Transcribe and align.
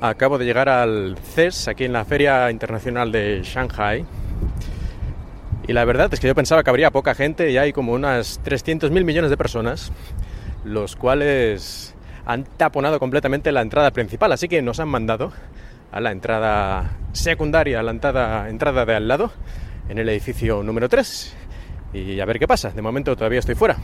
Acabo 0.00 0.36
de 0.36 0.44
llegar 0.44 0.68
al 0.68 1.16
CES, 1.34 1.68
aquí 1.68 1.84
en 1.84 1.94
la 1.94 2.04
Feria 2.04 2.50
Internacional 2.50 3.10
de 3.10 3.40
Shanghai. 3.42 4.04
Y 5.66 5.72
la 5.72 5.86
verdad 5.86 6.12
es 6.12 6.20
que 6.20 6.26
yo 6.26 6.34
pensaba 6.34 6.62
que 6.62 6.68
habría 6.68 6.90
poca 6.90 7.14
gente 7.14 7.50
y 7.50 7.56
hay 7.56 7.72
como 7.72 7.92
unas 7.92 8.42
300.000 8.44 8.90
millones 9.04 9.30
de 9.30 9.38
personas, 9.38 9.90
los 10.64 10.96
cuales 10.96 11.94
han 12.26 12.44
taponado 12.44 13.00
completamente 13.00 13.50
la 13.52 13.62
entrada 13.62 13.90
principal, 13.90 14.32
así 14.32 14.48
que 14.48 14.60
nos 14.60 14.80
han 14.80 14.88
mandado 14.88 15.32
a 15.90 16.00
la 16.00 16.12
entrada 16.12 16.90
secundaria, 17.12 17.80
a 17.80 17.82
la 17.82 17.92
entrada, 17.92 18.50
entrada 18.50 18.84
de 18.84 18.96
al 18.96 19.08
lado, 19.08 19.32
en 19.88 19.98
el 19.98 20.08
edificio 20.10 20.62
número 20.62 20.90
3. 20.90 21.34
Y 21.94 22.20
a 22.20 22.24
ver 22.26 22.38
qué 22.38 22.46
pasa, 22.46 22.70
de 22.70 22.82
momento 22.82 23.16
todavía 23.16 23.38
estoy 23.38 23.54
fuera. 23.54 23.76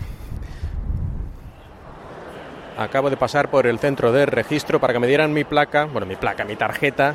Acabo 2.76 3.10
de 3.10 3.16
pasar 3.16 3.50
por 3.50 3.66
el 3.66 3.78
centro 3.78 4.12
de 4.12 4.24
registro 4.26 4.80
para 4.80 4.92
que 4.92 4.98
me 4.98 5.06
dieran 5.06 5.32
mi 5.32 5.44
placa, 5.44 5.84
bueno, 5.84 6.06
mi 6.06 6.16
placa, 6.16 6.44
mi 6.44 6.56
tarjeta, 6.56 7.14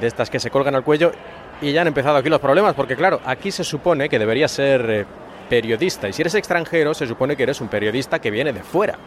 de 0.00 0.06
estas 0.06 0.30
que 0.30 0.40
se 0.40 0.50
colgan 0.50 0.74
al 0.74 0.82
cuello, 0.82 1.12
y 1.60 1.72
ya 1.72 1.82
han 1.82 1.86
empezado 1.86 2.16
aquí 2.16 2.28
los 2.28 2.40
problemas, 2.40 2.74
porque 2.74 2.96
claro, 2.96 3.20
aquí 3.24 3.52
se 3.52 3.62
supone 3.62 4.08
que 4.08 4.18
debería 4.18 4.48
ser 4.48 4.90
eh, 4.90 5.06
periodista, 5.48 6.08
y 6.08 6.12
si 6.12 6.22
eres 6.22 6.34
extranjero 6.34 6.92
se 6.92 7.06
supone 7.06 7.36
que 7.36 7.44
eres 7.44 7.60
un 7.60 7.68
periodista 7.68 8.18
que 8.18 8.32
viene 8.32 8.52
de 8.52 8.64
fuera, 8.64 8.98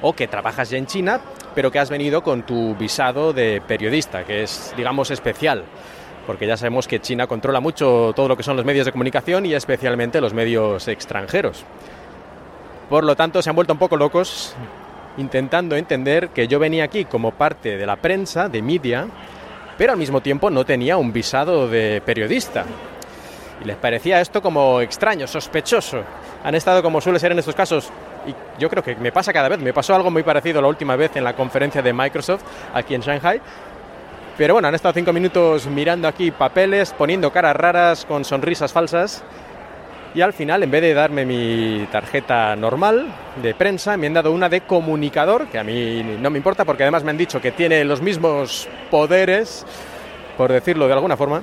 o 0.00 0.14
que 0.14 0.26
trabajas 0.26 0.70
ya 0.70 0.78
en 0.78 0.86
China, 0.86 1.20
pero 1.54 1.70
que 1.70 1.78
has 1.78 1.90
venido 1.90 2.22
con 2.22 2.44
tu 2.44 2.74
visado 2.74 3.34
de 3.34 3.60
periodista, 3.60 4.24
que 4.24 4.42
es, 4.44 4.72
digamos, 4.76 5.10
especial 5.10 5.64
porque 6.26 6.46
ya 6.46 6.56
sabemos 6.56 6.86
que 6.86 7.00
China 7.00 7.26
controla 7.26 7.60
mucho 7.60 8.12
todo 8.14 8.28
lo 8.28 8.36
que 8.36 8.42
son 8.42 8.56
los 8.56 8.64
medios 8.64 8.86
de 8.86 8.92
comunicación 8.92 9.44
y 9.44 9.54
especialmente 9.54 10.20
los 10.20 10.32
medios 10.32 10.86
extranjeros. 10.88 11.64
Por 12.92 13.04
lo 13.04 13.16
tanto, 13.16 13.40
se 13.40 13.48
han 13.48 13.56
vuelto 13.56 13.72
un 13.72 13.78
poco 13.78 13.96
locos 13.96 14.54
intentando 15.16 15.76
entender 15.76 16.28
que 16.28 16.46
yo 16.46 16.58
venía 16.58 16.84
aquí 16.84 17.06
como 17.06 17.30
parte 17.30 17.78
de 17.78 17.86
la 17.86 17.96
prensa, 17.96 18.50
de 18.50 18.60
media, 18.60 19.06
pero 19.78 19.92
al 19.92 19.98
mismo 19.98 20.20
tiempo 20.20 20.50
no 20.50 20.66
tenía 20.66 20.98
un 20.98 21.10
visado 21.10 21.68
de 21.68 22.02
periodista. 22.04 22.66
Y 23.62 23.64
les 23.64 23.76
parecía 23.78 24.20
esto 24.20 24.42
como 24.42 24.82
extraño, 24.82 25.26
sospechoso. 25.26 26.02
Han 26.44 26.54
estado 26.54 26.82
como 26.82 27.00
suele 27.00 27.18
ser 27.18 27.32
en 27.32 27.38
estos 27.38 27.54
casos, 27.54 27.88
y 28.26 28.34
yo 28.60 28.68
creo 28.68 28.82
que 28.82 28.94
me 28.96 29.10
pasa 29.10 29.32
cada 29.32 29.48
vez, 29.48 29.58
me 29.58 29.72
pasó 29.72 29.94
algo 29.94 30.10
muy 30.10 30.22
parecido 30.22 30.60
la 30.60 30.68
última 30.68 30.94
vez 30.94 31.16
en 31.16 31.24
la 31.24 31.34
conferencia 31.34 31.80
de 31.80 31.94
Microsoft 31.94 32.42
aquí 32.74 32.94
en 32.94 33.00
Shanghai. 33.00 33.40
Pero 34.36 34.52
bueno, 34.52 34.68
han 34.68 34.74
estado 34.74 34.92
cinco 34.92 35.14
minutos 35.14 35.64
mirando 35.66 36.08
aquí 36.08 36.30
papeles, 36.30 36.92
poniendo 36.92 37.32
caras 37.32 37.56
raras 37.56 38.04
con 38.04 38.22
sonrisas 38.26 38.70
falsas 38.70 39.24
y 40.14 40.20
al 40.20 40.32
final, 40.32 40.62
en 40.62 40.70
vez 40.70 40.82
de 40.82 40.94
darme 40.94 41.24
mi 41.24 41.86
tarjeta 41.90 42.54
normal 42.56 43.06
de 43.42 43.54
prensa, 43.54 43.96
me 43.96 44.06
han 44.06 44.14
dado 44.14 44.32
una 44.32 44.48
de 44.48 44.62
comunicador, 44.62 45.46
que 45.46 45.58
a 45.58 45.64
mí 45.64 46.02
no 46.20 46.28
me 46.30 46.38
importa 46.38 46.64
porque 46.64 46.82
además 46.82 47.02
me 47.02 47.10
han 47.10 47.16
dicho 47.16 47.40
que 47.40 47.52
tiene 47.52 47.84
los 47.84 48.02
mismos 48.02 48.68
poderes, 48.90 49.64
por 50.36 50.52
decirlo 50.52 50.86
de 50.86 50.92
alguna 50.92 51.16
forma, 51.16 51.40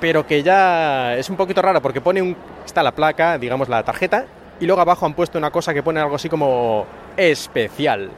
pero 0.00 0.26
que 0.26 0.42
ya 0.42 1.16
es 1.16 1.30
un 1.30 1.36
poquito 1.36 1.62
raro 1.62 1.80
porque 1.80 2.00
pone 2.00 2.20
un, 2.20 2.36
está 2.64 2.82
la 2.82 2.92
placa, 2.92 3.38
digamos 3.38 3.68
la 3.68 3.84
tarjeta, 3.84 4.26
y 4.58 4.66
luego 4.66 4.80
abajo 4.80 5.06
han 5.06 5.14
puesto 5.14 5.38
una 5.38 5.50
cosa 5.50 5.72
que 5.72 5.82
pone 5.82 6.00
algo 6.00 6.16
así 6.16 6.28
como 6.28 6.86
especial. 7.16 8.10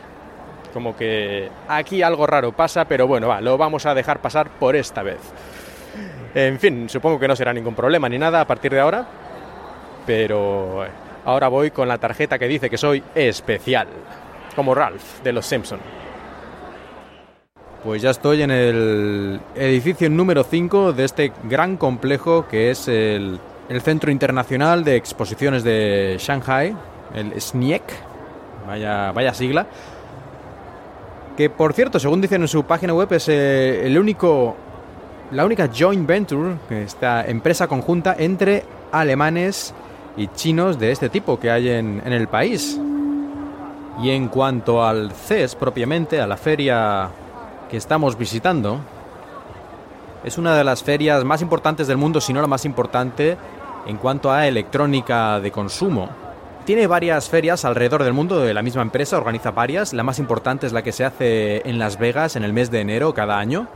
Como 0.72 0.96
que 0.96 1.48
aquí 1.68 2.02
algo 2.02 2.26
raro 2.26 2.52
pasa, 2.52 2.84
pero 2.86 3.06
bueno, 3.06 3.28
va, 3.28 3.40
lo 3.40 3.56
vamos 3.56 3.86
a 3.86 3.94
dejar 3.94 4.20
pasar 4.20 4.48
por 4.50 4.74
esta 4.74 5.02
vez. 5.02 5.20
En 6.34 6.58
fin, 6.58 6.88
supongo 6.88 7.20
que 7.20 7.28
no 7.28 7.36
será 7.36 7.52
ningún 7.52 7.74
problema 7.76 8.08
ni 8.08 8.18
nada 8.18 8.40
a 8.40 8.46
partir 8.46 8.72
de 8.72 8.80
ahora, 8.80 9.06
pero 10.04 10.84
ahora 11.24 11.46
voy 11.46 11.70
con 11.70 11.86
la 11.86 11.98
tarjeta 11.98 12.38
que 12.40 12.48
dice 12.48 12.68
que 12.68 12.76
soy 12.76 13.02
especial, 13.14 13.86
como 14.56 14.74
Ralph 14.74 15.22
de 15.22 15.32
los 15.32 15.46
Simpson. 15.46 15.78
Pues 17.84 18.02
ya 18.02 18.10
estoy 18.10 18.42
en 18.42 18.50
el 18.50 19.40
edificio 19.54 20.10
número 20.10 20.42
5 20.42 20.92
de 20.92 21.04
este 21.04 21.32
gran 21.44 21.76
complejo 21.76 22.48
que 22.48 22.70
es 22.70 22.88
el, 22.88 23.38
el 23.68 23.80
Centro 23.82 24.10
Internacional 24.10 24.82
de 24.82 24.96
Exposiciones 24.96 25.62
de 25.62 26.16
Shanghai, 26.18 26.74
el 27.14 27.40
SNIEC, 27.40 27.82
vaya, 28.66 29.12
vaya 29.12 29.34
sigla, 29.34 29.66
que 31.36 31.48
por 31.50 31.74
cierto, 31.74 32.00
según 32.00 32.20
dicen 32.20 32.42
en 32.42 32.48
su 32.48 32.64
página 32.64 32.94
web, 32.94 33.12
es 33.12 33.28
eh, 33.28 33.86
el 33.86 33.98
único 33.98 34.56
la 35.30 35.44
única 35.44 35.68
joint 35.68 36.06
venture, 36.06 36.56
esta 36.70 37.24
empresa 37.26 37.66
conjunta 37.66 38.14
entre 38.18 38.64
alemanes 38.92 39.74
y 40.16 40.28
chinos 40.28 40.78
de 40.78 40.92
este 40.92 41.08
tipo 41.08 41.38
que 41.38 41.50
hay 41.50 41.68
en, 41.70 42.02
en 42.04 42.12
el 42.12 42.28
país. 42.28 42.80
Y 44.02 44.10
en 44.10 44.28
cuanto 44.28 44.84
al 44.84 45.12
CES 45.12 45.54
propiamente, 45.54 46.20
a 46.20 46.26
la 46.26 46.36
feria 46.36 47.10
que 47.70 47.76
estamos 47.76 48.18
visitando, 48.18 48.80
es 50.24 50.38
una 50.38 50.56
de 50.56 50.64
las 50.64 50.82
ferias 50.82 51.22
más 51.24 51.42
importantes 51.42 51.86
del 51.86 51.96
mundo, 51.96 52.20
si 52.20 52.32
no 52.32 52.40
la 52.40 52.46
más 52.46 52.64
importante, 52.64 53.36
en 53.86 53.96
cuanto 53.98 54.32
a 54.32 54.46
electrónica 54.46 55.38
de 55.40 55.50
consumo. 55.50 56.08
Tiene 56.64 56.86
varias 56.86 57.28
ferias 57.28 57.66
alrededor 57.66 58.04
del 58.04 58.14
mundo 58.14 58.40
de 58.40 58.54
la 58.54 58.62
misma 58.62 58.80
empresa, 58.80 59.18
organiza 59.18 59.50
varias. 59.50 59.92
La 59.92 60.02
más 60.02 60.18
importante 60.18 60.66
es 60.66 60.72
la 60.72 60.82
que 60.82 60.92
se 60.92 61.04
hace 61.04 61.68
en 61.68 61.78
Las 61.78 61.98
Vegas 61.98 62.36
en 62.36 62.44
el 62.44 62.54
mes 62.54 62.70
de 62.70 62.80
enero 62.80 63.12
cada 63.12 63.38
año. 63.38 63.68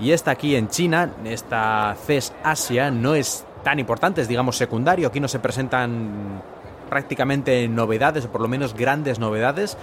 Y 0.00 0.12
esta 0.12 0.32
aquí 0.32 0.56
en 0.56 0.68
China, 0.68 1.10
esta 1.24 1.96
CES 2.06 2.32
Asia, 2.42 2.90
no 2.90 3.14
es 3.14 3.44
tan 3.62 3.78
importante, 3.78 4.20
es 4.20 4.28
digamos 4.28 4.56
secundario. 4.56 5.08
Aquí 5.08 5.20
no 5.20 5.28
se 5.28 5.38
presentan 5.38 6.42
prácticamente 6.88 7.66
novedades, 7.68 8.24
o 8.26 8.28
por 8.30 8.40
lo 8.40 8.48
menos 8.48 8.74
grandes 8.74 9.18
novedades. 9.18 9.76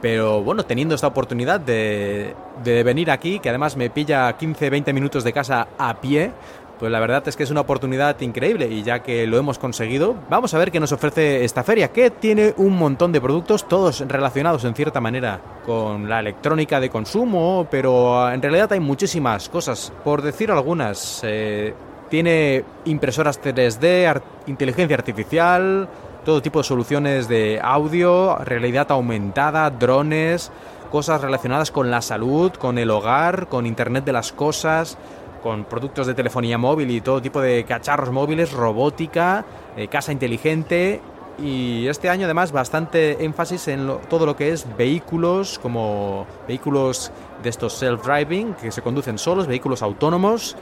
Pero 0.00 0.42
bueno, 0.42 0.64
teniendo 0.64 0.94
esta 0.94 1.06
oportunidad 1.06 1.60
de, 1.60 2.34
de 2.62 2.82
venir 2.82 3.10
aquí, 3.10 3.38
que 3.38 3.48
además 3.48 3.76
me 3.76 3.88
pilla 3.88 4.36
15-20 4.36 4.92
minutos 4.92 5.24
de 5.24 5.32
casa 5.32 5.68
a 5.78 6.00
pie, 6.00 6.32
pues 6.78 6.90
la 6.90 7.00
verdad 7.00 7.26
es 7.28 7.36
que 7.36 7.42
es 7.42 7.50
una 7.50 7.60
oportunidad 7.60 8.20
increíble 8.20 8.68
y 8.68 8.82
ya 8.82 9.00
que 9.02 9.26
lo 9.26 9.38
hemos 9.38 9.58
conseguido, 9.58 10.14
vamos 10.28 10.54
a 10.54 10.58
ver 10.58 10.70
qué 10.70 10.80
nos 10.80 10.92
ofrece 10.92 11.44
esta 11.44 11.62
feria, 11.62 11.92
que 11.92 12.10
tiene 12.10 12.54
un 12.56 12.76
montón 12.76 13.12
de 13.12 13.20
productos, 13.20 13.68
todos 13.68 14.00
relacionados 14.00 14.64
en 14.64 14.74
cierta 14.74 15.00
manera 15.00 15.40
con 15.64 16.08
la 16.08 16.20
electrónica 16.20 16.80
de 16.80 16.90
consumo, 16.90 17.66
pero 17.70 18.30
en 18.30 18.42
realidad 18.42 18.72
hay 18.72 18.80
muchísimas 18.80 19.48
cosas. 19.48 19.92
Por 20.02 20.22
decir 20.22 20.50
algunas, 20.50 21.20
eh, 21.24 21.74
tiene 22.10 22.64
impresoras 22.84 23.40
3D, 23.40 24.20
inteligencia 24.46 24.96
artificial, 24.96 25.88
todo 26.24 26.42
tipo 26.42 26.60
de 26.60 26.64
soluciones 26.64 27.28
de 27.28 27.60
audio, 27.62 28.36
realidad 28.36 28.90
aumentada, 28.90 29.70
drones, 29.70 30.50
cosas 30.90 31.20
relacionadas 31.20 31.70
con 31.70 31.90
la 31.90 32.00
salud, 32.02 32.52
con 32.52 32.78
el 32.78 32.90
hogar, 32.90 33.48
con 33.48 33.66
Internet 33.66 34.04
de 34.04 34.12
las 34.12 34.32
Cosas 34.32 34.96
con 35.44 35.64
productos 35.66 36.06
de 36.06 36.14
telefonía 36.14 36.56
móvil 36.56 36.90
y 36.90 37.02
todo 37.02 37.20
tipo 37.20 37.38
de 37.42 37.64
cacharros 37.64 38.10
móviles, 38.10 38.50
robótica, 38.50 39.44
eh, 39.76 39.88
casa 39.88 40.10
inteligente 40.10 41.02
y 41.38 41.86
este 41.86 42.08
año 42.08 42.24
además 42.24 42.50
bastante 42.50 43.22
énfasis 43.22 43.68
en 43.68 43.86
todo 44.08 44.24
lo 44.24 44.36
que 44.36 44.52
es 44.52 44.66
vehículos 44.78 45.58
como 45.58 46.26
vehículos 46.48 47.12
de 47.42 47.50
estos 47.50 47.82
self-driving 47.82 48.54
que 48.56 48.72
se 48.72 48.80
conducen 48.80 49.18
solos, 49.18 49.46
vehículos 49.46 49.82
autónomos 49.82 50.56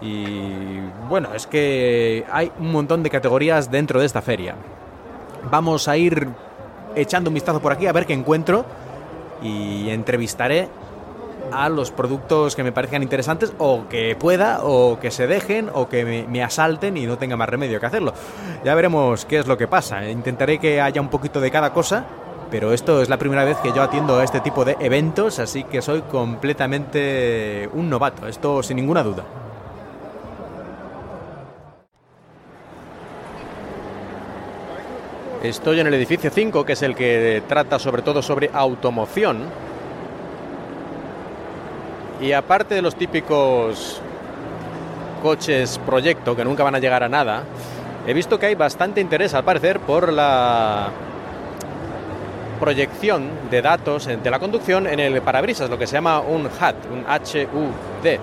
y 0.00 0.78
bueno, 1.08 1.30
es 1.34 1.48
que 1.48 2.24
hay 2.30 2.52
un 2.60 2.70
montón 2.70 3.02
de 3.02 3.10
categorías 3.10 3.72
dentro 3.72 3.98
de 3.98 4.06
esta 4.06 4.22
feria. 4.22 4.54
Vamos 5.50 5.88
a 5.88 5.96
ir 5.96 6.28
echando 6.94 7.28
un 7.28 7.34
vistazo 7.34 7.60
por 7.60 7.72
aquí 7.72 7.88
a 7.88 7.92
ver 7.92 8.06
qué 8.06 8.12
encuentro 8.12 8.64
y 9.42 9.90
entrevistaré 9.90 10.68
a 11.52 11.68
los 11.68 11.90
productos 11.90 12.56
que 12.56 12.62
me 12.62 12.72
parezcan 12.72 13.02
interesantes 13.02 13.52
o 13.58 13.88
que 13.88 14.16
pueda 14.16 14.60
o 14.62 14.98
que 14.98 15.10
se 15.10 15.26
dejen 15.26 15.70
o 15.72 15.88
que 15.88 16.26
me, 16.28 16.42
asalten 16.42 16.96
y 16.96 17.06
no 17.06 17.18
tenga 17.18 17.36
más 17.36 17.48
remedio 17.48 17.80
que 17.80 17.86
hacerlo. 17.86 18.12
Ya 18.64 18.74
veremos 18.74 19.24
qué 19.24 19.38
es 19.38 19.46
lo 19.46 19.56
que 19.56 19.66
pasa. 19.66 20.08
Intentaré 20.08 20.58
que 20.58 20.80
haya 20.80 21.00
un 21.00 21.08
poquito 21.08 21.40
de 21.40 21.50
cada 21.50 21.72
cosa, 21.72 22.04
pero 22.50 22.72
esto 22.72 23.02
es 23.02 23.08
la 23.08 23.18
primera 23.18 23.44
vez 23.44 23.56
que 23.58 23.72
yo 23.72 23.82
atiendo 23.82 24.18
a 24.18 24.24
este 24.24 24.40
tipo 24.40 24.64
de 24.64 24.76
eventos, 24.80 25.38
así 25.38 25.64
que 25.64 25.82
soy 25.82 26.02
completamente 26.02 27.68
un 27.72 27.90
novato, 27.90 28.26
esto 28.26 28.62
sin 28.62 28.76
ninguna 28.76 29.02
duda. 29.02 29.24
Estoy 35.42 35.78
en 35.78 35.86
el 35.86 35.94
edificio 35.94 36.30
5, 36.30 36.64
que 36.64 36.72
es 36.72 36.82
el 36.82 36.96
que 36.96 37.42
trata 37.46 37.78
sobre 37.78 38.02
todo 38.02 38.20
sobre 38.20 38.50
automoción 38.52 39.65
y 42.20 42.32
aparte 42.32 42.74
de 42.74 42.82
los 42.82 42.96
típicos 42.96 44.00
coches 45.22 45.80
proyecto 45.84 46.36
que 46.36 46.44
nunca 46.44 46.62
van 46.62 46.74
a 46.74 46.78
llegar 46.78 47.02
a 47.02 47.08
nada, 47.08 47.42
he 48.06 48.14
visto 48.14 48.38
que 48.38 48.46
hay 48.46 48.54
bastante 48.54 49.00
interés 49.00 49.34
al 49.34 49.44
parecer 49.44 49.80
por 49.80 50.12
la 50.12 50.90
proyección 52.60 53.28
de 53.50 53.62
datos 53.62 54.06
de 54.06 54.30
la 54.30 54.38
conducción 54.38 54.86
en 54.86 55.00
el 55.00 55.20
parabrisas, 55.20 55.68
lo 55.68 55.78
que 55.78 55.86
se 55.86 55.94
llama 55.94 56.20
un 56.20 56.46
HUD, 56.46 56.92
un 56.92 57.04
HUD. 57.04 58.18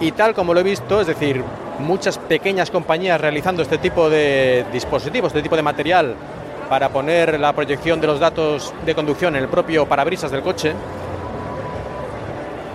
Y 0.00 0.12
tal 0.12 0.34
como 0.34 0.54
lo 0.54 0.60
he 0.60 0.64
visto, 0.64 1.00
es 1.00 1.06
decir, 1.06 1.42
muchas 1.78 2.18
pequeñas 2.18 2.70
compañías 2.70 3.20
realizando 3.20 3.62
este 3.62 3.78
tipo 3.78 4.08
de 4.08 4.64
dispositivos, 4.72 5.28
este 5.28 5.42
tipo 5.42 5.56
de 5.56 5.62
material 5.62 6.14
para 6.68 6.88
poner 6.88 7.38
la 7.38 7.52
proyección 7.52 8.00
de 8.00 8.06
los 8.06 8.18
datos 8.18 8.72
de 8.84 8.94
conducción 8.94 9.36
en 9.36 9.42
el 9.42 9.48
propio 9.48 9.86
parabrisas 9.86 10.30
del 10.30 10.42
coche. 10.42 10.72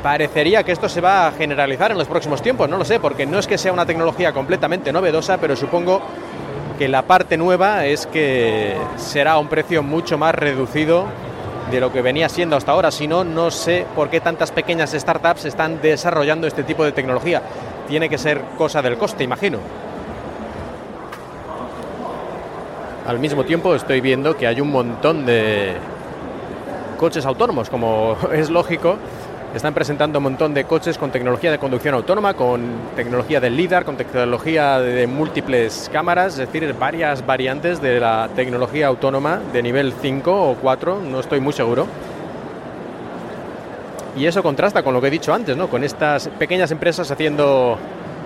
Parecería 0.04 0.64
que 0.64 0.72
esto 0.72 0.88
se 0.88 1.02
va 1.02 1.28
a 1.28 1.32
generalizar 1.34 1.92
en 1.92 1.98
los 1.98 2.08
próximos 2.08 2.42
tiempos, 2.42 2.70
no 2.70 2.78
lo 2.78 2.86
sé, 2.86 3.00
porque 3.00 3.26
no 3.26 3.38
es 3.38 3.48
que 3.48 3.58
sea 3.58 3.74
una 3.74 3.86
tecnología 3.86 4.32
completamente 4.32 4.94
novedosa, 4.94 5.38
pero 5.38 5.58
supongo 5.58 6.02
que 6.78 6.88
la 6.88 7.02
parte 7.02 7.36
nueva 7.36 7.86
es 7.86 8.08
que 8.08 8.78
será 8.96 9.34
a 9.34 9.40
un 9.40 9.50
precio 9.50 9.84
mucho 9.84 10.18
más 10.18 10.34
reducido 10.34 11.06
de 11.70 11.82
lo 11.82 11.92
que 11.92 12.02
venía 12.02 12.30
siendo 12.30 12.56
hasta 12.56 12.72
ahora. 12.72 12.92
Si 12.92 13.08
no, 13.08 13.26
no 13.26 13.52
sé 13.52 13.86
por 13.94 14.10
qué 14.10 14.22
tantas 14.22 14.52
pequeñas 14.52 14.92
startups 14.92 15.44
están 15.44 15.82
desarrollando 15.82 16.48
este 16.48 16.64
tipo 16.64 16.86
de 16.86 16.94
tecnología. 16.94 17.42
Tiene 17.90 18.08
que 18.08 18.18
ser 18.18 18.42
cosa 18.58 18.82
del 18.82 18.98
coste, 18.98 19.26
imagino. 19.26 19.60
Al 23.06 23.20
mismo 23.20 23.44
tiempo 23.44 23.76
estoy 23.76 24.00
viendo 24.00 24.38
que 24.38 24.48
hay 24.48 24.62
un 24.62 24.72
montón 24.72 25.26
de 25.26 25.76
coches 26.98 27.26
autónomos, 27.26 27.70
como 27.70 28.16
es 28.34 28.50
lógico, 28.50 28.98
están 29.54 29.74
presentando 29.74 30.20
un 30.20 30.24
montón 30.24 30.54
de 30.54 30.66
coches 30.66 30.98
con 30.98 31.12
tecnología 31.12 31.52
de 31.52 31.58
conducción 31.58 31.96
autónoma, 31.96 32.36
con 32.36 32.62
tecnología 32.96 33.40
del 33.40 33.58
LIDAR, 33.58 33.84
con 33.84 33.98
tecnología 33.98 34.80
de 34.80 35.08
múltiples 35.08 35.90
cámaras, 35.92 36.34
es 36.38 36.52
decir, 36.52 36.76
varias 36.80 37.26
variantes 37.26 37.82
de 37.82 38.00
la 38.00 38.30
tecnología 38.36 38.88
autónoma 38.88 39.40
de 39.52 39.64
nivel 39.64 39.94
5 40.00 40.52
o 40.52 40.56
4, 40.56 41.02
no 41.02 41.20
estoy 41.20 41.40
muy 41.40 41.54
seguro. 41.54 41.88
Y 44.16 44.26
eso 44.26 44.44
contrasta 44.44 44.84
con 44.84 44.94
lo 44.94 45.02
que 45.02 45.08
he 45.08 45.12
dicho 45.12 45.34
antes, 45.34 45.58
¿no? 45.58 45.68
Con 45.68 45.84
estas 45.84 46.28
pequeñas 46.28 46.72
empresas 46.72 47.10
haciendo 47.10 47.78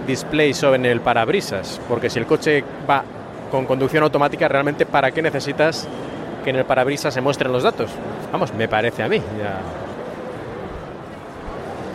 displays 0.06 0.58
sobre 0.58 0.92
el 0.92 1.00
parabrisas, 1.00 1.80
porque 1.88 2.10
si 2.10 2.20
el 2.20 2.26
coche 2.26 2.64
va 2.90 3.04
con 3.50 3.66
conducción 3.66 4.04
automática, 4.04 4.48
realmente 4.48 4.86
¿para 4.86 5.12
qué 5.12 5.22
necesitas 5.22 5.88
que 6.44 6.50
en 6.50 6.58
el 6.58 6.66
parabrisas 6.66 7.14
se 7.14 7.22
muestren 7.22 7.52
los 7.52 7.64
datos? 7.64 7.92
Vamos, 8.32 8.54
me 8.54 8.68
parece 8.68 9.04
a 9.04 9.08
mí. 9.08 9.22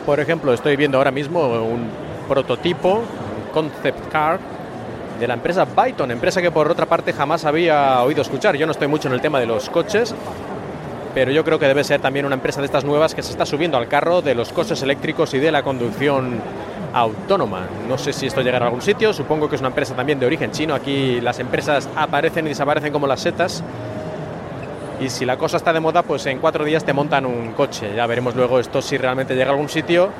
Por 0.08 0.20
ejemplo, 0.20 0.54
estoy 0.54 0.74
viendo 0.74 0.96
ahora 0.96 1.10
mismo 1.10 1.46
un 1.62 1.86
prototipo, 2.26 2.94
un 2.94 3.52
concept 3.52 4.10
car, 4.10 4.40
de 5.20 5.28
la 5.28 5.34
empresa 5.34 5.66
Byton, 5.66 6.10
empresa 6.10 6.40
que 6.40 6.50
por 6.50 6.70
otra 6.70 6.86
parte 6.86 7.12
jamás 7.12 7.44
había 7.44 8.02
oído 8.02 8.22
escuchar. 8.22 8.56
Yo 8.56 8.64
no 8.64 8.72
estoy 8.72 8.88
mucho 8.88 9.08
en 9.08 9.12
el 9.12 9.20
tema 9.20 9.38
de 9.38 9.44
los 9.44 9.68
coches, 9.68 10.14
pero 11.12 11.30
yo 11.30 11.44
creo 11.44 11.58
que 11.58 11.66
debe 11.66 11.84
ser 11.84 12.00
también 12.00 12.24
una 12.24 12.36
empresa 12.36 12.62
de 12.62 12.64
estas 12.64 12.86
nuevas 12.86 13.14
que 13.14 13.22
se 13.22 13.32
está 13.32 13.44
subiendo 13.44 13.76
al 13.76 13.86
carro 13.86 14.22
de 14.22 14.34
los 14.34 14.50
coches 14.50 14.80
eléctricos 14.80 15.34
y 15.34 15.40
de 15.40 15.52
la 15.52 15.62
conducción 15.62 16.40
autónoma. 16.94 17.66
No 17.86 17.98
sé 17.98 18.14
si 18.14 18.28
esto 18.28 18.40
llegará 18.40 18.64
a 18.64 18.68
algún 18.68 18.80
sitio, 18.80 19.12
supongo 19.12 19.46
que 19.50 19.56
es 19.56 19.60
una 19.60 19.68
empresa 19.68 19.94
también 19.94 20.18
de 20.18 20.24
origen 20.24 20.52
chino. 20.52 20.74
Aquí 20.74 21.20
las 21.20 21.38
empresas 21.38 21.86
aparecen 21.94 22.46
y 22.46 22.48
desaparecen 22.48 22.94
como 22.94 23.06
las 23.06 23.20
setas 23.20 23.62
y 25.00 25.08
si 25.10 25.24
la 25.24 25.36
cosa 25.36 25.58
está 25.58 25.72
de 25.72 25.80
moda, 25.80 26.02
pues 26.02 26.26
en 26.26 26.38
cuatro 26.38 26.64
días 26.64 26.84
te 26.84 26.92
montan 26.92 27.24
un 27.24 27.52
coche. 27.52 27.94
Ya 27.94 28.06
veremos 28.06 28.34
luego 28.34 28.58
esto 28.58 28.82
si 28.82 28.96
realmente 28.96 29.34
llega 29.34 29.50
a 29.50 29.52
algún 29.52 29.68
sitio 29.68 30.10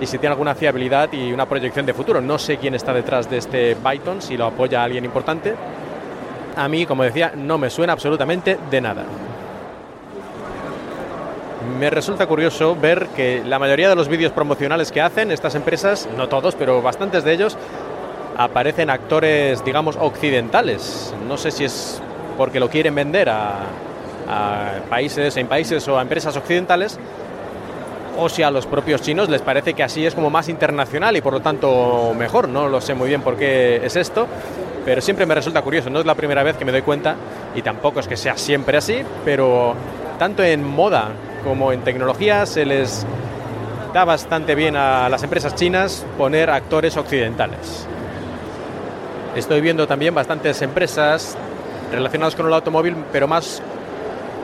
y 0.00 0.06
si 0.06 0.18
tiene 0.18 0.32
alguna 0.32 0.54
fiabilidad 0.54 1.12
y 1.12 1.32
una 1.32 1.46
proyección 1.46 1.86
de 1.86 1.94
futuro. 1.94 2.20
No 2.20 2.38
sé 2.38 2.56
quién 2.56 2.74
está 2.74 2.92
detrás 2.92 3.30
de 3.30 3.38
este 3.38 3.76
Byton, 3.76 4.20
si 4.20 4.36
lo 4.36 4.46
apoya 4.46 4.82
alguien 4.82 5.04
importante. 5.04 5.54
A 6.56 6.68
mí, 6.68 6.84
como 6.84 7.04
decía, 7.04 7.32
no 7.36 7.58
me 7.58 7.70
suena 7.70 7.92
absolutamente 7.92 8.58
de 8.70 8.80
nada. 8.80 9.04
Me 11.78 11.88
resulta 11.90 12.26
curioso 12.26 12.76
ver 12.76 13.08
que 13.16 13.42
la 13.44 13.58
mayoría 13.58 13.88
de 13.88 13.94
los 13.94 14.08
vídeos 14.08 14.32
promocionales 14.32 14.90
que 14.90 15.00
hacen 15.00 15.30
estas 15.30 15.54
empresas, 15.54 16.08
no 16.16 16.28
todos, 16.28 16.56
pero 16.56 16.82
bastantes 16.82 17.24
de 17.24 17.32
ellos, 17.32 17.56
aparecen 18.36 18.90
actores, 18.90 19.64
digamos, 19.64 19.96
occidentales. 19.96 21.14
No 21.26 21.36
sé 21.36 21.52
si 21.52 21.64
es 21.64 22.02
porque 22.36 22.60
lo 22.60 22.68
quieren 22.68 22.94
vender 22.94 23.30
a, 23.30 23.60
a 24.28 24.72
países, 24.88 25.36
en 25.36 25.46
países 25.46 25.86
o 25.88 25.98
a 25.98 26.02
empresas 26.02 26.36
occidentales, 26.36 26.98
o 28.16 28.28
si 28.28 28.42
a 28.42 28.50
los 28.50 28.66
propios 28.66 29.02
chinos 29.02 29.28
les 29.28 29.42
parece 29.42 29.74
que 29.74 29.82
así 29.82 30.06
es 30.06 30.14
como 30.14 30.30
más 30.30 30.48
internacional 30.48 31.16
y 31.16 31.20
por 31.20 31.32
lo 31.32 31.40
tanto 31.40 32.12
mejor. 32.16 32.48
No 32.48 32.68
lo 32.68 32.80
sé 32.80 32.94
muy 32.94 33.08
bien 33.08 33.22
por 33.22 33.36
qué 33.36 33.84
es 33.84 33.96
esto, 33.96 34.26
pero 34.84 35.00
siempre 35.00 35.26
me 35.26 35.34
resulta 35.34 35.62
curioso. 35.62 35.90
No 35.90 36.00
es 36.00 36.06
la 36.06 36.14
primera 36.14 36.42
vez 36.42 36.56
que 36.56 36.64
me 36.64 36.72
doy 36.72 36.82
cuenta 36.82 37.16
y 37.54 37.62
tampoco 37.62 38.00
es 38.00 38.08
que 38.08 38.16
sea 38.16 38.36
siempre 38.36 38.76
así, 38.76 39.02
pero 39.24 39.74
tanto 40.18 40.42
en 40.42 40.64
moda 40.64 41.08
como 41.42 41.72
en 41.72 41.80
tecnología 41.80 42.46
se 42.46 42.64
les 42.64 43.04
da 43.92 44.04
bastante 44.04 44.54
bien 44.54 44.76
a 44.76 45.08
las 45.08 45.22
empresas 45.22 45.54
chinas 45.54 46.04
poner 46.16 46.50
actores 46.50 46.96
occidentales. 46.96 47.86
Estoy 49.36 49.60
viendo 49.60 49.86
también 49.86 50.14
bastantes 50.14 50.62
empresas 50.62 51.36
relacionadas 51.92 52.34
con 52.34 52.46
el 52.46 52.54
automóvil, 52.54 52.96
pero 53.12 53.28
más 53.28 53.62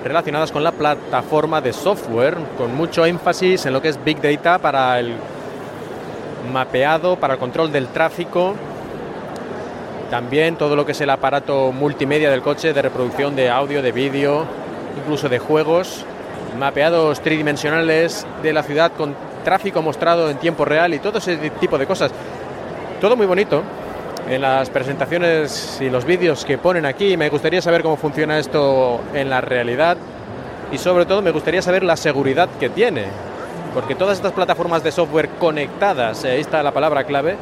relacionadas 0.04 0.52
con 0.52 0.64
la 0.64 0.72
plataforma 0.72 1.60
de 1.60 1.72
software, 1.72 2.36
con 2.56 2.74
mucho 2.74 3.04
énfasis 3.04 3.66
en 3.66 3.72
lo 3.72 3.82
que 3.82 3.88
es 3.88 4.02
Big 4.02 4.20
Data 4.20 4.58
para 4.58 4.98
el 4.98 5.14
mapeado, 6.52 7.16
para 7.16 7.34
el 7.34 7.40
control 7.40 7.70
del 7.70 7.88
tráfico, 7.88 8.54
también 10.10 10.56
todo 10.56 10.74
lo 10.74 10.84
que 10.84 10.92
es 10.92 11.00
el 11.00 11.10
aparato 11.10 11.70
multimedia 11.72 12.30
del 12.30 12.42
coche 12.42 12.72
de 12.72 12.82
reproducción 12.82 13.36
de 13.36 13.50
audio, 13.50 13.82
de 13.82 13.92
vídeo, 13.92 14.44
incluso 14.98 15.28
de 15.28 15.38
juegos, 15.38 16.04
mapeados 16.58 17.20
tridimensionales 17.20 18.26
de 18.42 18.52
la 18.52 18.62
ciudad 18.62 18.92
con 18.92 19.14
tráfico 19.44 19.82
mostrado 19.82 20.28
en 20.30 20.38
tiempo 20.38 20.64
real 20.64 20.92
y 20.94 20.98
todo 20.98 21.18
ese 21.18 21.36
tipo 21.60 21.78
de 21.78 21.86
cosas. 21.86 22.10
Todo 23.00 23.16
muy 23.16 23.26
bonito, 23.26 23.62
en 24.30 24.40
las 24.40 24.70
presentaciones 24.70 25.78
y 25.80 25.90
los 25.90 26.04
vídeos 26.04 26.44
que 26.44 26.56
ponen 26.56 26.86
aquí. 26.86 27.16
Me 27.16 27.28
gustaría 27.28 27.60
saber 27.60 27.82
cómo 27.82 27.96
funciona 27.96 28.38
esto 28.38 29.00
en 29.12 29.28
la 29.28 29.40
realidad 29.40 29.96
y 30.70 30.78
sobre 30.78 31.04
todo 31.04 31.20
me 31.20 31.32
gustaría 31.32 31.60
saber 31.62 31.82
la 31.82 31.96
seguridad 31.96 32.48
que 32.60 32.70
tiene. 32.70 33.06
Porque 33.74 33.96
todas 33.96 34.16
estas 34.16 34.32
plataformas 34.32 34.84
de 34.84 34.92
software 34.92 35.28
conectadas, 35.40 36.24
eh, 36.24 36.30
ahí 36.30 36.40
está 36.40 36.62
la 36.62 36.72
palabra 36.72 37.04
clave, 37.04 37.36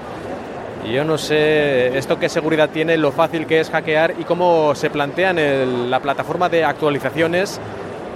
y 0.85 0.93
yo 0.93 1.05
no 1.05 1.19
sé 1.19 1.96
esto 1.99 2.19
qué 2.19 2.29
seguridad 2.29 2.70
tiene, 2.70 2.96
lo 2.96 3.12
fácil 3.12 3.46
que 3.46 3.61
es 3.61 3.70
hackear 3.70 4.14
y 4.19 4.25
cómo 4.25 4.75
se 4.75 4.88
plantean 4.88 5.38
en 5.38 5.90
la 5.90 6.00
plataforma 6.00 6.49
de 6.49 6.64
actualizaciones 6.64 7.61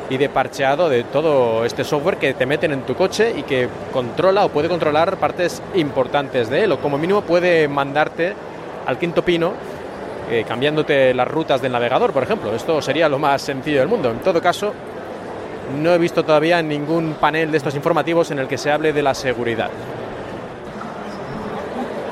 y 0.09 0.17
de 0.17 0.29
parcheado 0.29 0.89
de 0.89 1.05
todo 1.05 1.65
este 1.65 1.85
software 1.85 2.19
que 2.19 2.35
te 2.35 2.47
meten 2.47 2.73
en 2.73 2.83
tu 2.83 2.95
coche 2.95 3.35
y 3.37 3.43
que 3.43 3.69
controla 3.93 4.45
o 4.45 4.51
puede 4.51 4.69
controlar 4.69 5.17
partes 5.17 5.63
importantes 5.75 6.51
de 6.51 6.65
él 6.65 6.73
o 6.73 6.79
como 6.79 6.99
mínimo 6.99 7.23
puede 7.23 7.67
mandarte 7.69 8.35
al 8.87 8.99
quinto 8.99 9.23
pino 9.23 9.53
eh, 10.31 10.45
cambiándote 10.47 11.13
las 11.13 11.29
rutas 11.29 11.61
del 11.61 11.73
navegador, 11.73 12.13
por 12.13 12.23
ejemplo. 12.23 12.55
Esto 12.55 12.81
sería 12.81 13.09
lo 13.09 13.19
más 13.19 13.43
sencillo 13.43 13.81
del 13.81 13.89
mundo. 13.89 14.11
En 14.11 14.21
todo 14.21 14.41
caso, 14.41 14.73
no 15.81 15.93
he 15.93 15.99
visto 15.99 16.25
todavía 16.25 16.63
ningún 16.63 17.15
panel 17.21 17.51
de 17.51 17.59
estos 17.59 17.75
informativos 17.75 18.31
en 18.31 18.39
el 18.39 18.49
que 18.49 18.57
se 18.57 18.71
hable 18.71 18.93
de 18.93 19.03
la 19.03 19.15
seguridad. 19.15 19.71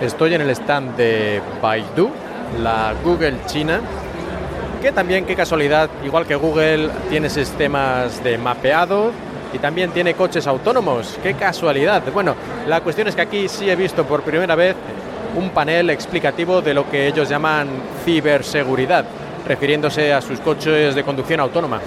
Estoy 0.00 0.34
en 0.34 0.40
el 0.40 0.50
stand 0.50 0.96
de 0.96 1.40
Baidu, 1.62 2.10
la 2.62 2.94
Google 3.04 3.36
China, 3.46 3.80
que 4.82 4.92
también, 4.92 5.24
qué 5.24 5.36
casualidad, 5.36 5.88
igual 6.04 6.26
que 6.26 6.34
Google, 6.34 6.88
tiene 7.10 7.30
sistemas 7.30 8.24
de 8.24 8.38
mapeado 8.38 9.12
y 9.52 9.58
también 9.58 9.92
tiene 9.92 10.14
coches 10.14 10.46
autónomos. 10.46 11.18
Qué 11.22 11.34
casualidad. 11.34 12.02
Bueno, 12.12 12.34
la 12.66 12.80
cuestión 12.80 13.08
es 13.08 13.14
que 13.14 13.22
aquí 13.22 13.48
sí 13.48 13.70
he 13.70 13.76
visto 13.76 14.04
por 14.04 14.22
primera 14.22 14.54
vez 14.54 14.74
un 15.36 15.50
panel 15.50 15.90
explicativo 15.90 16.60
de 16.62 16.74
lo 16.74 16.88
que 16.90 17.06
ellos 17.06 17.28
llaman 17.28 17.68
ciberseguridad, 18.04 19.04
refiriéndose 19.46 20.12
a 20.12 20.20
sus 20.20 20.40
coches 20.40 20.94
de 20.94 21.04
conducción 21.04 21.40
autónoma. 21.40 21.80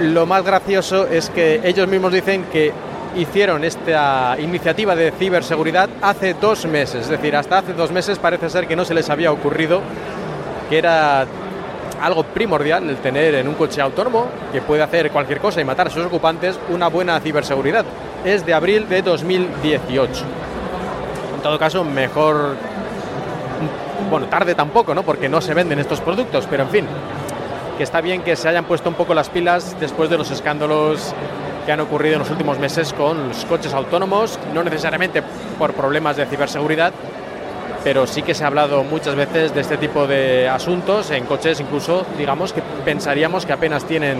Lo 0.00 0.26
más 0.26 0.42
gracioso 0.44 1.06
es 1.06 1.30
que 1.30 1.60
ellos 1.62 1.86
mismos 1.88 2.12
dicen 2.12 2.44
que 2.44 2.72
hicieron 3.16 3.64
esta 3.64 4.36
iniciativa 4.38 4.94
de 4.94 5.12
ciberseguridad 5.12 5.90
hace 6.00 6.34
dos 6.34 6.64
meses, 6.66 7.02
es 7.02 7.08
decir, 7.08 7.36
hasta 7.36 7.58
hace 7.58 7.72
dos 7.74 7.90
meses 7.90 8.18
parece 8.18 8.48
ser 8.48 8.66
que 8.66 8.76
no 8.76 8.84
se 8.84 8.94
les 8.94 9.10
había 9.10 9.32
ocurrido 9.32 9.82
que 10.68 10.78
era 10.78 11.26
algo 12.00 12.22
primordial 12.22 12.88
el 12.88 12.96
tener 12.96 13.34
en 13.34 13.48
un 13.48 13.54
coche 13.54 13.80
autónomo 13.80 14.28
que 14.52 14.62
puede 14.62 14.82
hacer 14.82 15.10
cualquier 15.10 15.40
cosa 15.40 15.60
y 15.60 15.64
matar 15.64 15.88
a 15.88 15.90
sus 15.90 16.06
ocupantes 16.06 16.58
una 16.70 16.88
buena 16.88 17.20
ciberseguridad. 17.20 17.84
Es 18.24 18.46
de 18.46 18.54
abril 18.54 18.88
de 18.88 19.02
2018 19.02 20.24
en 21.40 21.44
todo 21.44 21.58
caso, 21.58 21.82
mejor, 21.84 22.54
bueno, 24.10 24.26
tarde 24.26 24.54
tampoco, 24.54 24.94
¿no? 24.94 25.02
Porque 25.04 25.26
no 25.26 25.40
se 25.40 25.54
venden 25.54 25.78
estos 25.78 25.98
productos, 26.02 26.46
pero 26.50 26.64
en 26.64 26.68
fin, 26.68 26.86
que 27.78 27.82
está 27.82 28.02
bien 28.02 28.20
que 28.20 28.36
se 28.36 28.46
hayan 28.46 28.66
puesto 28.66 28.90
un 28.90 28.94
poco 28.94 29.14
las 29.14 29.30
pilas 29.30 29.74
después 29.80 30.10
de 30.10 30.18
los 30.18 30.30
escándalos 30.30 31.14
que 31.64 31.72
han 31.72 31.80
ocurrido 31.80 32.16
en 32.16 32.18
los 32.18 32.30
últimos 32.30 32.58
meses 32.58 32.92
con 32.92 33.28
los 33.28 33.46
coches 33.46 33.72
autónomos, 33.72 34.38
no 34.52 34.62
necesariamente 34.62 35.22
por 35.58 35.72
problemas 35.72 36.18
de 36.18 36.26
ciberseguridad, 36.26 36.92
pero 37.82 38.06
sí 38.06 38.20
que 38.20 38.34
se 38.34 38.44
ha 38.44 38.48
hablado 38.48 38.84
muchas 38.84 39.14
veces 39.14 39.54
de 39.54 39.62
este 39.62 39.78
tipo 39.78 40.06
de 40.06 40.46
asuntos 40.46 41.10
en 41.10 41.24
coches 41.24 41.58
incluso, 41.58 42.04
digamos, 42.18 42.52
que 42.52 42.60
pensaríamos 42.84 43.46
que 43.46 43.54
apenas 43.54 43.86
tienen 43.86 44.18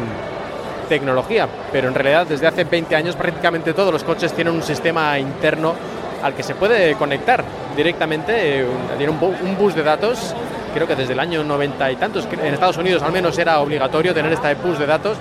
tecnología, 0.89 1.47
pero 1.71 1.89
en 1.89 1.95
realidad 1.95 2.27
desde 2.27 2.47
hace 2.47 2.65
20 2.65 2.97
años 2.97 3.15
prácticamente 3.15 3.75
todos 3.75 3.93
los 3.93 4.05
coches 4.05 4.33
tienen 4.33 4.55
un 4.55 4.63
sistema 4.63 5.19
interno 5.19 5.75
al 6.23 6.35
que 6.35 6.43
se 6.43 6.55
puede 6.55 6.95
conectar 6.95 7.45
directamente, 7.77 8.61
eh, 8.61 8.67
tiene 8.97 9.13
un, 9.13 9.57
bus 9.59 9.75
de 9.75 9.83
datos 9.83 10.35
creo 10.73 10.87
que 10.87 10.95
desde 10.95 11.15
el 11.15 11.21
año 11.21 11.43
90 11.43 11.91
y 11.91 11.97
tantos, 11.97 12.29
en 12.31 12.55
Estados 12.55 12.77
Unidos 12.77 13.03
al 13.03 13.13
menos 13.13 13.37
era 13.39 13.61
obligatorio 13.61 14.15
tener 14.15 14.33
esta 14.33 14.55
push 14.55 14.77
de 14.77 14.87
datos. 14.87 15.17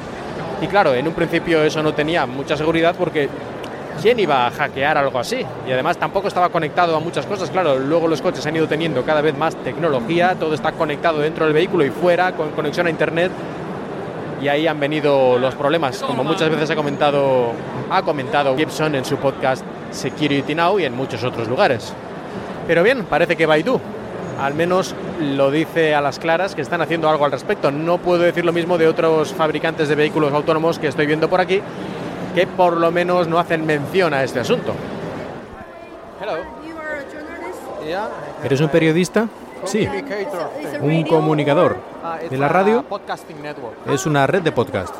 Y 0.61 0.67
claro, 0.67 0.93
en 0.93 1.07
un 1.07 1.13
principio 1.13 1.63
eso 1.63 1.81
no 1.81 1.93
tenía 1.93 2.25
mucha 2.25 2.55
seguridad 2.55 2.95
porque 2.97 3.29
¿quién 4.01 4.19
iba 4.19 4.45
a 4.45 4.51
hackear 4.51 4.97
algo 4.97 5.19
así? 5.19 5.45
Y 5.67 5.71
además 5.71 5.97
tampoco 5.97 6.27
estaba 6.27 6.49
conectado 6.49 6.95
a 6.95 6.99
muchas 6.99 7.25
cosas. 7.25 7.49
Claro, 7.49 7.79
luego 7.79 8.07
los 8.07 8.21
coches 8.21 8.45
han 8.45 8.55
ido 8.55 8.67
teniendo 8.67 9.03
cada 9.03 9.21
vez 9.21 9.37
más 9.37 9.55
tecnología, 9.55 10.35
todo 10.35 10.53
está 10.53 10.73
conectado 10.73 11.19
dentro 11.19 11.45
del 11.45 11.53
vehículo 11.53 11.85
y 11.85 11.89
fuera, 11.89 12.33
con 12.33 12.51
conexión 12.51 12.87
a 12.87 12.89
Internet. 12.89 13.31
Y 14.41 14.47
ahí 14.47 14.67
han 14.67 14.79
venido 14.79 15.37
los 15.37 15.55
problemas, 15.55 16.01
como 16.01 16.23
muchas 16.23 16.49
veces 16.49 16.69
ha 16.69 16.75
comentado, 16.75 17.51
ha 17.89 18.01
comentado 18.03 18.55
Gibson 18.55 18.95
en 18.95 19.03
su 19.03 19.17
podcast 19.17 19.65
Security 19.91 20.55
Now 20.55 20.79
y 20.79 20.85
en 20.85 20.95
muchos 20.95 21.23
otros 21.23 21.47
lugares. 21.47 21.93
Pero 22.67 22.83
bien, 22.83 23.05
parece 23.05 23.35
que 23.35 23.45
Baidu, 23.45 23.79
al 24.39 24.53
menos 24.53 24.95
lo 25.19 25.51
dice 25.51 25.95
a 25.95 26.01
las 26.01 26.19
claras, 26.19 26.55
que 26.55 26.61
están 26.61 26.81
haciendo 26.81 27.09
algo 27.09 27.25
al 27.25 27.31
respecto. 27.31 27.71
No 27.71 27.97
puedo 27.97 28.23
decir 28.23 28.45
lo 28.45 28.53
mismo 28.53 28.77
de 28.77 28.87
otros 28.87 29.33
fabricantes 29.33 29.89
de 29.89 29.95
vehículos 29.95 30.33
autónomos 30.33 30.79
que 30.79 30.87
estoy 30.87 31.05
viendo 31.05 31.29
por 31.29 31.41
aquí, 31.41 31.61
que 32.35 32.47
por 32.47 32.77
lo 32.77 32.91
menos 32.91 33.27
no 33.27 33.39
hacen 33.39 33.65
mención 33.65 34.13
a 34.13 34.23
este 34.23 34.39
asunto. 34.39 34.73
¿Eres 38.43 38.61
un 38.61 38.69
periodista? 38.69 39.27
Sí. 39.65 39.87
Un 40.81 41.03
comunicador. 41.03 41.77
De 42.29 42.37
la 42.37 42.47
radio 42.47 42.85
es 43.91 44.05
una 44.05 44.27
red 44.27 44.41
de 44.41 44.51
podcast 44.51 44.93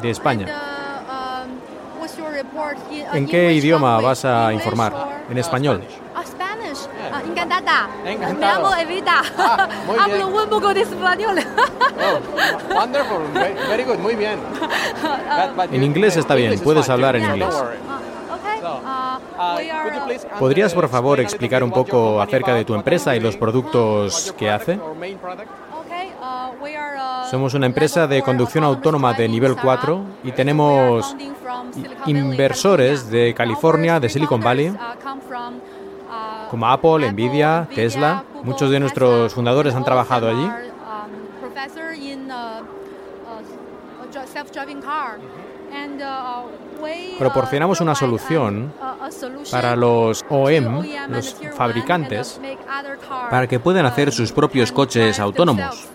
de 0.00 0.10
España. 0.10 0.71
¿En 3.12 3.26
qué 3.26 3.52
idioma 3.52 4.00
vas 4.00 4.24
a 4.24 4.52
informar? 4.52 5.24
En 5.30 5.38
español. 5.38 5.82
encantada. 7.26 7.88
Me 8.04 8.16
llamo 8.16 8.74
Evita. 8.74 9.22
Hablo 10.00 10.28
un 10.28 10.48
poco 10.48 10.74
de 10.74 10.82
español. 10.82 11.38
oh, 11.40 12.74
wonderful. 12.74 13.22
Very 13.68 13.84
good. 13.84 13.98
Muy 13.98 14.14
bien. 14.14 14.38
En 15.70 15.82
inglés 15.82 16.16
está 16.16 16.34
bien. 16.34 16.58
Puedes 16.60 16.88
hablar 16.88 17.16
en 17.16 17.24
inglés. 17.24 17.54
¿Podrías, 20.38 20.74
por 20.74 20.88
favor, 20.88 21.20
explicar 21.20 21.62
un 21.62 21.70
poco 21.70 22.20
acerca 22.20 22.54
de 22.54 22.64
tu 22.64 22.74
empresa 22.74 23.16
y 23.16 23.20
los 23.20 23.36
productos 23.36 24.34
que 24.38 24.50
hace? 24.50 24.78
Somos 27.30 27.54
una 27.54 27.66
empresa 27.66 28.06
de 28.06 28.22
conducción 28.22 28.64
autónoma 28.64 29.14
de 29.14 29.28
nivel 29.28 29.56
4 29.56 30.04
y 30.24 30.32
tenemos 30.32 31.16
inversores 32.06 33.10
de 33.10 33.34
California, 33.34 34.00
de 34.00 34.08
Silicon 34.08 34.40
Valley, 34.40 34.76
como 36.50 36.68
Apple, 36.68 37.12
Nvidia, 37.12 37.68
Tesla. 37.74 38.24
Muchos 38.42 38.70
de 38.70 38.80
nuestros 38.80 39.32
fundadores 39.32 39.74
han 39.74 39.84
trabajado 39.84 40.28
allí. 40.28 40.50
Proporcionamos 47.18 47.80
una 47.80 47.94
solución 47.94 48.72
para 49.50 49.76
los 49.76 50.24
OEM, 50.28 50.82
los 51.08 51.36
fabricantes, 51.54 52.40
para 53.30 53.46
que 53.46 53.58
puedan 53.58 53.86
hacer 53.86 54.12
sus 54.12 54.32
propios 54.32 54.72
coches 54.72 55.18
autónomos. 55.18 55.88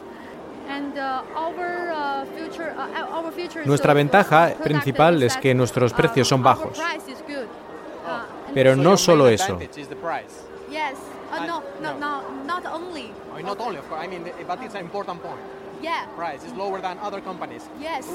Nuestra 3.65 3.93
ventaja 3.93 4.53
principal 4.63 5.21
es 5.23 5.37
que 5.37 5.53
nuestros 5.53 5.93
precios 5.93 6.27
son 6.27 6.43
bajos. 6.43 6.79
Pero 8.53 8.75
no 8.75 8.97
solo 8.97 9.27
eso. 9.27 9.59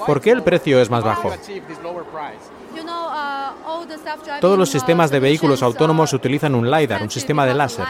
¿Por 0.06 0.20
qué 0.20 0.30
el 0.30 0.42
precio 0.42 0.80
es 0.80 0.90
más 0.90 1.04
bajo? 1.04 1.28
Uh, 1.28 1.34
Todos 4.40 4.58
los 4.58 4.68
sistemas 4.68 5.10
de 5.10 5.20
vehículos 5.20 5.62
autónomos 5.62 6.12
utilizan 6.12 6.54
un 6.54 6.70
LiDAR, 6.70 7.02
un 7.02 7.10
sistema 7.10 7.46
de 7.46 7.54
láser, 7.54 7.86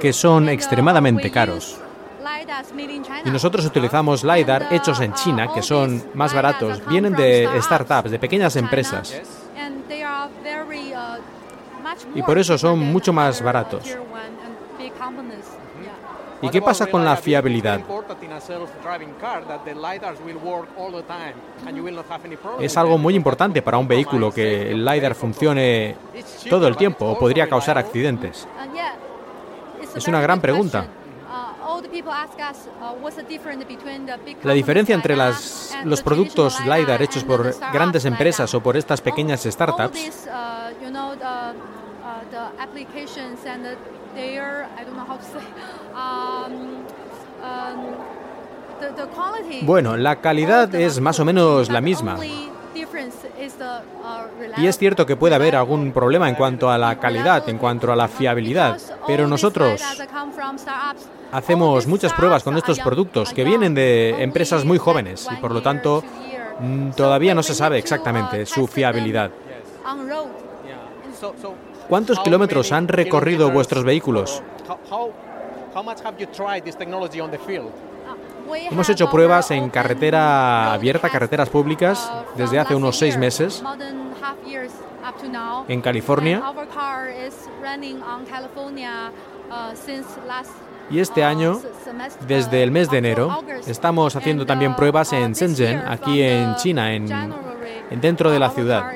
que 0.00 0.12
son 0.12 0.48
extremadamente 0.48 1.30
caros. 1.30 1.78
Y 3.24 3.30
nosotros 3.30 3.64
utilizamos 3.66 4.24
LiDAR 4.24 4.68
hechos 4.70 5.00
en 5.00 5.12
China, 5.14 5.48
que 5.52 5.62
son 5.62 6.02
más 6.14 6.34
baratos. 6.34 6.84
Vienen 6.86 7.14
de 7.14 7.48
startups, 7.60 8.10
de 8.10 8.18
pequeñas 8.18 8.56
empresas. 8.56 9.20
Y 12.14 12.22
por 12.22 12.38
eso 12.38 12.56
son 12.58 12.78
mucho 12.78 13.12
más 13.12 13.42
baratos. 13.42 13.96
¿Y 16.42 16.50
qué 16.50 16.60
pasa 16.60 16.86
con 16.86 17.04
la 17.04 17.16
fiabilidad? 17.16 17.80
Es 22.60 22.76
algo 22.76 22.98
muy 22.98 23.14
importante 23.14 23.62
para 23.62 23.78
un 23.78 23.88
vehículo 23.88 24.30
que 24.30 24.70
el 24.70 24.84
LiDAR 24.84 25.14
funcione 25.14 25.96
todo 26.50 26.68
el 26.68 26.76
tiempo 26.76 27.06
o 27.06 27.18
podría 27.18 27.48
causar 27.48 27.78
accidentes. 27.78 28.46
Es 29.94 30.06
una 30.08 30.20
gran 30.20 30.40
pregunta. 30.40 30.86
La 34.42 34.52
diferencia 34.52 34.94
entre 34.94 35.16
las, 35.16 35.76
los 35.84 36.02
productos 36.02 36.60
LiDAR 36.64 37.02
hechos 37.02 37.24
por 37.24 37.54
grandes 37.72 38.04
empresas 38.04 38.52
o 38.54 38.60
por 38.60 38.76
estas 38.76 39.00
pequeñas 39.00 39.42
startups 39.44 40.28
bueno, 49.62 49.96
la 49.96 50.20
calidad 50.20 50.74
es 50.74 51.00
más 51.00 51.20
o 51.20 51.24
menos 51.24 51.70
la 51.70 51.80
misma. 51.80 52.18
Uh, 52.74 54.60
y 54.60 54.66
es 54.66 54.78
cierto 54.78 55.06
que 55.06 55.16
puede 55.16 55.34
haber 55.34 55.56
algún 55.56 55.92
problema 55.92 56.28
en 56.28 56.34
cuanto 56.34 56.70
a 56.70 56.78
la 56.78 56.98
calidad, 56.98 57.48
en 57.48 57.58
cuanto 57.58 57.92
a 57.92 57.96
la 57.96 58.08
fiabilidad, 58.08 58.78
pero 59.06 59.28
nosotros 59.28 59.80
hacemos 61.30 61.86
muchas 61.86 62.12
pruebas 62.12 62.42
con 62.42 62.56
estos 62.56 62.80
productos 62.80 63.32
que 63.32 63.44
vienen 63.44 63.74
de 63.74 64.22
empresas 64.22 64.64
muy 64.64 64.78
jóvenes 64.78 65.28
y 65.30 65.36
por 65.36 65.52
lo 65.52 65.62
tanto 65.62 66.02
mm, 66.60 66.90
todavía 66.90 67.34
no 67.34 67.42
se 67.42 67.54
sabe 67.54 67.78
exactamente 67.78 68.46
su 68.46 68.66
fiabilidad. 68.66 69.30
¿Cuántos 71.88 72.18
kilómetros 72.20 72.72
han 72.72 72.88
recorrido 72.88 73.50
vuestros 73.50 73.84
vehículos? 73.84 74.42
Hemos 78.70 78.88
hecho 78.88 79.10
pruebas 79.10 79.50
en 79.50 79.70
carretera 79.70 80.72
abierta, 80.72 81.08
carreteras 81.08 81.48
públicas, 81.48 82.10
desde 82.36 82.58
hace 82.58 82.74
unos 82.74 82.96
seis 82.98 83.16
meses. 83.16 83.62
en 85.68 85.80
California. 85.80 86.42
Y 90.90 90.98
este 90.98 91.24
año, 91.24 91.60
desde 92.26 92.62
el 92.62 92.70
mes 92.70 92.90
de 92.90 92.98
enero, 92.98 93.42
estamos 93.66 94.14
haciendo 94.16 94.44
también 94.44 94.76
pruebas 94.76 95.12
en 95.12 95.32
Shenzhen, 95.32 95.82
aquí 95.86 96.22
en 96.22 96.54
China, 96.56 96.92
en, 96.92 97.08
dentro 98.00 98.30
de 98.30 98.38
la 98.38 98.50
ciudad. 98.50 98.92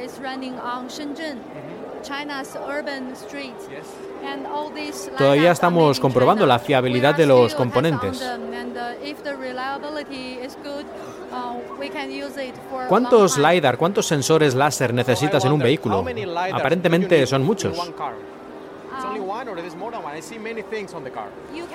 Todavía 5.16 5.52
estamos 5.52 6.00
comprobando 6.00 6.46
la 6.46 6.58
fiabilidad 6.58 7.14
de 7.14 7.26
los 7.26 7.54
componentes. 7.54 8.22
¿Cuántos 12.88 13.38
LiDAR, 13.38 13.76
cuántos 13.76 14.06
sensores 14.06 14.54
láser 14.54 14.94
necesitas 14.94 15.44
en 15.44 15.52
un 15.52 15.60
vehículo? 15.60 16.04
Aparentemente 16.52 17.26
son 17.26 17.44
muchos. 17.44 17.78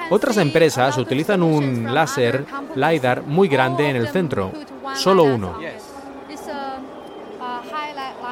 Otras 0.10 0.38
empresas 0.38 0.98
utilizan 0.98 1.43
un 1.43 1.93
láser 1.93 2.45
LiDAR 2.75 3.24
muy 3.24 3.48
grande 3.48 3.89
en 3.89 3.95
el 3.95 4.07
centro, 4.10 4.51
solo 4.95 5.24
uno. 5.24 5.60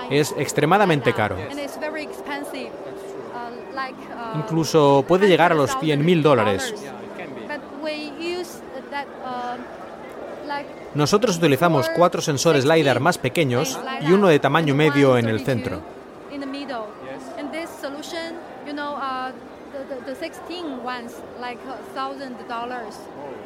Es 0.09 0.33
extremadamente 0.37 1.13
caro. 1.13 1.37
Incluso 4.35 5.03
puede 5.07 5.27
llegar 5.27 5.51
a 5.51 5.55
los 5.55 5.71
100.000 5.77 6.21
dólares. 6.21 6.73
Nosotros 10.93 11.37
utilizamos 11.37 11.89
cuatro 11.95 12.21
sensores 12.21 12.65
LiDAR 12.65 12.99
más 12.99 13.17
pequeños 13.17 13.79
y 14.01 14.11
uno 14.11 14.27
de 14.27 14.39
tamaño 14.39 14.75
medio 14.75 15.17
en 15.17 15.29
el 15.29 15.45
centro. 15.45 15.81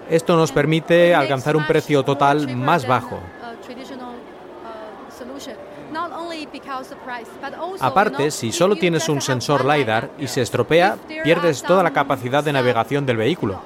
Esto 0.09 0.35
nos 0.35 0.51
permite 0.51 1.15
alcanzar 1.15 1.55
un 1.55 1.67
precio 1.67 2.03
total 2.03 2.55
más 2.55 2.87
bajo. 2.87 3.19
Aparte, 7.79 8.31
si 8.31 8.51
solo 8.51 8.75
tienes 8.75 9.09
un 9.09 9.21
sensor 9.21 9.65
LiDAR 9.65 10.09
y 10.17 10.27
se 10.27 10.41
estropea, 10.41 10.97
pierdes 11.23 11.63
toda 11.63 11.83
la 11.83 11.91
capacidad 11.91 12.43
de 12.43 12.53
navegación 12.53 13.05
del 13.05 13.17
vehículo. 13.17 13.61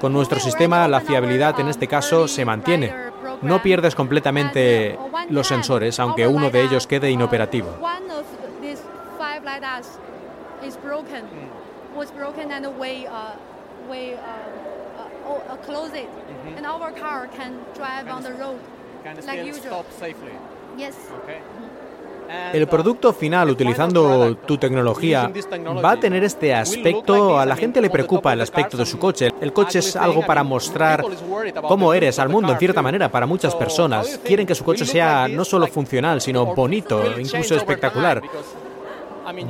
Con 0.00 0.12
nuestro 0.12 0.40
sistema, 0.40 0.86
la 0.88 1.00
fiabilidad 1.00 1.58
en 1.60 1.68
este 1.68 1.88
caso 1.88 2.28
se 2.28 2.44
mantiene. 2.44 2.94
No 3.42 3.62
pierdes 3.62 3.94
completamente 3.94 4.98
los 5.28 5.46
sensores, 5.46 5.98
aunque 6.00 6.26
uno 6.26 6.50
de 6.50 6.62
ellos 6.62 6.86
quede 6.86 7.10
inoperativo. 7.10 7.68
El 22.52 22.66
producto 22.66 23.12
final, 23.12 23.50
utilizando 23.50 24.36
tu 24.38 24.58
tecnología, 24.58 25.30
va 25.84 25.92
a 25.92 25.96
tener 25.96 26.24
este 26.24 26.52
aspecto. 26.52 27.38
A 27.38 27.46
la 27.46 27.54
gente 27.56 27.80
le 27.80 27.88
preocupa 27.88 28.32
el 28.32 28.40
aspecto 28.40 28.76
de 28.76 28.84
su 28.84 28.98
coche. 28.98 29.32
El 29.40 29.52
coche 29.52 29.78
es 29.78 29.94
algo 29.94 30.24
para 30.26 30.42
mostrar 30.42 31.04
cómo 31.62 31.94
eres 31.94 32.18
al 32.18 32.28
mundo, 32.28 32.52
en 32.52 32.58
cierta 32.58 32.82
manera, 32.82 33.08
para 33.10 33.26
muchas 33.26 33.54
personas. 33.54 34.18
Quieren 34.24 34.46
que 34.46 34.54
su 34.54 34.64
coche 34.64 34.84
sea 34.84 35.28
no 35.28 35.44
solo 35.44 35.66
funcional, 35.68 36.20
sino 36.20 36.46
bonito, 36.46 37.02
incluso 37.18 37.54
espectacular. 37.54 38.22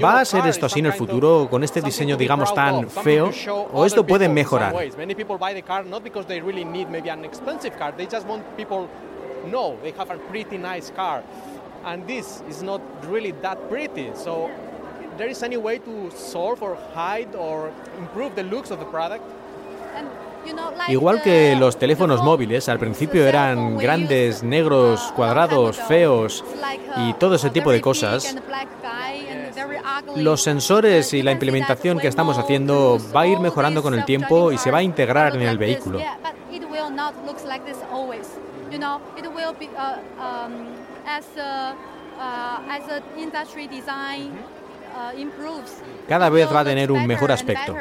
¿Va 0.02 0.20
a 0.20 0.24
ser 0.24 0.46
esto 0.46 0.66
así 0.66 0.80
en 0.80 0.86
el 0.86 0.92
futuro, 0.92 1.48
con 1.50 1.62
este 1.62 1.80
diseño, 1.80 2.16
digamos, 2.16 2.54
tan 2.54 2.88
feo? 2.88 3.30
¿O 3.72 3.84
esto 3.84 4.06
puede 4.06 4.28
mejorar? 4.28 4.74
and 11.86 12.06
this 12.06 12.42
is 12.48 12.62
not 12.62 12.82
really 13.08 13.32
that 13.42 13.56
pretty. 13.70 14.10
So 14.14 14.50
there 15.16 15.28
is 15.28 15.42
any 15.42 15.56
way 15.56 15.78
to 15.78 16.10
solve 16.10 16.62
or 16.62 16.76
hide 16.94 17.34
or 17.34 17.72
improve 17.98 18.34
the 18.34 18.42
looks 18.42 18.70
of 18.70 18.78
the 18.78 18.86
product? 18.86 19.24
Igual 20.88 21.22
que 21.22 21.56
los 21.56 21.76
teléfonos 21.76 22.22
móviles, 22.22 22.68
al 22.68 22.78
principio 22.78 23.26
eran 23.26 23.76
grandes, 23.78 24.44
negros, 24.44 25.12
cuadrados, 25.16 25.76
feos 25.76 26.44
y 26.98 27.14
todo 27.14 27.34
ese 27.34 27.50
tipo 27.50 27.72
de 27.72 27.80
cosas, 27.80 28.32
los 30.16 30.42
sensores 30.42 31.12
y 31.12 31.22
la 31.22 31.32
implementación 31.32 31.98
que 31.98 32.08
estamos 32.08 32.38
haciendo 32.38 32.98
va 33.14 33.22
a 33.22 33.26
ir 33.26 33.38
mejorando 33.40 33.82
con 33.82 33.94
el 33.94 34.04
tiempo 34.04 34.52
y 34.52 34.58
se 34.58 34.70
va 34.70 34.78
a 34.78 34.82
integrar 34.82 35.36
en 35.36 35.42
el 35.42 35.58
vehículo. 35.58 36.00
Cada 46.08 46.30
vez 46.30 46.52
va 46.52 46.60
a 46.60 46.64
tener 46.64 46.90
un 46.90 47.06
mejor 47.06 47.32
aspecto. 47.32 47.74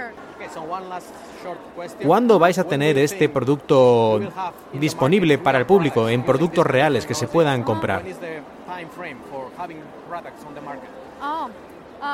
¿Cuándo 2.03 2.39
vais 2.39 2.57
a 2.57 2.63
tener 2.65 2.97
este 2.97 3.29
producto 3.29 4.19
disponible 4.73 5.37
para 5.37 5.59
el 5.59 5.65
público 5.65 6.09
en 6.09 6.23
productos 6.23 6.65
reales 6.65 7.05
que 7.05 7.13
se 7.13 7.27
puedan 7.27 7.63
comprar? 7.63 8.03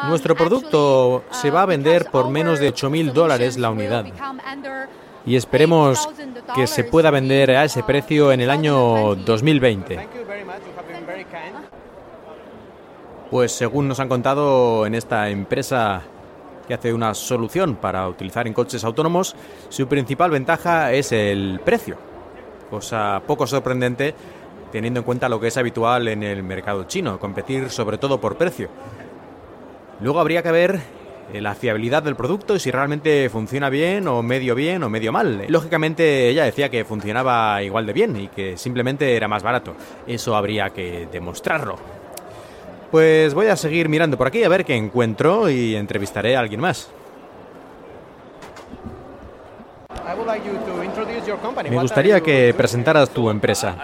Nuestro 0.08 0.36
producto 0.36 1.24
se 1.32 1.52
va 1.52 1.64
a 1.64 1.66
vender 1.66 2.10
por 2.12 2.30
menos 2.30 2.60
de 2.60 2.74
8.000 2.74 3.12
dólares 3.12 3.58
la 3.58 3.70
unidad 3.70 4.06
y 5.26 5.36
esperemos 5.36 6.10
que 6.56 6.68
se 6.68 6.84
pueda 6.84 7.12
vender 7.12 7.52
a 7.52 7.66
ese 7.66 7.84
precio 7.84 8.32
en 8.32 8.42
el 8.42 8.50
año 8.50 9.16
2020. 9.16 10.08
Pues 13.30 13.52
según 13.52 13.88
nos 13.88 14.00
han 14.00 14.10
contado 14.10 14.86
en 14.86 14.96
esta 14.96 15.30
empresa 15.30 16.02
que 16.68 16.74
hace 16.74 16.94
una 16.94 17.14
solución 17.14 17.76
para 17.76 18.08
utilizar 18.08 18.48
en 18.48 18.54
coches 18.54 18.84
autónomos, 18.84 19.36
su 19.70 19.88
principal 19.88 20.32
ventaja 20.32 20.92
es 20.92 21.12
el 21.12 21.62
precio, 21.64 21.98
cosa 22.70 23.22
poco 23.26 23.48
sorprendente 23.48 24.16
teniendo 24.72 25.02
en 25.02 25.04
cuenta 25.04 25.30
lo 25.30 25.40
que 25.40 25.48
es 25.48 25.58
habitual 25.58 26.08
en 26.08 26.24
el 26.24 26.44
mercado 26.44 26.86
chino, 26.86 27.20
competir 27.20 27.70
sobre 27.70 27.98
todo 27.98 28.20
por 28.20 28.38
precio. 28.38 28.70
Luego 30.02 30.20
habría 30.20 30.42
que 30.42 30.52
ver 30.52 30.80
eh, 31.32 31.42
la 31.42 31.54
fiabilidad 31.54 32.02
del 32.02 32.16
producto 32.16 32.56
y 32.56 32.60
si 32.60 32.72
realmente 32.72 33.30
funciona 33.30 33.70
bien 33.70 34.08
o 34.08 34.24
medio 34.24 34.56
bien 34.56 34.82
o 34.84 34.90
medio 34.90 35.12
mal. 35.12 35.46
Lógicamente 35.48 36.28
ella 36.30 36.44
decía 36.44 36.70
que 36.70 36.84
funcionaba 36.84 37.62
igual 37.62 37.86
de 37.86 37.94
bien 37.94 38.16
y 38.18 38.28
que 38.28 38.58
simplemente 38.58 39.16
era 39.16 39.28
más 39.28 39.44
barato. 39.44 39.76
Eso 40.08 40.36
habría 40.36 40.72
que 40.72 41.08
demostrarlo. 41.12 41.78
Pues 42.90 43.34
voy 43.34 43.48
a 43.48 43.56
seguir 43.56 43.88
mirando 43.88 44.18
por 44.18 44.28
aquí 44.28 44.44
a 44.44 44.50
ver 44.50 44.66
qué 44.66 44.76
encuentro 44.76 45.50
y 45.50 45.76
entrevistaré 45.76 46.36
a 46.36 46.40
alguien 46.40 46.60
más. 46.60 46.90
Me 51.70 51.80
gustaría 51.80 52.20
que 52.22 52.54
presentaras 52.58 53.10
tu 53.12 53.30
empresa. 53.30 53.78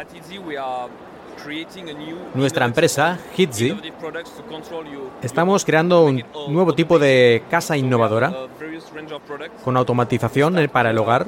Nuestra 2.33 2.65
empresa, 2.65 3.17
Hitzi, 3.35 3.79
estamos 5.21 5.63
creando 5.63 6.03
un 6.03 6.23
nuevo 6.49 6.73
tipo 6.73 6.99
de 6.99 7.43
casa 7.49 7.77
innovadora 7.77 8.33
con 9.63 9.77
automatización 9.77 10.69
para 10.71 10.91
el 10.91 10.97
hogar. 10.97 11.25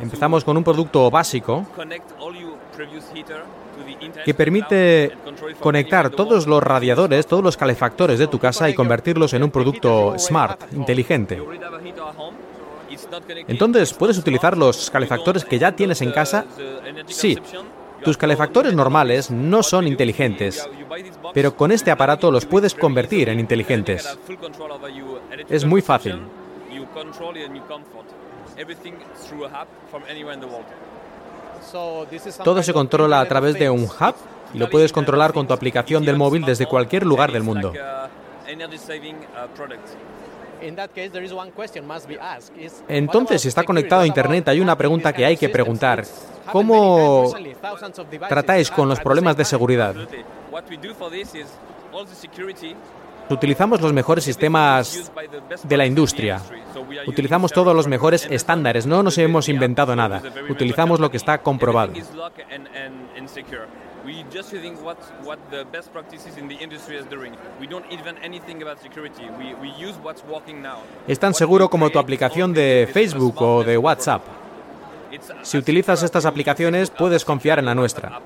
Empezamos 0.00 0.44
con 0.44 0.56
un 0.56 0.64
producto 0.64 1.10
básico 1.10 1.66
que 4.24 4.34
permite 4.34 5.12
conectar 5.60 6.10
todos 6.10 6.46
los 6.46 6.62
radiadores, 6.62 7.26
todos 7.26 7.42
los 7.42 7.56
calefactores 7.56 8.18
de 8.18 8.26
tu 8.26 8.38
casa 8.38 8.68
y 8.68 8.74
convertirlos 8.74 9.32
en 9.34 9.42
un 9.42 9.50
producto 9.50 10.18
smart, 10.18 10.72
inteligente. 10.72 11.40
Entonces, 13.48 13.92
¿puedes 13.92 14.18
utilizar 14.18 14.56
los 14.56 14.90
calefactores 14.90 15.44
que 15.44 15.58
ya 15.58 15.72
tienes 15.72 16.02
en 16.02 16.12
casa? 16.12 16.44
Sí. 17.06 17.38
Tus 18.04 18.16
calefactores 18.16 18.74
normales 18.74 19.30
no 19.30 19.62
son 19.62 19.86
inteligentes, 19.86 20.68
pero 21.32 21.56
con 21.56 21.72
este 21.72 21.90
aparato 21.90 22.30
los 22.30 22.44
puedes 22.44 22.74
convertir 22.74 23.28
en 23.28 23.40
inteligentes. 23.40 24.18
Es 25.48 25.64
muy 25.64 25.82
fácil. 25.82 26.20
Todo 32.44 32.62
se 32.62 32.72
controla 32.72 33.20
a 33.20 33.26
través 33.26 33.58
de 33.58 33.70
un 33.70 33.84
hub 33.84 34.14
y 34.54 34.58
lo 34.58 34.70
puedes 34.70 34.92
controlar 34.92 35.32
con 35.32 35.46
tu 35.46 35.54
aplicación 35.54 36.04
del 36.04 36.16
móvil 36.16 36.44
desde 36.44 36.66
cualquier 36.66 37.04
lugar 37.04 37.32
del 37.32 37.42
mundo. 37.42 37.72
Entonces, 42.88 43.42
si 43.42 43.48
está 43.48 43.64
conectado 43.64 44.02
a 44.02 44.06
Internet, 44.06 44.48
hay 44.48 44.60
una 44.60 44.76
pregunta 44.76 45.12
que 45.12 45.24
hay 45.24 45.36
que 45.36 45.48
preguntar. 45.48 46.04
¿Cómo 46.50 47.32
tratáis 48.28 48.70
con 48.70 48.88
los 48.88 49.00
problemas 49.00 49.36
de 49.36 49.44
seguridad? 49.44 49.94
Utilizamos 53.28 53.80
los 53.80 53.92
mejores 53.92 54.22
sistemas 54.22 55.10
de 55.64 55.76
la 55.76 55.84
industria. 55.84 56.40
Utilizamos 57.06 57.52
todos 57.52 57.74
los 57.74 57.88
mejores 57.88 58.26
estándares. 58.30 58.86
No 58.86 59.02
nos 59.02 59.18
hemos 59.18 59.48
inventado 59.48 59.96
nada. 59.96 60.22
Utilizamos 60.48 61.00
lo 61.00 61.10
que 61.10 61.16
está 61.16 61.38
comprobado. 61.38 61.92
Es 71.08 71.18
tan 71.18 71.34
seguro 71.34 71.68
como 71.68 71.90
tu 71.90 71.98
aplicación 71.98 72.52
de 72.52 72.88
Facebook 72.92 73.40
o 73.42 73.64
de 73.64 73.76
WhatsApp. 73.76 74.22
Si 75.42 75.58
utilizas 75.58 76.02
estas 76.02 76.24
aplicaciones, 76.26 76.90
puedes 76.90 77.24
confiar 77.24 77.58
en 77.58 77.64
la 77.64 77.74
nuestra. 77.74 78.20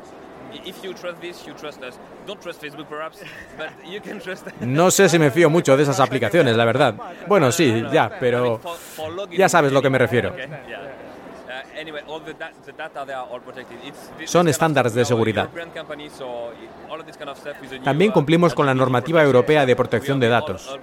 No 4.61 4.91
sé 4.91 5.09
si 5.09 5.19
me 5.19 5.31
fío 5.31 5.49
mucho 5.49 5.77
de 5.77 5.85
esas 5.85 6.01
aplicaciones, 6.01 6.57
la 6.57 6.65
verdad. 6.65 6.95
Bueno, 7.27 7.53
sí, 7.53 7.85
ya, 7.93 8.11
pero 8.21 8.61
ya 9.31 9.49
sabes 9.49 9.73
lo 9.73 9.81
que 9.81 9.91
me 9.91 9.99
refiero. 9.99 10.35
Son 14.25 14.49
estándares 14.49 14.95
de 14.95 15.05
seguridad. 15.05 15.49
También 17.85 18.13
cumplimos 18.13 18.55
con 18.55 18.67
la 18.67 18.75
normativa 18.75 19.23
europea 19.23 19.67
de 19.67 19.77
protección 19.77 20.21
de 20.21 20.29
datos. 20.29 20.79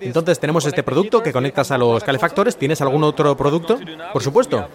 Entonces 0.00 0.40
tenemos 0.40 0.66
este 0.66 0.82
producto 0.82 1.22
que 1.22 1.32
conectas 1.32 1.70
a 1.70 1.78
los 1.78 2.02
calefactores. 2.02 2.56
¿Tienes 2.56 2.80
algún 2.80 3.04
otro 3.04 3.36
producto? 3.36 3.78
Por 4.12 4.22
supuesto. 4.22 4.68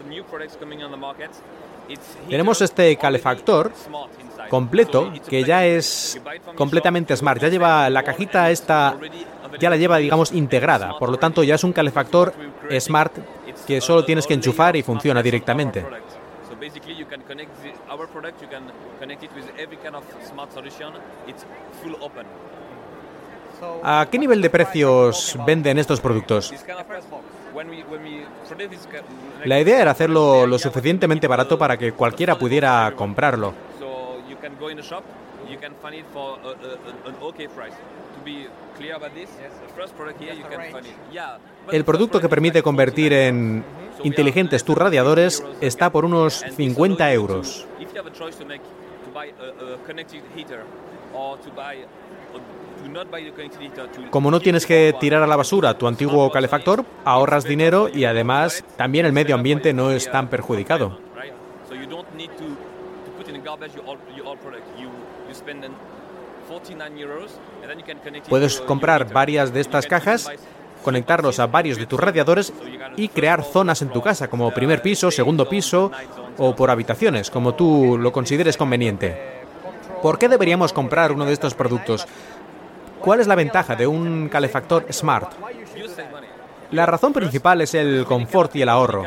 Tenemos 2.29 2.61
este 2.61 2.95
calefactor 2.97 3.71
completo 4.49 5.11
que 5.29 5.43
ya 5.43 5.65
es 5.65 6.19
completamente 6.55 7.15
smart, 7.15 7.41
ya 7.41 7.49
lleva 7.49 7.89
la 7.89 8.03
cajita 8.03 8.49
esta 8.51 8.97
ya 9.59 9.69
la 9.69 9.77
lleva 9.77 9.97
digamos 9.97 10.31
integrada, 10.31 10.97
por 10.97 11.09
lo 11.09 11.17
tanto 11.17 11.43
ya 11.43 11.55
es 11.55 11.63
un 11.63 11.73
calefactor 11.73 12.33
smart 12.79 13.13
que 13.65 13.81
solo 13.81 14.05
tienes 14.05 14.27
que 14.27 14.33
enchufar 14.33 14.75
y 14.75 14.83
funciona 14.83 15.21
directamente. 15.21 15.85
¿A 23.83 24.07
qué 24.09 24.19
nivel 24.19 24.41
de 24.41 24.49
precios 24.49 25.37
venden 25.45 25.79
estos 25.79 25.99
productos? 25.99 26.53
La 29.45 29.59
idea 29.59 29.81
era 29.81 29.91
hacerlo 29.91 30.45
lo 30.45 30.59
suficientemente 30.59 31.27
barato 31.27 31.57
para 31.57 31.77
que 31.77 31.91
cualquiera 31.93 32.37
pudiera 32.37 32.93
comprarlo. 32.95 33.53
El 41.71 41.85
producto 41.85 42.19
que 42.19 42.29
permite 42.29 42.61
convertir 42.61 43.13
en 43.13 43.63
inteligentes 44.03 44.63
tus 44.63 44.77
radiadores 44.77 45.43
está 45.61 45.91
por 45.91 46.05
unos 46.05 46.45
50 46.55 47.11
euros. 47.13 47.65
Como 54.11 54.31
no 54.31 54.39
tienes 54.39 54.65
que 54.65 54.95
tirar 54.99 55.23
a 55.23 55.27
la 55.27 55.35
basura 55.35 55.77
tu 55.77 55.87
antiguo 55.87 56.31
calefactor, 56.31 56.85
ahorras 57.05 57.43
dinero 57.43 57.89
y 57.93 58.05
además 58.05 58.63
también 58.75 59.05
el 59.05 59.13
medio 59.13 59.35
ambiente 59.35 59.73
no 59.73 59.91
es 59.91 60.09
tan 60.11 60.29
perjudicado. 60.29 60.99
Puedes 68.29 68.61
comprar 68.61 69.11
varias 69.11 69.53
de 69.53 69.61
estas 69.61 69.87
cajas, 69.87 70.31
conectarlos 70.83 71.39
a 71.39 71.47
varios 71.47 71.77
de 71.77 71.85
tus 71.85 71.99
radiadores 71.99 72.53
y 72.95 73.09
crear 73.09 73.43
zonas 73.43 73.81
en 73.81 73.89
tu 73.89 74.01
casa, 74.01 74.29
como 74.29 74.51
primer 74.51 74.81
piso, 74.81 75.11
segundo 75.11 75.49
piso 75.49 75.91
o 76.37 76.55
por 76.55 76.69
habitaciones, 76.69 77.29
como 77.29 77.55
tú 77.55 77.97
lo 77.99 78.11
consideres 78.11 78.57
conveniente. 78.57 79.37
¿Por 80.01 80.19
qué 80.19 80.29
deberíamos 80.29 80.73
comprar 80.73 81.11
uno 81.11 81.25
de 81.25 81.33
estos 81.33 81.53
productos? 81.53 82.07
¿Cuál 83.01 83.19
es 83.19 83.27
la 83.27 83.35
ventaja 83.35 83.75
de 83.75 83.87
un 83.87 84.29
calefactor 84.29 84.85
smart? 84.91 85.33
La 86.71 86.85
razón 86.85 87.13
principal 87.13 87.61
es 87.61 87.73
el 87.73 88.05
confort 88.05 88.55
y 88.55 88.61
el 88.61 88.69
ahorro. 88.69 89.03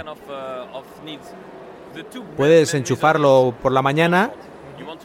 Puedes 2.37 2.74
enchufarlo 2.74 3.55
por 3.62 3.72
la 3.72 3.83
mañana, 3.83 4.31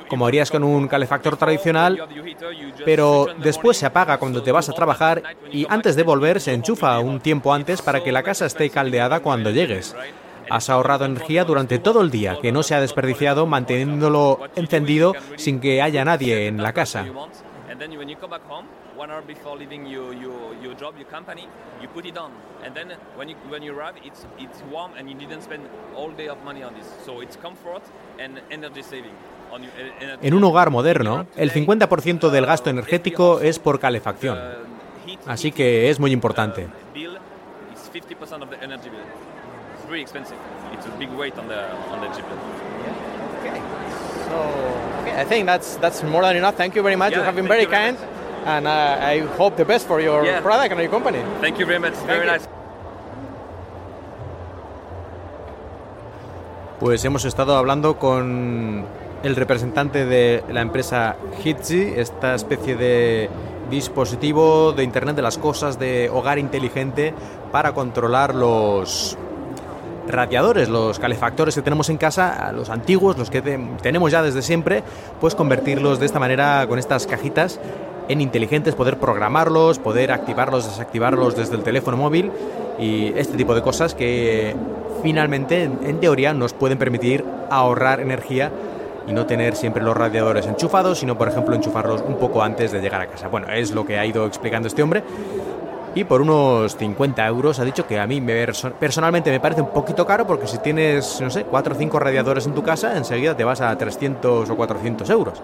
como 0.07 0.27
harías 0.27 0.51
con 0.51 0.63
un 0.63 0.87
calefactor 0.87 1.37
tradicional, 1.37 2.07
pero 2.85 3.27
después 3.37 3.77
se 3.77 3.85
apaga 3.85 4.17
cuando 4.17 4.43
te 4.43 4.51
vas 4.51 4.69
a 4.69 4.73
trabajar 4.73 5.23
y 5.51 5.65
antes 5.69 5.95
de 5.95 6.03
volver 6.03 6.39
se 6.39 6.53
enchufa 6.53 6.99
un 6.99 7.19
tiempo 7.19 7.53
antes 7.53 7.81
para 7.81 8.03
que 8.03 8.11
la 8.11 8.23
casa 8.23 8.45
esté 8.45 8.69
caldeada 8.69 9.19
cuando 9.21 9.51
llegues. 9.51 9.95
Has 10.49 10.69
ahorrado 10.69 11.05
energía 11.05 11.43
durante 11.43 11.79
todo 11.79 12.01
el 12.01 12.11
día, 12.11 12.37
que 12.39 12.51
no 12.51 12.61
se 12.61 12.75
ha 12.75 12.81
desperdiciado 12.81 13.47
manteniéndolo 13.47 14.41
encendido 14.55 15.13
sin 15.37 15.59
que 15.59 15.81
haya 15.81 16.05
nadie 16.05 16.47
en 16.47 16.61
la 16.61 16.73
casa. 16.73 17.05
En 30.21 30.34
un 30.34 30.43
hogar 30.43 30.69
moderno, 30.69 31.27
el 31.36 31.51
50% 31.51 32.29
del 32.29 32.45
gasto 32.45 32.69
energético 32.69 33.39
es 33.39 33.60
por 33.60 33.79
calefacción. 33.79 34.38
Así 35.25 35.51
que 35.51 35.89
es 35.89 35.99
muy 35.99 36.12
importante. 36.12 36.67
Okay, 45.01 45.21
I 45.21 45.23
think 45.23 45.45
that's 45.45 45.77
that's 45.79 46.03
more 46.03 46.25
than 46.25 46.36
enough. 46.36 46.55
Thank 46.55 46.73
you 46.73 46.84
very 46.84 46.95
much. 46.95 47.12
Yeah, 47.12 47.19
you 47.19 47.25
have 47.25 47.36
been 47.36 47.47
very 47.47 47.67
kind, 47.67 47.95
and 48.45 48.67
I 48.67 49.19
hope 49.38 49.55
the 49.55 49.63
best 49.63 49.88
for 49.88 50.01
your 50.01 50.25
yeah. 50.25 50.41
product 50.41 50.71
and 50.71 50.81
your 50.81 50.89
company. 50.89 51.19
Thank 51.41 51.60
you 51.60 51.65
very 51.65 51.79
much. 51.79 51.93
Very 52.05 52.25
nice. 52.25 52.47
Pues 56.79 57.05
hemos 57.05 57.23
estado 57.23 57.55
hablando 57.55 57.97
con 57.97 58.86
el 59.25 59.35
representante 59.35 60.05
de 60.05 60.43
la 60.49 60.61
empresa 60.61 61.15
Hitzi, 61.43 61.93
esta 61.95 62.35
especie 62.35 62.75
de 62.75 63.27
dispositivo 63.71 64.71
de 64.71 64.83
Internet 64.83 65.15
de 65.15 65.23
las 65.23 65.39
Cosas, 65.39 65.79
de 65.79 66.11
hogar 66.11 66.38
inteligente 66.38 67.11
para 67.51 67.73
controlar 67.73 68.35
los 68.35 69.17
radiadores, 70.07 70.69
los 70.69 70.99
calefactores 70.99 71.55
que 71.55 71.63
tenemos 71.63 71.89
en 71.89 71.97
casa, 71.97 72.51
los 72.51 72.69
antiguos, 72.69 73.17
los 73.17 73.31
que 73.31 73.41
tenemos 73.41 74.11
ya 74.11 74.21
desde 74.21 74.43
siempre, 74.43 74.83
pues 75.19 75.33
convertirlos 75.33 75.99
de 75.99 76.05
esta 76.05 76.19
manera 76.19 76.67
con 76.67 76.77
estas 76.77 77.07
cajitas 77.07 77.59
en 78.07 78.21
inteligentes, 78.21 78.75
poder 78.75 78.99
programarlos, 78.99 79.79
poder 79.79 80.11
activarlos, 80.11 80.67
desactivarlos 80.67 81.35
desde 81.35 81.55
el 81.55 81.63
teléfono 81.63 81.97
móvil 81.97 82.31
y 82.77 83.07
este 83.17 83.35
tipo 83.35 83.55
de 83.55 83.63
cosas 83.63 83.95
que 83.95 84.55
finalmente, 85.01 85.63
en 85.63 85.99
teoría, 85.99 86.35
nos 86.35 86.53
pueden 86.53 86.77
permitir 86.77 87.25
ahorrar 87.49 87.99
energía 87.99 88.51
y 89.07 89.13
no 89.13 89.25
tener 89.25 89.55
siempre 89.55 89.83
los 89.83 89.95
radiadores 89.95 90.45
enchufados, 90.47 90.99
sino 90.99 91.17
por 91.17 91.27
ejemplo 91.27 91.55
enchufarlos 91.55 92.01
un 92.01 92.15
poco 92.15 92.41
antes 92.41 92.71
de 92.71 92.81
llegar 92.81 93.01
a 93.01 93.07
casa. 93.07 93.27
Bueno, 93.27 93.49
es 93.51 93.71
lo 93.71 93.85
que 93.85 93.97
ha 93.97 94.05
ido 94.05 94.25
explicando 94.25 94.67
este 94.67 94.83
hombre 94.83 95.03
y 95.95 96.03
por 96.03 96.21
unos 96.21 96.75
50 96.75 97.25
euros 97.25 97.57
ha 97.59 97.63
dicho 97.63 97.87
que 97.87 97.97
a 97.97 98.05
mí 98.05 98.19
me, 98.19 98.45
personalmente 98.79 99.31
me 99.31 99.39
parece 99.39 99.61
un 99.61 99.69
poquito 99.69 100.05
caro 100.05 100.27
porque 100.27 100.45
si 100.45 100.57
tienes, 100.57 101.21
no 101.21 101.29
sé, 101.29 101.45
4 101.45 101.73
o 101.73 101.77
5 101.77 101.99
radiadores 101.99 102.45
en 102.45 102.53
tu 102.53 102.61
casa, 102.61 102.97
enseguida 102.97 103.35
te 103.35 103.45
vas 103.45 103.61
a 103.61 103.75
300 103.77 104.49
o 104.49 104.55
400 104.55 105.09
euros. 105.09 105.41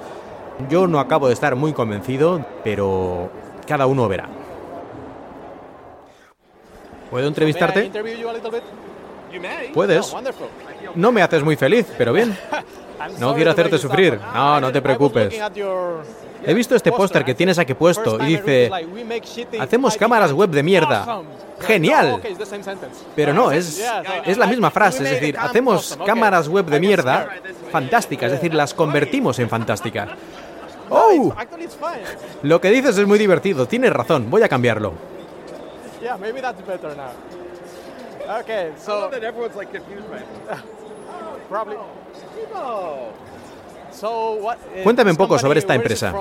Yo 0.70 0.88
no 0.88 1.00
acabo 1.00 1.28
de 1.28 1.34
estar 1.34 1.56
muy 1.56 1.72
convencido, 1.72 2.46
pero 2.64 3.30
cada 3.66 3.86
uno 3.86 4.08
verá. 4.10 4.28
¿Puedo 7.10 7.28
entrevistarte? 7.28 7.90
Puedes. 9.74 10.14
No 10.96 11.12
me 11.14 11.22
haces 11.22 11.44
muy 11.44 11.56
feliz, 11.56 11.88
pero 11.98 12.12
bien. 12.12 12.38
No 13.20 13.34
quiero 13.36 13.52
hacerte 13.52 13.78
sufrir. 13.78 14.20
No, 14.34 14.60
no 14.60 14.72
te 14.72 14.82
preocupes. 14.82 15.34
He 16.44 16.54
visto 16.54 16.76
este 16.76 16.92
póster 16.92 17.24
que 17.24 17.36
tienes 17.36 17.60
aquí 17.60 17.74
puesto 17.74 18.18
y 18.24 18.38
dice, 18.38 18.72
hacemos 19.60 19.96
cámaras 19.96 20.34
web 20.34 20.50
de 20.50 20.64
mierda. 20.64 21.22
Genial. 21.60 22.20
Pero 23.16 23.34
no, 23.34 23.52
es, 23.52 23.84
es 24.26 24.38
la 24.38 24.48
misma 24.48 24.72
frase, 24.72 25.04
es 25.04 25.12
decir, 25.12 25.38
hacemos 25.38 25.98
cámaras 26.06 26.48
web 26.48 26.66
de 26.66 26.80
mierda 26.80 27.30
fantásticas, 27.72 28.32
es 28.32 28.40
decir, 28.40 28.54
las 28.54 28.74
convertimos 28.74 29.38
en 29.40 29.50
fantásticas. 29.50 30.10
¡Oh! 30.90 31.34
Lo 32.42 32.60
que 32.60 32.70
dices 32.70 32.98
es 32.98 33.08
muy 33.08 33.20
divertido, 33.20 33.68
tienes 33.68 33.94
razón, 33.94 34.30
voy 34.30 34.42
a 34.44 34.50
cambiarlo. 34.50 34.94
Okay, 42.44 42.54
so. 42.54 43.16
Probably. 43.16 43.31
Cuéntame 44.84 45.12
un 45.12 45.18
poco 45.18 45.38
sobre 45.38 45.60
esta 45.60 45.76
empresa. 45.76 46.14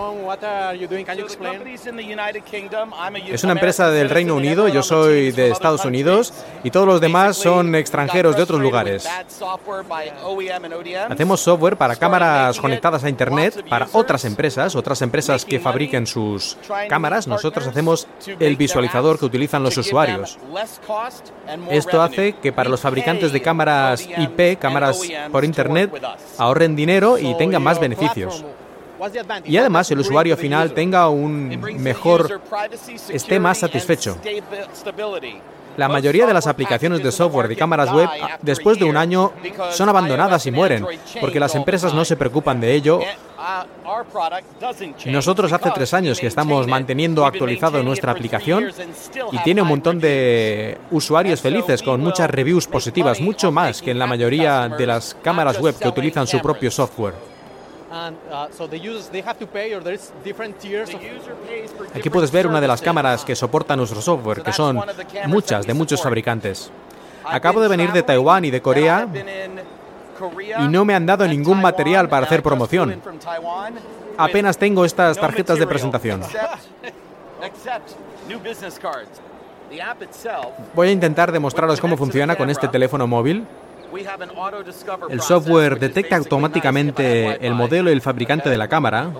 Es 3.27 3.45
una 3.45 3.53
empresa 3.53 3.91
del 3.91 4.11
Reino 4.11 4.35
Unido, 4.35 4.69
yo 4.69 4.83
soy 4.83 5.33
de 5.33 5.51
Estados 5.51 5.85
Unidos 5.85 6.33
y 6.63 6.71
todos 6.71 6.87
los 6.87 7.01
demás 7.01 7.37
son 7.37 7.75
extranjeros 7.75 8.37
de 8.37 8.43
otros 8.43 8.61
lugares. 8.61 9.09
Hacemos 11.09 11.41
software 11.41 11.77
para 11.77 11.97
cámaras 11.97 12.59
conectadas 12.61 13.05
a 13.05 13.09
Internet 13.09 13.65
para 13.69 13.89
otras 13.93 14.25
empresas, 14.25 14.75
otras 14.75 15.03
empresas 15.03 15.45
que 15.45 15.61
fabriquen 15.61 16.07
sus 16.07 16.57
cámaras. 16.89 17.27
Nosotros 17.27 17.67
hacemos 17.67 18.07
el 18.39 18.57
visualizador 18.57 19.19
que 19.19 19.25
utilizan 19.25 19.63
los 19.63 19.77
usuarios. 19.77 20.39
Esto 21.71 22.03
hace 22.03 22.35
que 22.35 22.53
para 22.53 22.69
los 22.69 22.81
fabricantes 22.81 23.33
de 23.33 23.43
cámaras 23.43 24.07
IP, 24.07 24.59
cámaras 24.59 25.01
por 25.31 25.45
Internet, 25.45 25.91
ahorren 26.39 26.77
dinero 26.77 27.19
y 27.19 27.35
tengan 27.35 27.60
más 27.62 27.81
beneficios. 27.81 28.44
Y 29.44 29.57
además 29.57 29.90
el 29.90 30.01
usuario 30.01 30.37
final 30.37 30.73
tenga 30.73 31.09
un 31.09 31.49
mejor, 31.79 32.40
esté 33.09 33.40
más 33.40 33.59
satisfecho. 33.59 34.16
La 35.77 35.88
mayoría 35.88 36.27
de 36.27 36.35
las 36.35 36.46
aplicaciones 36.46 37.03
de 37.03 37.12
software 37.12 37.49
de 37.49 37.57
cámaras 37.57 37.92
web, 37.92 38.09
después 38.42 38.79
de 38.79 38.85
un 38.85 38.96
año, 38.96 39.33
son 39.70 39.88
abandonadas 39.88 40.44
y 40.46 40.51
mueren, 40.51 40.85
porque 41.20 41.40
las 41.40 41.55
empresas 41.55 41.94
no 41.94 42.05
se 42.05 42.16
preocupan 42.16 42.61
de 42.61 42.75
ello. 42.75 43.01
Nosotros 45.07 45.53
hace 45.53 45.70
tres 45.70 45.94
años 45.94 46.20
que 46.20 46.27
estamos 46.27 46.66
manteniendo 46.66 47.25
actualizado 47.25 47.83
nuestra 47.83 48.12
aplicación 48.12 48.70
y 49.33 49.38
tiene 49.38 49.62
un 49.62 49.68
montón 49.68 49.99
de 50.01 50.77
usuarios 50.90 51.40
felices 51.40 51.83
con 51.83 52.01
muchas 52.01 52.29
reviews 52.29 52.66
positivas, 52.66 53.20
mucho 53.20 53.51
más 53.51 53.81
que 53.81 53.92
en 53.92 53.99
la 53.99 54.07
mayoría 54.07 54.68
de 54.68 54.87
las 54.87 55.16
cámaras 55.23 55.59
web 55.59 55.79
que 55.79 55.88
utilizan 55.88 56.27
su 56.27 56.40
propio 56.40 56.70
software. 56.70 57.30
Aquí 61.94 62.11
puedes 62.11 62.31
ver 62.31 62.46
una 62.46 62.61
de 62.61 62.68
las 62.68 62.81
cámaras 62.81 63.24
que 63.24 63.35
soporta 63.35 63.74
nuestro 63.76 64.00
software, 64.00 64.42
que 64.42 64.53
son 64.53 64.81
muchas 65.26 65.66
de 65.66 65.74
muchos 65.74 66.00
fabricantes. 66.03 66.70
Acabo 67.24 67.61
de 67.61 67.68
venir 67.68 67.92
de 67.92 68.03
Taiwán 68.03 68.44
y 68.44 68.50
de 68.50 68.62
Corea 68.62 69.09
y 70.61 70.68
no 70.68 70.85
me 70.85 70.94
han 70.94 71.07
dado 71.07 71.26
ningún 71.26 71.61
material 71.61 72.09
para 72.09 72.26
hacer 72.26 72.42
promoción. 72.42 73.00
Apenas 74.18 74.59
tengo 74.59 74.85
estas 74.85 75.18
tarjetas 75.18 75.59
de 75.59 75.66
presentación. 75.66 76.22
Voy 80.74 80.88
a 80.88 80.90
intentar 80.90 81.33
demostraros 81.33 81.81
cómo 81.81 81.96
funciona 81.96 82.37
con 82.37 82.50
este 82.50 82.68
teléfono 82.68 83.07
móvil. 83.07 83.46
El 85.09 85.20
software 85.20 85.79
detecta 85.79 86.16
automáticamente 86.16 87.44
el 87.46 87.55
modelo 87.55 87.90
y 87.90 87.92
el 87.92 88.00
fabricante 88.00 88.48
de 88.48 88.57
la 88.57 88.68
cámara. 88.68 89.11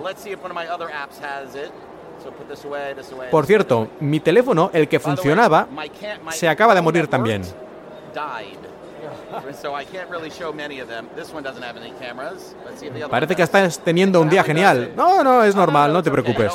Por 3.31 3.45
cierto, 3.45 3.89
mi 3.99 4.19
teléfono, 4.19 4.69
el 4.73 4.87
que 4.87 4.99
funcionaba, 4.99 5.67
se 6.29 6.47
acaba 6.47 6.75
de 6.75 6.81
morir 6.81 7.07
también. 7.07 7.43
Parece 13.09 13.35
que 13.35 13.43
estás 13.43 13.79
teniendo 13.79 14.21
un 14.21 14.29
día 14.29 14.43
genial. 14.43 14.93
No, 14.95 15.23
no, 15.23 15.43
es 15.43 15.55
normal, 15.55 15.91
no 15.93 16.03
te 16.03 16.11
preocupes. 16.11 16.51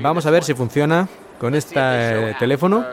Vamos 0.00 0.26
a 0.26 0.30
ver 0.30 0.44
si 0.44 0.54
funciona 0.54 1.08
con 1.38 1.54
este 1.54 2.34
teléfono. 2.38 2.84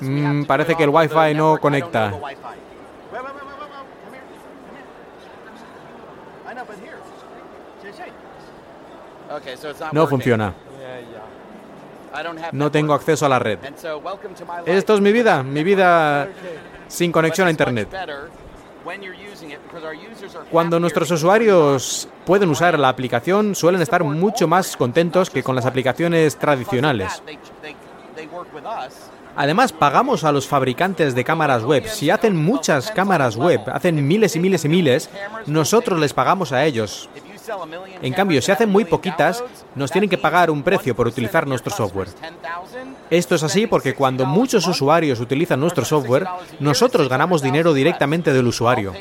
Mm, 0.00 0.44
parece 0.44 0.74
que 0.74 0.84
el 0.84 0.90
Wi-Fi 0.90 1.34
no 1.34 1.58
conecta. 1.58 2.12
No 9.92 10.06
funciona. 10.06 10.54
No 12.52 12.70
tengo 12.70 12.94
acceso 12.94 13.26
a 13.26 13.28
la 13.28 13.38
red. 13.38 13.58
Esto 14.66 14.94
es 14.94 15.00
mi 15.00 15.12
vida, 15.12 15.42
mi 15.42 15.62
vida 15.62 16.28
sin 16.88 17.12
conexión 17.12 17.48
a 17.48 17.50
Internet. 17.50 17.88
Cuando 20.50 20.80
nuestros 20.80 21.10
usuarios 21.10 22.08
pueden 22.24 22.48
usar 22.48 22.78
la 22.78 22.88
aplicación, 22.88 23.54
suelen 23.54 23.82
estar 23.82 24.02
mucho 24.02 24.48
más 24.48 24.76
contentos 24.76 25.28
que 25.28 25.42
con 25.42 25.54
las 25.54 25.66
aplicaciones 25.66 26.36
tradicionales. 26.36 27.22
Además, 29.38 29.72
pagamos 29.72 30.24
a 30.24 30.32
los 30.32 30.48
fabricantes 30.48 31.14
de 31.14 31.22
cámaras 31.22 31.62
web. 31.62 31.86
Si 31.86 32.10
hacen 32.10 32.34
muchas 32.34 32.90
cámaras 32.90 33.36
web, 33.36 33.60
hacen 33.72 34.04
miles 34.04 34.34
y 34.34 34.40
miles 34.40 34.64
y 34.64 34.68
miles, 34.68 35.08
nosotros 35.46 36.00
les 36.00 36.12
pagamos 36.12 36.50
a 36.50 36.64
ellos. 36.64 37.08
En 38.02 38.12
cambio, 38.12 38.42
si 38.42 38.50
hacen 38.50 38.68
muy 38.68 38.84
poquitas, 38.84 39.44
nos 39.76 39.92
tienen 39.92 40.10
que 40.10 40.18
pagar 40.18 40.50
un 40.50 40.64
precio 40.64 40.96
por 40.96 41.06
utilizar 41.06 41.46
nuestro 41.46 41.72
software. 41.72 42.08
Esto 43.10 43.36
es 43.36 43.44
así 43.44 43.68
porque 43.68 43.94
cuando 43.94 44.26
muchos 44.26 44.66
usuarios 44.66 45.20
utilizan 45.20 45.60
nuestro 45.60 45.84
software, 45.84 46.26
nosotros 46.58 47.08
ganamos 47.08 47.40
dinero 47.40 47.72
directamente 47.72 48.32
del 48.32 48.48
usuario. 48.48 48.92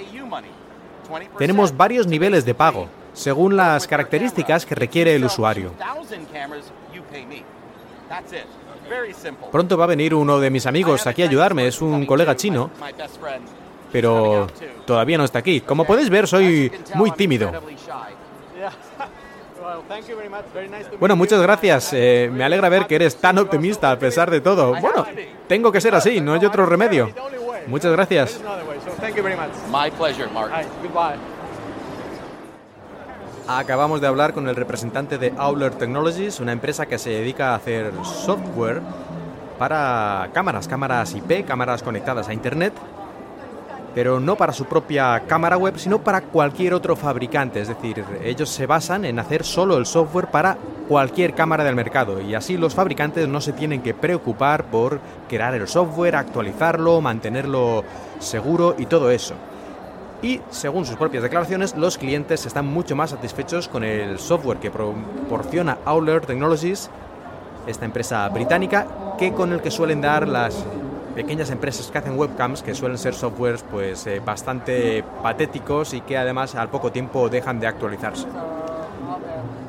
Tenemos 1.40 1.76
varios 1.76 2.06
niveles 2.06 2.46
de 2.46 2.54
pago, 2.54 2.90
según 3.14 3.58
las 3.58 3.88
características 3.88 4.68
que 4.68 4.76
requiere 4.76 5.16
el 5.16 5.26
usuario. 5.26 5.74
Pronto 9.52 9.78
va 9.78 9.84
a 9.86 9.88
venir 9.88 10.14
uno 10.14 10.40
de 10.40 10.50
mis 10.50 10.66
amigos 10.66 11.08
aquí 11.08 11.24
a 11.24 11.26
ayudarme, 11.26 11.68
es 11.68 11.82
un 11.82 12.06
colega 12.06 12.36
chino, 12.36 12.70
pero 13.92 14.48
todavía 14.86 15.18
no 15.18 15.24
está 15.24 15.40
aquí. 15.40 15.62
Como 15.62 15.86
podéis 15.86 16.10
ver, 16.10 16.28
soy 16.28 16.72
muy 16.96 17.12
tímido. 17.12 17.52
Bueno, 21.00 21.16
muchas 21.16 21.42
gracias. 21.42 21.92
Eh, 21.94 22.30
me 22.32 22.44
alegra 22.44 22.70
ver 22.70 22.88
que 22.88 22.96
eres 22.96 23.18
tan 23.18 23.38
optimista 23.38 23.92
a 23.92 24.00
pesar 24.00 24.32
de 24.32 24.42
todo. 24.42 24.76
Bueno, 24.80 25.06
tengo 25.48 25.72
que 25.72 25.82
ser 25.82 25.94
así, 25.96 26.22
no 26.22 26.34
hay 26.34 26.46
otro 26.46 26.66
remedio. 26.66 27.10
Muchas 27.68 27.92
gracias. 27.92 28.40
Acabamos 33.50 34.02
de 34.02 34.08
hablar 34.08 34.34
con 34.34 34.50
el 34.50 34.58
representante 34.58 35.18
de 35.18 35.34
Auler 35.38 35.74
Technologies, 35.74 36.42
una 36.42 36.52
empresa 36.52 36.86
que 36.86 36.98
se 36.98 37.12
dedica 37.12 37.52
a 37.52 37.56
hacer 37.56 37.94
software 38.04 38.82
para 39.58 40.30
cámaras, 40.34 40.68
cámaras 40.68 41.16
IP, 41.16 41.46
cámaras 41.46 41.82
conectadas 41.82 42.28
a 42.28 42.34
Internet, 42.34 42.74
pero 43.96 44.20
no 44.20 44.36
para 44.36 44.52
su 44.52 44.66
propia 44.66 45.24
cámara 45.28 45.56
web, 45.56 45.80
sino 45.80 46.00
para 46.00 46.20
cualquier 46.20 46.74
otro 46.74 46.98
fabricante. 46.98 47.62
Es 47.62 47.70
decir, 47.70 48.04
ellos 48.22 48.50
se 48.50 48.66
basan 48.66 49.06
en 49.06 49.18
hacer 49.18 49.46
solo 49.46 49.78
el 49.78 49.86
software 49.86 50.28
para 50.28 50.58
cualquier 50.90 51.34
cámara 51.34 51.64
del 51.64 51.76
mercado 51.76 52.20
y 52.20 52.36
así 52.36 52.58
los 52.58 52.76
fabricantes 52.76 53.30
no 53.30 53.40
se 53.40 53.54
tienen 53.54 53.82
que 53.82 53.94
preocupar 53.94 54.66
por 54.66 55.00
crear 55.30 55.56
el 55.56 55.70
software, 55.70 56.18
actualizarlo, 56.18 57.00
mantenerlo 57.00 57.86
seguro 58.20 58.76
y 58.78 58.88
todo 58.88 59.10
eso 59.10 59.36
y, 60.22 60.42
según 60.50 60.86
sus 60.86 60.96
propias 60.96 61.24
declaraciones, 61.24 61.76
los 61.76 61.98
clientes 61.98 62.46
están 62.46 62.66
mucho 62.66 62.96
más 62.96 63.12
satisfechos 63.12 63.68
con 63.68 63.84
el 63.84 64.20
software 64.20 64.58
que 64.58 64.72
proporciona 64.72 65.78
Auler 65.86 66.26
Technologies, 66.26 66.90
esta 67.68 67.86
empresa 67.86 68.28
británica, 68.30 68.88
que 69.18 69.34
con 69.34 69.54
el 69.54 69.62
que 69.62 69.72
suelen 69.72 70.02
dar 70.02 70.28
las 70.28 70.66
pequeñas 71.16 71.50
empresas 71.50 71.90
que 71.92 71.98
hacen 71.98 72.18
webcams, 72.18 72.62
que 72.62 72.76
suelen 72.76 72.98
ser 72.98 73.14
softwares 73.14 73.64
pues, 73.64 74.06
eh, 74.08 74.22
bastante 74.24 75.04
patéticos 75.22 75.94
y 75.94 76.02
que 76.02 76.18
además 76.18 76.56
al 76.56 76.70
poco 76.70 76.92
tiempo 76.92 77.30
dejan 77.30 77.60
de 77.60 77.68
actualizarse. 77.68 78.28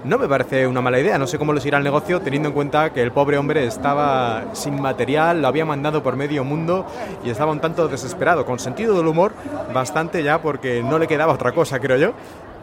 No 0.09 0.17
me 0.17 0.27
parece 0.27 0.67
una 0.67 0.81
mala 0.81 0.99
idea, 0.99 1.19
no 1.19 1.27
sé 1.27 1.37
cómo 1.37 1.53
les 1.53 1.67
irá 1.67 1.77
el 1.77 1.85
negocio 1.85 2.23
teniendo 2.23 2.49
en 2.49 2.55
cuenta 2.55 2.95
que 2.95 3.03
el 3.03 3.13
pobre 3.13 3.37
hombre 3.37 3.67
estaba 3.67 4.55
sin 4.55 4.81
material, 4.81 5.43
lo 5.43 5.49
había 5.49 5.67
mandado 5.67 6.03
por 6.03 6.17
medio 6.17 6.45
mundo 6.45 6.87
y 7.23 7.29
estaba 7.29 7.53
un 7.53 7.61
tanto 7.61 7.89
desesperado, 7.89 8.47
con 8.47 8.59
sentido 8.59 8.97
del 8.97 9.07
humor 9.07 9.35
bastante 9.75 10.23
ya 10.23 10.41
porque 10.41 10.83
no 10.83 10.99
le 10.99 11.07
quedaba 11.07 11.35
otra 11.35 11.53
cosa, 11.53 11.79
creo 11.79 11.99
yo. 11.99 12.13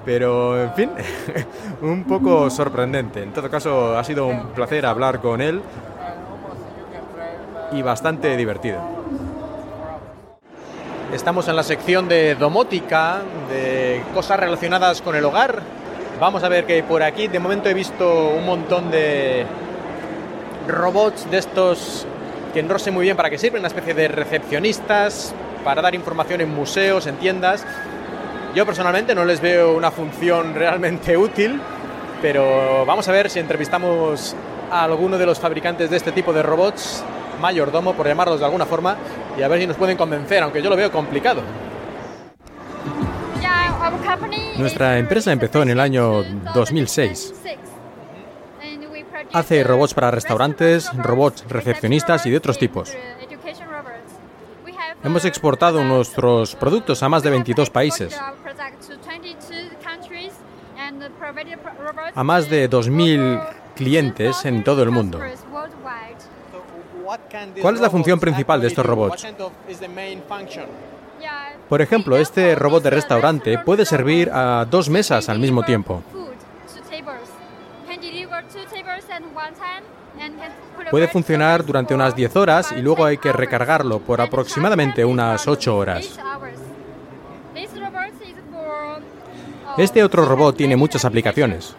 Pero, 0.05 0.59
en 0.59 0.73
fin, 0.73 0.89
un 1.83 2.05
poco 2.05 2.49
sorprendente. 2.49 3.21
En 3.21 3.31
todo 3.31 3.47
caso, 3.47 3.95
ha 3.95 4.03
sido 4.03 4.25
un 4.25 4.47
placer 4.47 4.83
hablar 4.83 5.21
con 5.21 5.39
él 5.39 5.61
y 7.73 7.83
bastante 7.83 8.35
divertido. 8.37 8.79
Estamos 11.13 11.47
en 11.47 11.55
la 11.55 11.63
sección 11.63 12.07
de 12.07 12.33
domótica, 12.33 13.21
de 13.51 14.01
cosas 14.15 14.39
relacionadas 14.39 15.03
con 15.03 15.15
el 15.15 15.23
hogar 15.25 15.84
Vamos 16.19 16.43
a 16.43 16.49
ver 16.49 16.65
que 16.65 16.81
por 16.81 17.03
aquí 17.03 17.27
de 17.27 17.39
momento 17.39 17.67
he 17.67 17.73
visto 17.73 18.29
un 18.29 18.45
montón 18.45 18.89
de 18.89 19.45
robots 20.65 21.29
de 21.29 21.37
estos 21.37 22.07
que 22.53 22.63
no 22.63 22.79
sé 22.79 22.89
muy 22.89 23.03
bien 23.03 23.17
para 23.17 23.29
qué 23.29 23.37
sirven, 23.37 23.59
una 23.59 23.67
especie 23.67 23.93
de 23.93 24.07
recepcionistas 24.07 25.33
para 25.65 25.81
dar 25.81 25.93
información 25.93 26.39
en 26.39 26.55
museos, 26.55 27.05
en 27.07 27.17
tiendas. 27.17 27.65
Yo 28.55 28.65
personalmente 28.65 29.13
no 29.13 29.25
les 29.25 29.41
veo 29.41 29.75
una 29.75 29.91
función 29.91 30.55
realmente 30.55 31.17
útil, 31.17 31.59
pero 32.21 32.85
vamos 32.85 33.09
a 33.09 33.11
ver 33.11 33.29
si 33.29 33.39
entrevistamos 33.39 34.37
a 34.71 34.85
alguno 34.85 35.17
de 35.17 35.25
los 35.25 35.37
fabricantes 35.37 35.89
de 35.89 35.97
este 35.97 36.13
tipo 36.13 36.31
de 36.31 36.43
robots, 36.43 37.03
mayordomo 37.41 37.93
por 37.93 38.07
llamarlos 38.07 38.39
de 38.39 38.45
alguna 38.45 38.65
forma, 38.65 38.95
y 39.37 39.41
a 39.41 39.49
ver 39.49 39.59
si 39.59 39.67
nos 39.67 39.75
pueden 39.75 39.97
convencer, 39.97 40.41
aunque 40.43 40.61
yo 40.61 40.69
lo 40.69 40.77
veo 40.77 40.89
complicado. 40.93 41.41
Nuestra 44.57 44.97
empresa 44.97 45.31
empezó 45.31 45.61
en 45.61 45.69
el 45.69 45.79
año 45.79 46.23
2006. 46.53 47.33
Hace 49.33 49.63
robots 49.63 49.93
para 49.93 50.11
restaurantes, 50.11 50.89
robots 50.95 51.45
recepcionistas 51.49 52.25
y 52.25 52.31
de 52.31 52.37
otros 52.37 52.57
tipos. 52.57 52.95
Hemos 55.03 55.25
exportado 55.25 55.83
nuestros 55.83 56.55
productos 56.55 57.03
a 57.03 57.09
más 57.09 57.21
de 57.21 57.29
22 57.29 57.69
países, 57.69 58.17
a 62.15 62.23
más 62.23 62.49
de 62.49 62.69
2.000 62.69 63.47
clientes 63.75 64.45
en 64.45 64.63
todo 64.63 64.81
el 64.83 64.89
mundo. 64.89 65.19
¿Cuál 67.61 67.75
es 67.75 67.81
la 67.81 67.89
función 67.89 68.19
principal 68.19 68.61
de 68.61 68.67
estos 68.67 68.85
robots? 68.85 69.27
Por 71.69 71.81
ejemplo, 71.81 72.17
este 72.17 72.55
robot 72.55 72.83
de 72.83 72.89
restaurante 72.91 73.57
puede 73.57 73.85
servir 73.85 74.29
a 74.31 74.65
dos 74.69 74.89
mesas 74.89 75.29
al 75.29 75.39
mismo 75.39 75.63
tiempo. 75.63 76.03
Puede 80.91 81.07
funcionar 81.07 81.65
durante 81.65 81.95
unas 81.95 82.15
10 82.15 82.35
horas 82.35 82.71
y 82.71 82.81
luego 82.81 83.05
hay 83.05 83.17
que 83.17 83.31
recargarlo 83.31 83.99
por 83.99 84.21
aproximadamente 84.21 85.03
unas 85.03 85.47
8 85.47 85.75
horas. 85.75 86.19
Este 89.77 90.03
otro 90.03 90.25
robot 90.25 90.55
tiene 90.55 90.75
muchas 90.75 91.03
aplicaciones. 91.03 91.75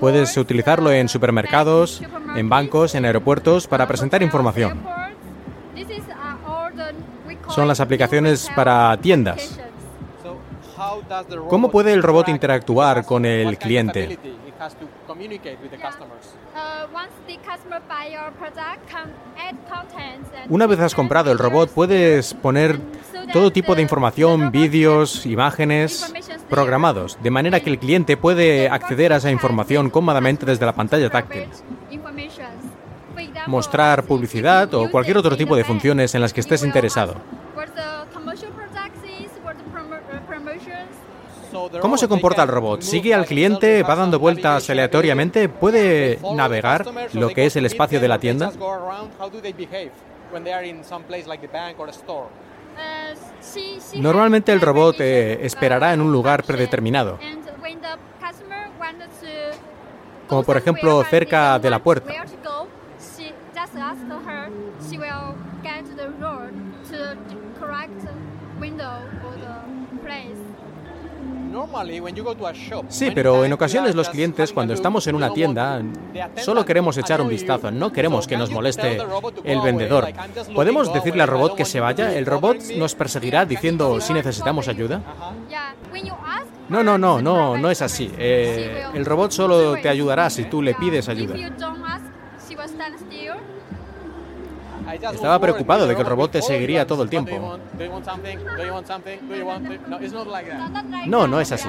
Puedes 0.00 0.36
utilizarlo 0.36 0.92
en 0.92 1.08
supermercados, 1.08 2.02
en 2.36 2.48
bancos, 2.48 2.94
en 2.94 3.04
aeropuertos 3.04 3.66
para 3.66 3.86
presentar 3.86 4.22
información. 4.22 4.82
Son 7.48 7.66
las 7.66 7.80
aplicaciones 7.80 8.50
para 8.54 8.96
tiendas. 8.98 9.58
¿Cómo 11.48 11.70
puede 11.70 11.92
el 11.92 12.02
robot 12.02 12.28
interactuar 12.28 13.04
con 13.04 13.24
el 13.24 13.58
cliente? 13.58 14.18
Una 20.48 20.66
vez 20.66 20.80
has 20.80 20.94
comprado 20.94 21.32
el 21.32 21.38
robot, 21.38 21.70
puedes 21.70 22.34
poner 22.34 22.78
todo 23.32 23.50
tipo 23.50 23.74
de 23.74 23.82
información, 23.82 24.50
vídeos, 24.50 25.26
imágenes 25.26 26.12
programados, 26.48 27.18
de 27.22 27.30
manera 27.30 27.60
que 27.60 27.70
el 27.70 27.78
cliente 27.78 28.16
puede 28.16 28.68
acceder 28.68 29.12
a 29.12 29.16
esa 29.16 29.30
información 29.30 29.90
cómodamente 29.90 30.46
desde 30.46 30.66
la 30.66 30.72
pantalla 30.72 31.10
táctil. 31.10 31.46
Mostrar 33.46 34.04
publicidad 34.04 34.72
o 34.74 34.90
cualquier 34.90 35.18
otro 35.18 35.36
tipo 35.36 35.56
de 35.56 35.64
funciones 35.64 36.14
en 36.14 36.20
las 36.20 36.32
que 36.32 36.40
estés 36.40 36.62
interesado. 36.62 37.14
¿Cómo 41.80 41.96
se 41.96 42.08
comporta 42.08 42.42
el 42.42 42.48
robot? 42.48 42.82
¿Sigue 42.82 43.14
al 43.14 43.24
cliente? 43.24 43.82
¿Va 43.82 43.96
dando 43.96 44.18
vueltas 44.18 44.68
aleatoriamente? 44.68 45.48
¿Puede 45.48 46.18
navegar 46.34 46.84
lo 47.14 47.28
que 47.30 47.46
es 47.46 47.56
el 47.56 47.66
espacio 47.66 48.00
de 48.00 48.08
la 48.08 48.18
tienda? 48.18 48.52
Normalmente 53.96 54.52
el 54.52 54.60
robot 54.60 54.96
eh, 55.00 55.44
esperará 55.44 55.92
en 55.94 56.00
un 56.00 56.12
lugar 56.12 56.44
predeterminado, 56.44 57.18
como 60.28 60.42
por 60.44 60.56
ejemplo 60.56 61.02
cerca 61.04 61.58
de 61.58 61.70
la 61.70 61.82
puerta. 61.82 62.12
Sí, 72.88 73.10
pero 73.14 73.44
en 73.44 73.52
ocasiones 73.52 73.94
los 73.94 74.08
clientes, 74.08 74.52
cuando 74.52 74.74
estamos 74.74 75.06
en 75.06 75.14
una 75.14 75.32
tienda, 75.32 75.82
solo 76.36 76.64
queremos 76.64 76.96
echar 76.98 77.20
un 77.20 77.28
vistazo, 77.28 77.70
no 77.70 77.92
queremos 77.92 78.26
que 78.26 78.36
nos 78.36 78.50
moleste 78.50 78.98
el 79.44 79.60
vendedor. 79.60 80.08
¿Podemos 80.54 80.92
decirle 80.92 81.22
al 81.22 81.28
robot 81.28 81.54
que 81.54 81.64
se 81.64 81.80
vaya? 81.80 82.14
¿El 82.14 82.26
robot 82.26 82.58
nos 82.76 82.94
perseguirá 82.94 83.44
diciendo 83.44 84.00
si 84.00 84.12
necesitamos 84.12 84.68
ayuda? 84.68 85.00
No, 86.68 86.82
no, 86.82 86.98
no, 86.98 87.22
no, 87.22 87.56
no 87.56 87.70
es 87.70 87.80
así. 87.80 88.12
Eh, 88.18 88.84
el 88.94 89.06
robot 89.06 89.30
solo 89.30 89.76
te 89.80 89.88
ayudará 89.88 90.28
si 90.28 90.44
tú 90.44 90.60
le 90.60 90.74
pides 90.74 91.08
ayuda. 91.08 91.34
Estaba 94.94 95.38
preocupado 95.38 95.86
de 95.86 95.94
que 95.94 96.00
el 96.00 96.06
robot 96.06 96.32
te 96.32 96.42
seguiría 96.42 96.86
todo 96.86 97.02
el 97.02 97.10
tiempo. 97.10 97.58
No, 101.06 101.26
no 101.26 101.40
es 101.40 101.52
así. 101.52 101.68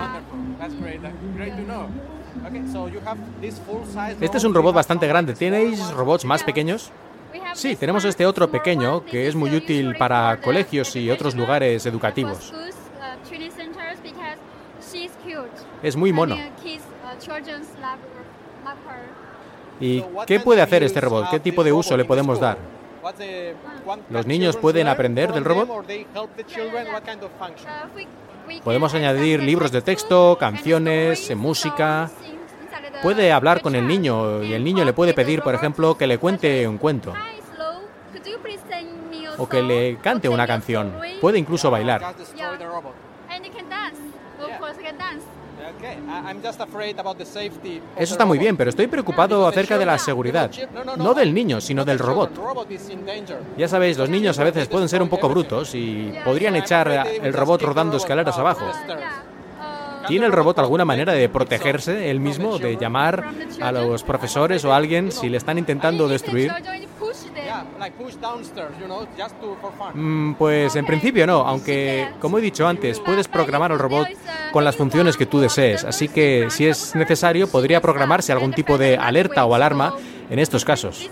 Este 4.21 4.37
es 4.37 4.43
un 4.43 4.53
robot 4.53 4.75
bastante 4.75 5.07
grande. 5.07 5.33
¿Tenéis 5.33 5.91
robots 5.91 6.25
más 6.25 6.43
pequeños? 6.43 6.91
Sí, 7.53 7.75
tenemos 7.75 8.05
este 8.05 8.25
otro 8.25 8.49
pequeño 8.49 9.05
que 9.05 9.27
es 9.27 9.35
muy 9.35 9.55
útil 9.55 9.95
para 9.95 10.39
colegios 10.41 10.95
y 10.95 11.11
otros 11.11 11.35
lugares 11.35 11.85
educativos. 11.85 12.53
Es 15.83 15.95
muy 15.95 16.11
mono. 16.11 16.37
¿Y 19.79 20.03
qué 20.25 20.39
puede 20.39 20.61
hacer 20.61 20.83
este 20.83 21.01
robot? 21.01 21.29
¿Qué 21.29 21.39
tipo 21.39 21.63
de 21.63 21.71
uso 21.71 21.95
le 21.95 22.05
podemos 22.05 22.39
dar? 22.39 22.78
¿Los 24.09 24.25
niños 24.25 24.57
pueden 24.57 24.87
aprender 24.87 25.33
del 25.33 25.45
robot? 25.45 25.85
Podemos 28.63 28.93
añadir 28.93 29.41
libros 29.43 29.71
de 29.71 29.81
texto, 29.81 30.37
canciones, 30.39 31.35
música. 31.35 32.09
Puede 33.01 33.31
hablar 33.31 33.61
con 33.61 33.75
el 33.75 33.87
niño 33.87 34.43
y 34.43 34.53
el 34.53 34.63
niño 34.63 34.83
le 34.83 34.93
puede 34.93 35.13
pedir, 35.13 35.41
por 35.41 35.55
ejemplo, 35.55 35.97
que 35.97 36.07
le 36.07 36.17
cuente 36.17 36.67
un 36.67 36.77
cuento 36.77 37.13
o 39.39 39.47
que 39.47 39.63
le 39.63 39.97
cante 39.97 40.29
una 40.29 40.45
canción. 40.45 40.93
Puede 41.21 41.39
incluso 41.39 41.71
bailar. 41.71 42.13
Eso 47.95 48.13
está 48.13 48.25
muy 48.25 48.37
bien, 48.37 48.57
pero 48.57 48.69
estoy 48.69 48.87
preocupado 48.87 49.47
acerca 49.47 49.77
de 49.77 49.85
la 49.85 49.97
seguridad. 49.97 50.51
No 50.97 51.13
del 51.13 51.33
niño, 51.33 51.61
sino 51.61 51.85
del 51.85 51.99
robot. 51.99 52.31
Ya 53.57 53.67
sabéis, 53.67 53.97
los 53.97 54.09
niños 54.09 54.39
a 54.39 54.43
veces 54.43 54.67
pueden 54.67 54.89
ser 54.89 55.01
un 55.01 55.09
poco 55.09 55.29
brutos 55.29 55.73
y 55.75 56.13
podrían 56.23 56.55
echar 56.55 57.07
el 57.21 57.33
robot 57.33 57.61
rodando 57.61 57.97
escaleras 57.97 58.37
abajo. 58.37 58.71
¿Tiene 60.07 60.25
el 60.25 60.31
robot 60.31 60.57
alguna 60.57 60.85
manera 60.85 61.13
de 61.13 61.29
protegerse 61.29 62.09
él 62.09 62.19
mismo, 62.19 62.57
de 62.57 62.77
llamar 62.77 63.25
a 63.61 63.71
los 63.71 64.03
profesores 64.03 64.65
o 64.65 64.73
a 64.73 64.77
alguien 64.77 65.11
si 65.11 65.29
le 65.29 65.37
están 65.37 65.57
intentando 65.57 66.07
destruir? 66.07 66.51
Mm, 69.93 70.33
pues 70.33 70.75
en 70.75 70.85
principio 70.85 71.25
no, 71.27 71.41
aunque 71.41 72.09
como 72.19 72.37
he 72.37 72.41
dicho 72.41 72.67
antes, 72.67 72.99
puedes 72.99 73.27
programar 73.27 73.71
al 73.71 73.79
robot 73.79 74.07
con 74.51 74.63
las 74.63 74.75
funciones 74.75 75.17
que 75.17 75.25
tú 75.25 75.39
desees, 75.39 75.83
así 75.83 76.07
que 76.07 76.47
si 76.49 76.67
es 76.67 76.95
necesario 76.95 77.47
podría 77.47 77.81
programarse 77.81 78.31
algún 78.31 78.53
tipo 78.53 78.77
de 78.77 78.97
alerta 78.97 79.45
o 79.45 79.55
alarma 79.55 79.93
en 80.29 80.39
estos 80.39 80.65
casos. 80.65 81.09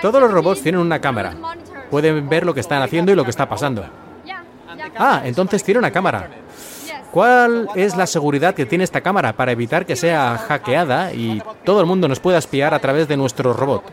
Todos 0.00 0.20
los 0.20 0.30
robots 0.30 0.62
tienen 0.62 0.80
una 0.80 1.00
cámara. 1.00 1.34
Pueden 1.90 2.28
ver 2.28 2.46
lo 2.46 2.54
que 2.54 2.60
están 2.60 2.82
haciendo 2.82 3.12
y 3.12 3.14
lo 3.14 3.24
que 3.24 3.30
está 3.30 3.48
pasando. 3.48 3.84
Ah, 4.96 5.22
entonces 5.24 5.62
tiene 5.62 5.78
una 5.78 5.90
cámara. 5.90 6.28
¿Cuál 7.14 7.68
es 7.76 7.96
la 7.96 8.08
seguridad 8.08 8.56
que 8.56 8.66
tiene 8.66 8.82
esta 8.82 9.00
cámara 9.00 9.34
para 9.34 9.52
evitar 9.52 9.86
que 9.86 9.94
sea 9.94 10.36
hackeada 10.36 11.12
y 11.12 11.40
todo 11.64 11.78
el 11.78 11.86
mundo 11.86 12.08
nos 12.08 12.18
pueda 12.18 12.38
espiar 12.38 12.74
a 12.74 12.80
través 12.80 13.06
de 13.06 13.16
nuestro 13.16 13.52
robot? 13.52 13.84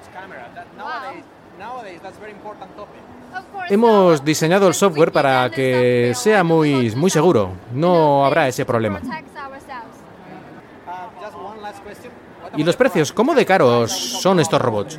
Hemos 3.70 4.26
diseñado 4.26 4.68
el 4.68 4.74
software 4.74 5.12
para 5.12 5.52
que 5.52 6.14
sea 6.16 6.44
muy, 6.44 6.96
muy 6.96 7.12
seguro. 7.12 7.52
No 7.72 8.26
habrá 8.26 8.48
ese 8.48 8.66
problema. 8.66 9.00
¿Y 12.58 12.64
los 12.64 12.76
precios? 12.76 13.12
¿Cómo 13.12 13.36
de 13.36 13.46
caros 13.46 13.92
son 13.92 14.40
estos 14.40 14.60
robots? 14.60 14.98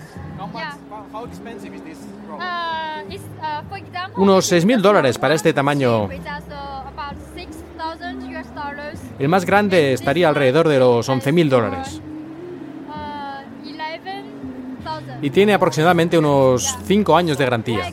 Unos 4.15 4.53
6.000 4.53 4.81
dólares 4.81 5.19
para 5.19 5.35
este 5.35 5.53
tamaño 5.53 6.09
el 9.23 9.29
más 9.29 9.47
grande 9.47 9.93
estaría 9.93 10.29
alrededor 10.29 10.67
de 10.67 10.81
los 10.81 11.09
11.000 11.09 11.49
dólares. 11.49 12.03
Y 15.23 15.31
tiene 15.31 15.55
aproximadamente 15.55 16.19
unos 16.19 16.77
5 16.85 17.17
años 17.17 17.39
de 17.39 17.45
garantía. 17.45 17.85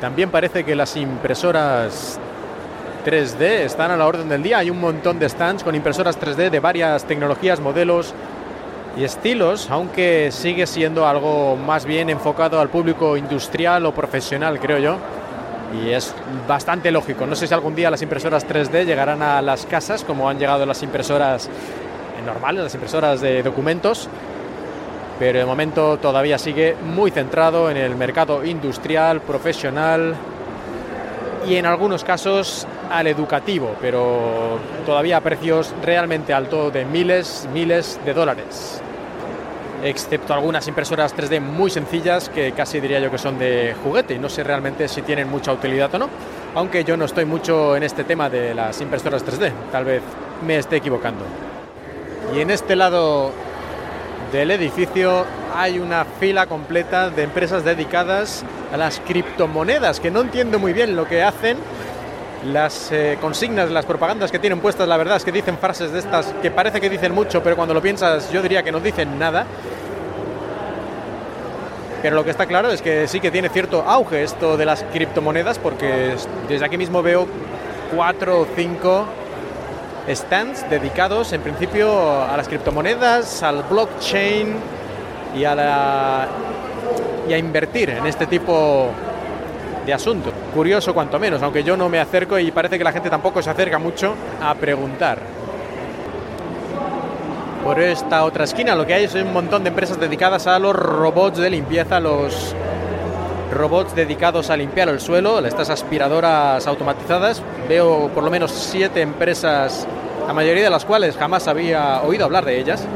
También 0.00 0.30
parece 0.30 0.64
que 0.64 0.74
las 0.74 0.96
impresoras 0.96 2.18
3D 3.04 3.42
están 3.42 3.90
a 3.90 3.98
la 3.98 4.06
orden 4.06 4.30
del 4.30 4.42
día. 4.42 4.56
Hay 4.56 4.70
un 4.70 4.80
montón 4.80 5.18
de 5.18 5.28
stands 5.28 5.62
con 5.62 5.74
impresoras 5.74 6.18
3D 6.18 6.48
de 6.48 6.60
varias 6.60 7.04
tecnologías, 7.04 7.60
modelos 7.60 8.14
y 8.96 9.04
estilos, 9.04 9.70
aunque 9.70 10.30
sigue 10.30 10.66
siendo 10.66 11.06
algo 11.06 11.56
más 11.56 11.84
bien 11.84 12.10
enfocado 12.10 12.60
al 12.60 12.68
público 12.68 13.16
industrial 13.16 13.86
o 13.86 13.92
profesional, 13.92 14.60
creo 14.60 14.78
yo. 14.78 14.96
Y 15.82 15.90
es 15.90 16.14
bastante 16.46 16.90
lógico. 16.90 17.26
No 17.26 17.34
sé 17.34 17.48
si 17.48 17.54
algún 17.54 17.74
día 17.74 17.90
las 17.90 18.02
impresoras 18.02 18.46
3D 18.46 18.84
llegarán 18.84 19.22
a 19.22 19.42
las 19.42 19.66
casas 19.66 20.04
como 20.04 20.28
han 20.28 20.38
llegado 20.38 20.64
las 20.64 20.82
impresoras 20.82 21.48
normales, 22.24 22.64
las 22.64 22.74
impresoras 22.74 23.20
de 23.20 23.42
documentos, 23.42 24.08
pero 25.18 25.38
de 25.40 25.44
momento 25.44 25.98
todavía 25.98 26.38
sigue 26.38 26.76
muy 26.82 27.10
centrado 27.10 27.70
en 27.70 27.76
el 27.76 27.96
mercado 27.96 28.44
industrial, 28.44 29.20
profesional 29.20 30.14
y 31.46 31.56
en 31.56 31.66
algunos 31.66 32.04
casos 32.04 32.66
al 32.90 33.06
educativo, 33.08 33.74
pero 33.80 34.58
todavía 34.86 35.18
a 35.18 35.20
precios 35.20 35.74
realmente 35.82 36.32
altos 36.32 36.72
de 36.72 36.84
miles, 36.84 37.48
miles 37.52 37.98
de 38.04 38.14
dólares. 38.14 38.83
Excepto 39.84 40.32
algunas 40.32 40.66
impresoras 40.66 41.14
3D 41.14 41.42
muy 41.42 41.70
sencillas 41.70 42.30
que 42.30 42.52
casi 42.52 42.80
diría 42.80 43.00
yo 43.00 43.10
que 43.10 43.18
son 43.18 43.38
de 43.38 43.76
juguete 43.84 44.14
y 44.14 44.18
no 44.18 44.30
sé 44.30 44.42
realmente 44.42 44.88
si 44.88 45.02
tienen 45.02 45.28
mucha 45.28 45.52
utilidad 45.52 45.94
o 45.94 45.98
no, 45.98 46.08
aunque 46.54 46.84
yo 46.84 46.96
no 46.96 47.04
estoy 47.04 47.26
mucho 47.26 47.76
en 47.76 47.82
este 47.82 48.02
tema 48.02 48.30
de 48.30 48.54
las 48.54 48.80
impresoras 48.80 49.22
3D, 49.26 49.52
tal 49.70 49.84
vez 49.84 50.00
me 50.46 50.56
esté 50.56 50.76
equivocando. 50.76 51.26
Y 52.34 52.40
en 52.40 52.50
este 52.50 52.76
lado 52.76 53.30
del 54.32 54.52
edificio 54.52 55.26
hay 55.54 55.78
una 55.78 56.06
fila 56.06 56.46
completa 56.46 57.10
de 57.10 57.24
empresas 57.24 57.62
dedicadas 57.62 58.42
a 58.72 58.78
las 58.78 59.00
criptomonedas, 59.00 60.00
que 60.00 60.10
no 60.10 60.22
entiendo 60.22 60.58
muy 60.58 60.72
bien 60.72 60.96
lo 60.96 61.06
que 61.06 61.22
hacen, 61.22 61.58
las 62.46 62.92
eh, 62.92 63.18
consignas, 63.20 63.70
las 63.70 63.86
propagandas 63.86 64.30
que 64.30 64.38
tienen 64.38 64.60
puestas, 64.60 64.86
la 64.86 64.96
verdad 64.96 65.16
es 65.16 65.24
que 65.24 65.32
dicen 65.32 65.58
frases 65.58 65.92
de 65.92 65.98
estas 65.98 66.26
que 66.42 66.50
parece 66.50 66.80
que 66.80 66.90
dicen 66.90 67.14
mucho, 67.14 67.42
pero 67.42 67.56
cuando 67.56 67.74
lo 67.74 67.80
piensas 67.80 68.30
yo 68.30 68.42
diría 68.42 68.62
que 68.62 68.72
no 68.72 68.80
dicen 68.80 69.18
nada. 69.18 69.46
Pero 72.02 72.16
lo 72.16 72.24
que 72.24 72.30
está 72.30 72.44
claro 72.44 72.70
es 72.70 72.82
que 72.82 73.08
sí 73.08 73.18
que 73.18 73.30
tiene 73.30 73.48
cierto 73.48 73.82
auge 73.82 74.22
esto 74.22 74.58
de 74.58 74.66
las 74.66 74.82
criptomonedas, 74.82 75.58
porque 75.58 76.16
desde 76.46 76.64
aquí 76.66 76.76
mismo 76.76 77.02
veo 77.02 77.26
cuatro 77.96 78.40
o 78.40 78.46
cinco 78.54 79.06
stands 80.06 80.68
dedicados 80.68 81.32
en 81.32 81.40
principio 81.40 82.22
a 82.22 82.36
las 82.36 82.46
criptomonedas, 82.46 83.42
al 83.42 83.62
blockchain 83.62 84.54
y 85.34 85.44
a, 85.44 85.54
la, 85.54 86.28
y 87.26 87.32
a 87.32 87.38
invertir 87.38 87.88
en 87.88 88.04
este 88.04 88.26
tipo 88.26 88.90
de 89.86 89.94
asunto. 89.94 90.30
Curioso 90.54 90.94
cuanto 90.94 91.18
menos, 91.18 91.42
aunque 91.42 91.64
yo 91.64 91.76
no 91.76 91.88
me 91.88 91.98
acerco 91.98 92.38
y 92.38 92.52
parece 92.52 92.78
que 92.78 92.84
la 92.84 92.92
gente 92.92 93.10
tampoco 93.10 93.42
se 93.42 93.50
acerca 93.50 93.78
mucho 93.78 94.14
a 94.40 94.54
preguntar. 94.54 95.18
Por 97.64 97.80
esta 97.80 98.24
otra 98.24 98.44
esquina 98.44 98.76
lo 98.76 98.86
que 98.86 98.94
hay 98.94 99.04
es 99.04 99.14
un 99.16 99.32
montón 99.32 99.64
de 99.64 99.70
empresas 99.70 99.98
dedicadas 99.98 100.46
a 100.46 100.58
los 100.60 100.76
robots 100.76 101.38
de 101.38 101.50
limpieza, 101.50 101.98
los 101.98 102.54
robots 103.52 103.96
dedicados 103.96 104.48
a 104.50 104.56
limpiar 104.56 104.88
el 104.90 105.00
suelo, 105.00 105.44
estas 105.44 105.70
aspiradoras 105.70 106.64
automatizadas. 106.68 107.42
Veo 107.68 108.10
por 108.14 108.22
lo 108.22 108.30
menos 108.30 108.52
siete 108.52 109.00
empresas, 109.02 109.88
la 110.24 110.32
mayoría 110.32 110.62
de 110.62 110.70
las 110.70 110.84
cuales 110.84 111.16
jamás 111.16 111.48
había 111.48 112.00
oído 112.02 112.26
hablar 112.26 112.44
de 112.44 112.60
ellas. 112.60 112.86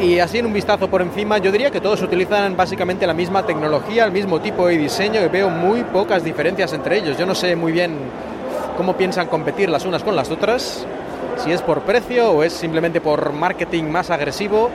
Y 0.00 0.18
así 0.18 0.38
en 0.38 0.46
un 0.46 0.54
vistazo 0.54 0.88
por 0.88 1.02
encima, 1.02 1.36
yo 1.36 1.52
diría 1.52 1.70
que 1.70 1.80
todos 1.80 2.00
utilizan 2.00 2.56
básicamente 2.56 3.06
la 3.06 3.12
misma 3.12 3.44
tecnología, 3.44 4.06
el 4.06 4.12
mismo 4.12 4.40
tipo 4.40 4.66
de 4.66 4.78
diseño 4.78 5.20
y 5.22 5.28
veo 5.28 5.50
muy 5.50 5.82
pocas 5.84 6.24
diferencias 6.24 6.72
entre 6.72 6.96
ellos. 6.96 7.18
Yo 7.18 7.26
no 7.26 7.34
sé 7.34 7.54
muy 7.54 7.70
bien 7.70 7.98
cómo 8.78 8.96
piensan 8.96 9.26
competir 9.26 9.68
las 9.68 9.84
unas 9.84 10.02
con 10.02 10.16
las 10.16 10.30
otras, 10.30 10.86
si 11.36 11.52
es 11.52 11.60
por 11.60 11.82
precio 11.82 12.30
o 12.30 12.42
es 12.42 12.54
simplemente 12.54 13.02
por 13.02 13.34
marketing 13.34 13.84
más 13.84 14.08
agresivo, 14.08 14.70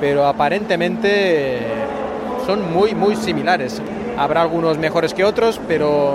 pero 0.00 0.26
aparentemente 0.26 1.60
son 2.44 2.72
muy, 2.72 2.96
muy 2.96 3.14
similares. 3.14 3.80
Habrá 4.18 4.42
algunos 4.42 4.76
mejores 4.76 5.14
que 5.14 5.22
otros, 5.22 5.60
pero 5.68 6.14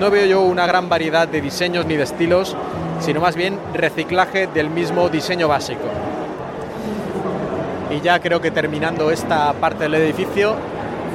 no 0.00 0.10
veo 0.10 0.26
yo 0.26 0.42
una 0.42 0.66
gran 0.66 0.88
variedad 0.88 1.28
de 1.28 1.40
diseños 1.40 1.86
ni 1.86 1.94
de 1.94 2.02
estilos, 2.02 2.56
sino 2.98 3.20
más 3.20 3.36
bien 3.36 3.56
reciclaje 3.72 4.48
del 4.48 4.68
mismo 4.68 5.08
diseño 5.08 5.46
básico. 5.46 5.84
Y 7.90 8.00
ya 8.00 8.20
creo 8.20 8.40
que 8.40 8.50
terminando 8.50 9.10
esta 9.10 9.52
parte 9.54 9.84
del 9.84 9.94
edificio, 9.94 10.54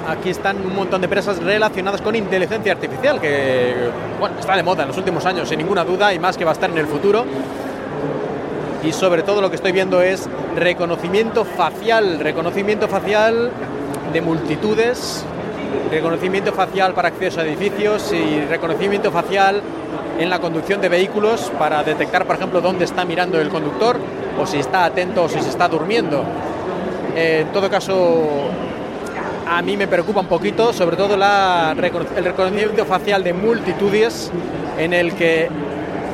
aquí 0.07 0.29
están 0.29 0.57
un 0.57 0.75
montón 0.75 1.01
de 1.01 1.05
empresas 1.05 1.37
relacionadas 1.41 2.01
con 2.01 2.15
inteligencia 2.15 2.71
artificial, 2.71 3.21
que 3.21 3.89
bueno, 4.19 4.39
está 4.39 4.55
de 4.55 4.63
moda 4.63 4.83
en 4.83 4.89
los 4.89 4.97
últimos 4.97 5.25
años, 5.25 5.49
sin 5.49 5.59
ninguna 5.59 5.83
duda, 5.83 6.13
y 6.13 6.19
más 6.19 6.35
que 6.35 6.45
va 6.45 6.51
a 6.51 6.53
estar 6.53 6.69
en 6.69 6.77
el 6.77 6.87
futuro. 6.87 7.25
Y 8.83 8.91
sobre 8.91 9.23
todo 9.23 9.39
lo 9.39 9.49
que 9.49 9.55
estoy 9.55 9.71
viendo 9.71 10.01
es 10.01 10.27
reconocimiento 10.55 11.45
facial, 11.45 12.19
reconocimiento 12.19 12.87
facial 12.87 13.51
de 14.11 14.21
multitudes, 14.21 15.23
reconocimiento 15.89 16.51
facial 16.53 16.93
para 16.93 17.09
acceso 17.09 17.39
a 17.39 17.43
edificios 17.43 18.11
y 18.11 18.41
reconocimiento 18.45 19.11
facial 19.11 19.61
en 20.19 20.29
la 20.29 20.39
conducción 20.39 20.81
de 20.81 20.89
vehículos 20.89 21.51
para 21.57 21.83
detectar, 21.83 22.25
por 22.25 22.35
ejemplo, 22.35 22.61
dónde 22.61 22.85
está 22.85 23.05
mirando 23.05 23.39
el 23.39 23.49
conductor 23.49 23.97
o 24.39 24.45
si 24.45 24.57
está 24.57 24.85
atento 24.85 25.23
o 25.23 25.29
si 25.29 25.39
se 25.39 25.49
está 25.49 25.67
durmiendo. 25.67 26.23
Eh, 27.15 27.41
en 27.41 27.51
todo 27.51 27.69
caso, 27.69 28.49
a 29.47 29.61
mí 29.61 29.77
me 29.77 29.87
preocupa 29.87 30.21
un 30.21 30.27
poquito, 30.27 30.73
sobre 30.73 30.95
todo 30.95 31.15
el 31.15 31.77
reconocimiento 31.77 32.85
facial 32.85 33.23
de 33.23 33.33
multitudes 33.33 34.31
en 34.77 34.93
el 34.93 35.13
que 35.13 35.49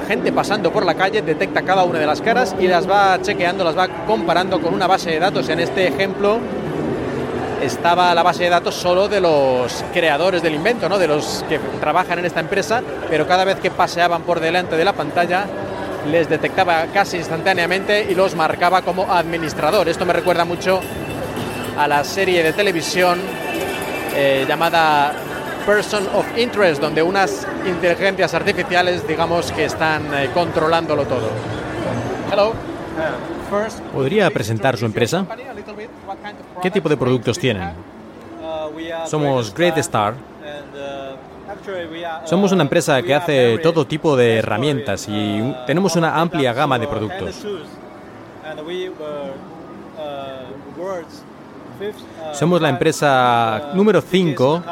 gente 0.08 0.32
pasando 0.32 0.72
por 0.72 0.86
la 0.86 0.96
calle 0.96 1.22
detecta 1.22 1.62
cada 1.62 1.84
una 1.84 2.00
de 2.00 2.08
las 2.08 2.20
caras 2.20 2.56
y 2.60 2.68
las 2.68 2.90
va 2.90 3.22
chequeando, 3.22 3.64
las 3.64 3.78
va 3.78 3.88
comparando 4.08 4.60
con 4.60 4.74
una 4.74 4.88
base 4.88 5.12
de 5.12 5.20
datos. 5.20 5.48
En 5.50 5.60
este 5.60 5.88
ejemplo 5.88 6.40
estaba 7.62 8.14
la 8.16 8.24
base 8.24 8.44
de 8.44 8.50
datos 8.50 8.74
solo 8.74 9.08
de 9.08 9.22
los 9.22 9.86
creadores 9.94 10.42
del 10.42 10.56
invento, 10.56 10.90
¿no? 10.90 10.98
de 10.98 11.08
los 11.08 11.46
que 11.48 11.60
trabajan 11.80 12.20
en 12.20 12.26
esta 12.26 12.40
empresa, 12.40 12.82
pero 13.10 13.28
cada 13.28 13.46
vez 13.46 13.60
que 13.60 13.70
paseaban 13.70 14.24
por 14.24 14.40
delante 14.40 14.76
de 14.76 14.84
la 14.84 14.94
pantalla 14.94 15.46
les 16.10 16.28
detectaba 16.28 16.88
casi 16.94 17.18
instantáneamente 17.18 18.08
y 18.10 18.16
los 18.16 18.36
marcaba 18.36 18.82
como 18.82 19.12
administrador. 19.12 19.88
Esto 19.88 20.06
me 20.06 20.14
recuerda 20.14 20.46
mucho 20.46 20.82
a 21.78 21.88
la 21.88 22.04
serie 22.04 22.44
de 22.44 22.54
televisión 22.54 23.20
eh, 24.16 24.46
llamada 24.48 25.14
Person 25.66 26.08
of 26.16 26.26
Interest, 26.38 26.82
donde 26.82 27.04
unas 27.04 27.48
inteligencias 27.66 28.34
artificiales, 28.34 29.08
digamos, 29.08 29.52
que 29.52 29.66
están 29.66 30.14
eh, 30.14 30.30
controlándolo 30.34 31.06
todo. 31.06 31.30
Hello. 32.32 32.54
¿Podría 33.94 34.30
presentar 34.30 34.78
su 34.78 34.86
empresa? 34.86 35.26
¿Qué 36.62 36.70
tipo 36.72 36.90
de 36.90 36.98
productos 36.98 37.38
tienen? 37.40 37.70
Somos 39.06 39.54
Great 39.54 39.78
Star 39.78 40.16
somos 42.26 42.52
una 42.52 42.64
empresa 42.64 43.02
que 43.02 43.14
hace 43.14 43.58
todo 43.60 43.86
tipo 43.86 44.16
de 44.16 44.38
herramientas 44.38 45.08
y 45.10 45.42
tenemos 45.66 45.96
una 45.96 46.20
amplia 46.20 46.54
gama 46.54 46.80
de 46.80 46.88
productos. 46.88 47.46
Somos 52.34 52.62
la 52.62 52.70
empresa 52.70 53.72
número 53.74 54.02
5 54.02 54.64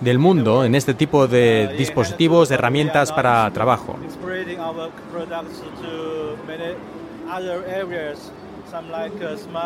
del 0.00 0.18
mundo 0.18 0.64
en 0.64 0.74
este 0.74 0.94
tipo 0.94 1.26
de 1.26 1.74
dispositivos, 1.76 2.48
de 2.48 2.54
herramientas 2.54 3.12
para 3.12 3.50
trabajo. 3.50 3.96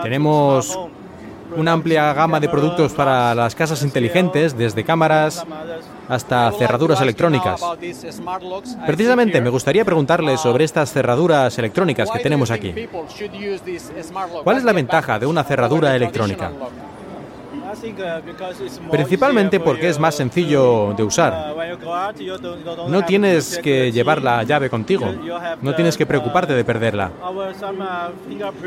Tenemos 0.02 0.78
una 1.57 1.72
amplia 1.72 2.12
gama 2.12 2.40
de 2.40 2.49
productos 2.49 2.92
para 2.92 3.34
las 3.34 3.55
casas 3.55 3.82
inteligentes, 3.82 4.57
desde 4.57 4.84
cámaras 4.84 5.44
hasta 6.09 6.51
cerraduras 6.53 7.01
electrónicas. 7.01 7.61
Precisamente 8.86 9.40
me 9.40 9.51
gustaría 9.51 9.84
preguntarle 9.84 10.36
sobre 10.36 10.64
estas 10.64 10.92
cerraduras 10.92 11.59
electrónicas 11.59 12.11
que 12.11 12.18
tenemos 12.20 12.51
aquí. 12.51 12.74
¿Cuál 14.44 14.57
es 14.57 14.64
la 14.64 14.72
ventaja 14.72 15.18
de 15.18 15.26
una 15.26 15.44
cerradura 15.44 15.94
electrónica? 15.94 16.53
Principalmente 18.90 19.60
porque 19.60 19.88
es 19.88 19.98
más 19.98 20.14
sencillo 20.14 20.94
de 20.94 21.02
usar. 21.02 21.54
No 22.88 23.04
tienes 23.04 23.58
que 23.58 23.92
llevar 23.92 24.22
la 24.22 24.42
llave 24.42 24.70
contigo. 24.70 25.06
No 25.62 25.74
tienes 25.74 25.96
que 25.96 26.06
preocuparte 26.06 26.54
de 26.54 26.64
perderla. 26.64 27.10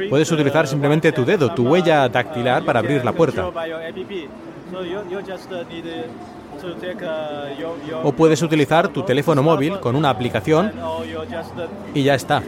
Puedes 0.09 0.31
utilizar 0.31 0.67
simplemente 0.67 1.11
tu 1.11 1.25
dedo, 1.25 1.53
tu 1.53 1.67
huella 1.67 2.07
dactilar 2.09 2.63
para 2.63 2.79
abrir 2.79 3.03
la 3.03 3.13
puerta. 3.13 3.49
O 8.03 8.11
puedes 8.13 8.41
utilizar 8.41 8.87
tu 8.89 9.03
teléfono 9.03 9.41
móvil 9.41 9.79
con 9.79 9.95
una 9.95 10.09
aplicación 10.09 10.71
y 11.93 12.03
ya 12.03 12.15
está. 12.15 12.41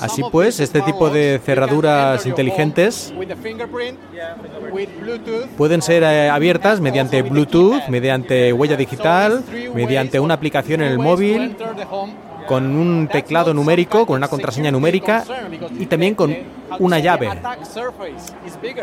Así 0.00 0.22
pues, 0.30 0.60
este 0.60 0.80
tipo 0.80 1.10
de 1.10 1.40
cerraduras 1.44 2.24
inteligentes 2.26 3.12
pueden 5.56 5.82
ser 5.82 6.02
eh, 6.02 6.30
abiertas 6.30 6.80
mediante 6.80 7.22
Bluetooth, 7.22 7.86
mediante 7.88 8.52
huella 8.52 8.76
digital, 8.76 9.44
mediante 9.74 10.20
una 10.20 10.34
aplicación 10.34 10.80
en 10.82 10.92
el 10.92 10.98
móvil, 10.98 11.56
con 12.46 12.76
un 12.76 13.08
teclado 13.08 13.52
numérico, 13.52 14.06
con 14.06 14.16
una 14.16 14.28
contraseña 14.28 14.70
numérica 14.70 15.24
y 15.78 15.86
también 15.86 16.14
con 16.14 16.34
una 16.78 16.98
llave. 16.98 17.30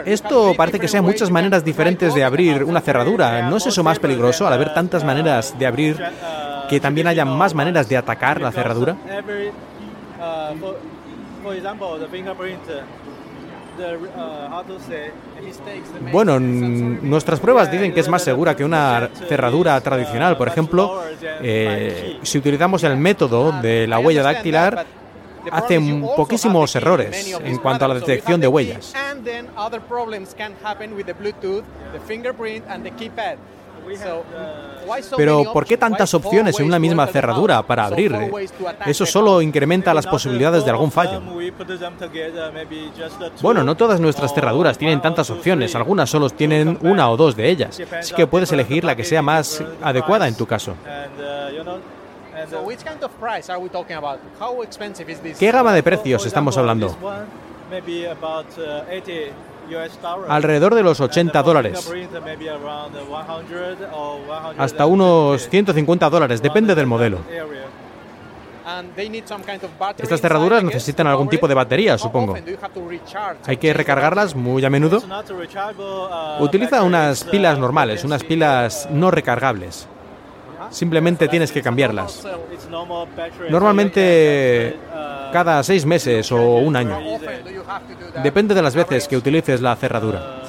Esto 0.06 0.54
parece 0.56 0.80
que 0.80 0.88
sean 0.88 1.04
muchas 1.04 1.32
maneras 1.32 1.64
diferentes 1.64 2.14
de 2.14 2.24
abrir 2.24 2.64
una 2.64 2.82
cerradura. 2.82 3.50
¿No 3.50 3.58
es 3.58 3.66
eso 3.66 3.84
más 3.84 4.00
peligroso 4.00 4.48
al 4.48 4.54
haber 4.54 4.74
tantas 4.74 5.04
maneras 5.04 5.58
de 5.58 5.66
abrir 5.66 6.04
que 6.70 6.80
también 6.80 7.08
haya 7.08 7.26
más 7.26 7.54
maneras 7.54 7.90
de 7.90 7.98
atacar 7.98 8.42
la 8.42 8.52
cerradura? 8.52 8.96
Bueno, 16.12 16.40
nuestras 16.40 17.40
pruebas 17.40 17.72
dicen 17.72 17.94
que 17.94 18.00
es 18.00 18.08
más 18.08 18.24
segura 18.24 18.56
que 18.56 18.64
una 18.64 19.10
cerradura 19.28 19.80
tradicional. 19.82 20.38
Por 20.38 20.48
ejemplo, 20.48 21.02
eh, 21.22 22.20
si 22.22 22.38
utilizamos 22.38 22.84
el 22.84 22.98
método 22.98 23.52
de 23.62 23.88
la 23.88 24.00
huella 24.00 24.24
dactilar, 24.24 24.86
hacen 25.52 26.02
poquísimos 26.16 26.76
errores 26.76 27.38
en 27.44 27.58
cuanto 27.58 27.86
a 27.86 27.88
la 27.88 27.96
detección 27.96 28.40
de 28.40 28.48
huellas. 28.48 28.94
Pero 35.16 35.52
¿por 35.52 35.66
qué 35.66 35.78
tantas 35.78 36.14
opciones 36.14 36.60
en 36.60 36.66
una 36.66 36.80
misma 36.80 37.08
cerradura 37.08 37.62
para 37.64 37.86
abrir? 37.86 38.16
Eso 38.86 39.06
solo 39.06 39.42
incrementa 39.42 39.94
las 39.94 40.08
posibilidades 40.08 40.66
de 40.66 40.72
algún 40.72 40.92
fallo. 40.92 41.22
Bueno, 43.42 43.64
no 43.64 43.76
todas 43.76 44.00
nuestras 44.00 44.34
cerraduras 44.34 44.78
tienen 44.78 45.02
tantas 45.02 45.30
opciones, 45.30 45.76
algunas 45.76 46.10
solo 46.10 46.30
tienen 46.30 46.78
una 46.82 47.10
o 47.10 47.18
dos 47.18 47.36
de 47.36 47.50
ellas, 47.50 47.80
así 47.98 48.14
que 48.14 48.28
puedes 48.28 48.52
elegir 48.52 48.84
la 48.84 48.96
que 48.96 49.04
sea 49.04 49.22
más 49.22 49.64
adecuada 49.82 50.28
en 50.28 50.36
tu 50.36 50.46
caso. 50.46 50.76
¿Qué 55.40 55.52
gama 55.52 55.74
de 55.74 55.84
precios 55.84 56.26
estamos 56.26 56.58
hablando? 56.58 56.96
Alrededor 60.28 60.76
de 60.76 60.84
los 60.84 61.00
80 61.00 61.44
dólares. 61.44 61.92
Hasta 64.58 64.86
unos 64.86 65.50
150 65.50 66.10
dólares, 66.10 66.42
depende 66.42 66.76
del 66.76 66.88
modelo. 66.88 67.20
Estas 69.98 70.22
cerraduras 70.22 70.64
necesitan 70.64 71.08
algún 71.08 71.28
tipo 71.28 71.48
de 71.48 71.54
batería, 71.54 71.98
supongo. 71.98 72.36
¿Hay 73.46 73.58
que 73.58 73.74
recargarlas 73.74 74.36
muy 74.36 74.64
a 74.64 74.70
menudo? 74.70 75.02
Utiliza 76.40 76.84
unas 76.84 77.24
pilas 77.26 77.60
normales, 77.60 78.04
unas 78.04 78.24
pilas 78.24 78.88
no 78.90 79.12
recargables. 79.12 79.88
Simplemente 80.70 81.28
tienes 81.28 81.52
que 81.52 81.62
cambiarlas. 81.62 82.26
Normalmente 83.50 84.78
cada 85.34 85.64
seis 85.64 85.86
meses 85.86 86.32
o 86.32 86.40
un 86.40 86.76
año. 86.76 86.98
Depende 88.22 88.54
de 88.54 88.62
las 88.62 88.76
veces 88.76 89.08
que 89.08 89.18
utilices 89.18 89.60
la 89.60 89.76
cerradura. 89.76 90.42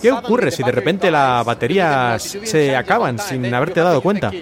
¿Qué 0.00 0.10
ocurre 0.10 0.50
si 0.50 0.62
de 0.62 0.72
repente 0.72 1.10
las 1.10 1.44
baterías 1.44 2.22
se 2.22 2.74
acaban 2.74 3.18
sin 3.18 3.54
haberte 3.54 3.80
dado 3.80 4.00
cuenta? 4.00 4.32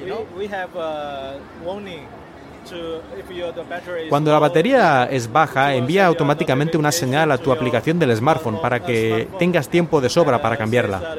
Cuando 4.09 4.31
la 4.31 4.39
batería 4.39 5.09
es 5.11 5.31
baja, 5.31 5.75
envía 5.75 6.07
automáticamente 6.07 6.79
una 6.79 6.93
señal 6.93 7.33
a 7.33 7.39
tu 7.39 7.53
aplicación 7.53 7.99
del 7.99 8.17
smartphone 8.17 8.61
para 8.61 8.81
que 8.81 9.29
tengas 9.39 9.69
tiempo 9.69 10.01
de 10.01 10.09
sobra 10.09 10.41
para 10.41 10.57
cambiarla. 10.57 11.17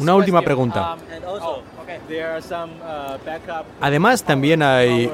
Una 0.00 0.14
última 0.14 0.42
pregunta. 0.42 0.96
Uh, 1.26 1.60
Además, 3.80 4.22
también 4.24 4.62
hay 4.62 5.10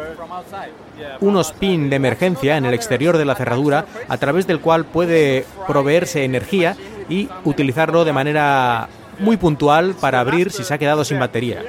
unos 1.20 1.52
pin 1.52 1.90
de 1.90 1.96
emergencia 1.96 2.56
en 2.56 2.64
el 2.64 2.74
exterior 2.74 3.18
de 3.18 3.24
la 3.24 3.34
cerradura 3.34 3.84
a 4.08 4.16
través 4.16 4.46
del 4.46 4.60
cual 4.60 4.84
puede 4.84 5.44
proveerse 5.66 6.24
energía 6.24 6.76
y 7.08 7.28
utilizarlo 7.44 8.04
de 8.04 8.12
manera 8.12 8.88
muy 9.18 9.36
puntual 9.36 9.94
para 10.00 10.20
abrir 10.20 10.50
si 10.50 10.64
se 10.64 10.74
ha 10.74 10.78
quedado 10.78 11.04
sin 11.04 11.18
batería. 11.18 11.62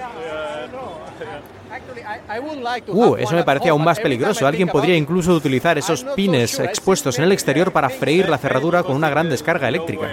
Uh, 2.88 3.16
eso 3.16 3.36
me 3.36 3.44
parece 3.44 3.70
aún 3.70 3.84
más 3.84 4.00
peligroso. 4.00 4.46
Alguien 4.48 4.68
podría 4.68 4.96
incluso 4.96 5.34
utilizar 5.34 5.78
esos 5.78 6.04
pines 6.16 6.60
expuestos 6.60 7.18
en 7.18 7.26
el 7.26 7.32
exterior 7.32 7.72
para 7.72 7.90
freír 7.90 8.30
la 8.30 8.38
cerradura 8.38 8.84
con 8.84 8.96
una 8.96 9.10
gran 9.10 9.30
descarga 9.30 9.68
eléctrica. 9.68 10.08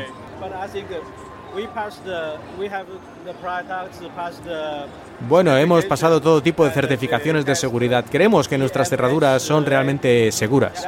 Bueno, 5.28 5.56
hemos 5.56 5.84
pasado 5.84 6.20
todo 6.20 6.42
tipo 6.42 6.64
de 6.64 6.70
certificaciones 6.70 7.44
de 7.44 7.54
seguridad. 7.54 8.04
Creemos 8.10 8.48
que 8.48 8.56
nuestras 8.58 8.88
cerraduras 8.88 9.42
son 9.42 9.66
realmente 9.66 10.32
seguras. 10.32 10.86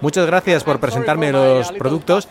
Muchas 0.00 0.26
gracias 0.26 0.64
por 0.64 0.80
presentarme 0.80 1.30
los 1.30 1.70
productos 1.72 2.26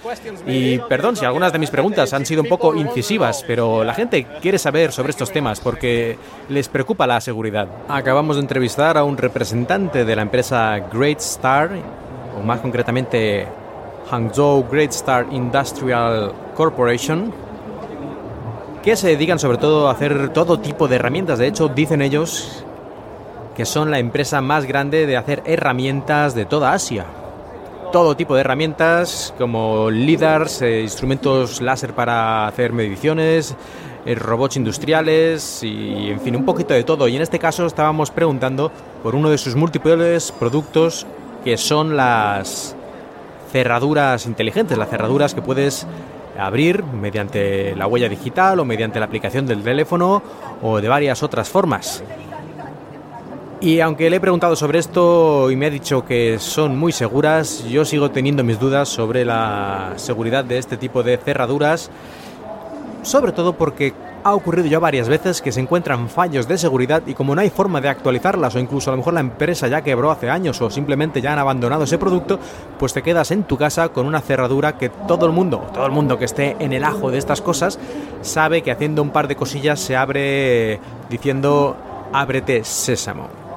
y 0.48 0.80
perdón 0.80 1.16
si 1.16 1.26
algunas 1.26 1.54
de 1.54 1.60
mis 1.60 1.70
preguntas 1.70 2.14
han 2.14 2.26
sido 2.26 2.42
un 2.42 2.50
poco 2.50 2.74
incisivas, 2.74 3.44
pero 3.46 3.84
la 3.84 3.94
gente 3.94 4.26
quiere 4.42 4.58
saber 4.58 4.92
sobre 4.92 5.12
estos 5.12 5.32
temas 5.32 5.60
porque 5.60 6.18
les 6.50 6.68
preocupa 6.68 7.06
la 7.06 7.22
seguridad. 7.22 7.68
Acabamos 7.88 8.38
de 8.38 8.42
entrevistar 8.42 8.98
a 8.98 9.04
un 9.04 9.18
representante 9.18 10.04
de 10.04 10.16
la 10.16 10.24
empresa 10.24 10.80
Great 10.92 11.20
Star, 11.20 11.70
o 12.36 12.44
más 12.44 12.60
concretamente 12.62 13.48
Hangzhou 14.10 14.68
Great 14.68 14.92
Star 14.92 15.28
Industrial 15.32 16.34
Corporation, 16.56 17.32
que 18.82 18.96
se 18.96 19.10
dedican 19.10 19.38
sobre 19.38 19.60
todo 19.60 19.90
a 19.90 19.92
hacer 19.92 20.30
todo 20.30 20.60
tipo 20.60 20.88
de 20.88 20.96
herramientas. 20.96 21.38
De 21.38 21.48
hecho, 21.48 21.68
dicen 21.68 22.02
ellos 22.02 22.64
que 23.60 23.66
son 23.66 23.92
la 23.92 24.00
empresa 24.00 24.40
más 24.40 24.64
grande 24.64 25.06
de 25.06 25.18
hacer 25.18 25.44
herramientas 25.46 26.34
de 26.34 26.46
toda 26.46 26.72
Asia. 26.72 27.06
Todo 27.92 28.16
tipo 28.16 28.34
de 28.34 28.40
herramientas 28.40 29.34
como 29.38 29.92
LIDARs, 29.92 30.62
eh, 30.62 30.80
instrumentos 30.80 31.60
láser 31.60 31.94
para 31.94 32.48
hacer 32.48 32.72
mediciones, 32.72 33.58
eh, 34.06 34.16
robots 34.16 34.56
industriales 34.56 35.62
y 35.62 36.10
en 36.10 36.22
fin, 36.22 36.38
un 36.38 36.46
poquito 36.46 36.74
de 36.74 36.86
todo. 36.86 37.10
Y 37.10 37.18
en 37.18 37.22
este 37.22 37.38
caso 37.38 37.66
estábamos 37.66 38.12
preguntando 38.12 38.72
por 39.04 39.14
uno 39.14 39.30
de 39.30 39.38
sus 39.38 39.58
múltiples 39.58 40.32
productos 40.32 41.06
que 41.44 41.58
son 41.58 41.98
las 41.98 42.78
cerraduras 43.52 44.26
inteligentes, 44.26 44.78
las 44.78 44.90
cerraduras 44.90 45.34
que 45.34 45.42
puedes 45.42 45.86
abrir 46.40 46.82
mediante 46.82 47.76
la 47.76 47.88
huella 47.88 48.08
digital 48.08 48.62
o 48.62 48.64
mediante 48.64 49.02
la 49.02 49.08
aplicación 49.08 49.46
del 49.46 49.64
teléfono 49.64 50.24
o 50.62 50.80
de 50.80 50.88
varias 50.88 51.24
otras 51.24 51.50
formas. 51.50 52.02
Y 53.62 53.82
aunque 53.82 54.10
le 54.10 54.16
he 54.16 54.20
preguntado 54.22 54.56
sobre 54.56 54.80
esto 54.80 55.52
y 55.52 55.58
me 55.58 55.66
ha 55.66 55.70
dicho 55.70 56.06
que 56.06 56.40
son 56.40 56.78
muy 56.78 56.94
seguras, 56.94 57.66
yo 57.66 57.84
sigo 57.84 58.10
teniendo 58.10 58.42
mis 58.42 58.58
dudas 58.58 58.88
sobre 58.88 59.26
la 59.26 59.94
seguridad 59.98 60.46
de 60.46 60.58
este 60.58 60.78
tipo 60.78 61.04
de 61.04 61.18
cerraduras, 61.18 61.92
sobre 63.02 63.34
todo 63.34 63.58
porque 63.58 63.94
ha 64.24 64.34
ocurrido 64.34 64.68
ya 64.68 64.80
varias 64.80 65.10
veces 65.10 65.42
que 65.42 65.52
se 65.52 65.60
encuentran 65.60 66.08
fallos 66.08 66.48
de 66.48 66.58
seguridad 66.58 67.04
y 67.06 67.14
como 67.14 67.36
no 67.36 67.42
hay 67.42 67.50
forma 67.50 67.82
de 67.82 67.90
actualizarlas 67.90 68.56
o 68.56 68.60
incluso 68.60 68.90
a 68.90 68.94
lo 68.94 68.98
mejor 68.98 69.14
la 69.14 69.20
empresa 69.20 69.68
ya 69.68 69.82
quebró 69.82 70.10
hace 70.10 70.30
años 70.30 70.62
o 70.62 70.70
simplemente 70.70 71.22
ya 71.22 71.34
han 71.34 71.40
abandonado 71.40 71.84
ese 71.84 71.98
producto, 71.98 72.40
pues 72.78 72.94
te 72.94 73.02
quedas 73.02 73.32
en 73.32 73.44
tu 73.44 73.58
casa 73.58 73.90
con 73.90 74.06
una 74.06 74.22
cerradura 74.22 74.78
que 74.78 74.88
todo 74.88 75.26
el 75.26 75.34
mundo, 75.34 75.68
todo 75.74 75.86
el 75.86 75.92
mundo 75.92 76.18
que 76.18 76.26
esté 76.26 76.56
en 76.60 76.72
el 76.72 76.86
ajo 76.86 77.12
de 77.12 77.18
estas 77.18 77.42
cosas, 77.42 77.78
sabe 78.22 78.62
que 78.62 78.72
haciendo 78.72 79.02
un 79.02 79.10
par 79.10 79.28
de 79.28 79.36
cosillas 79.36 79.82
se 79.82 79.98
abre 79.98 80.80
diciendo 81.10 81.76
ábrete 82.14 82.64
sésamo. 82.64 83.49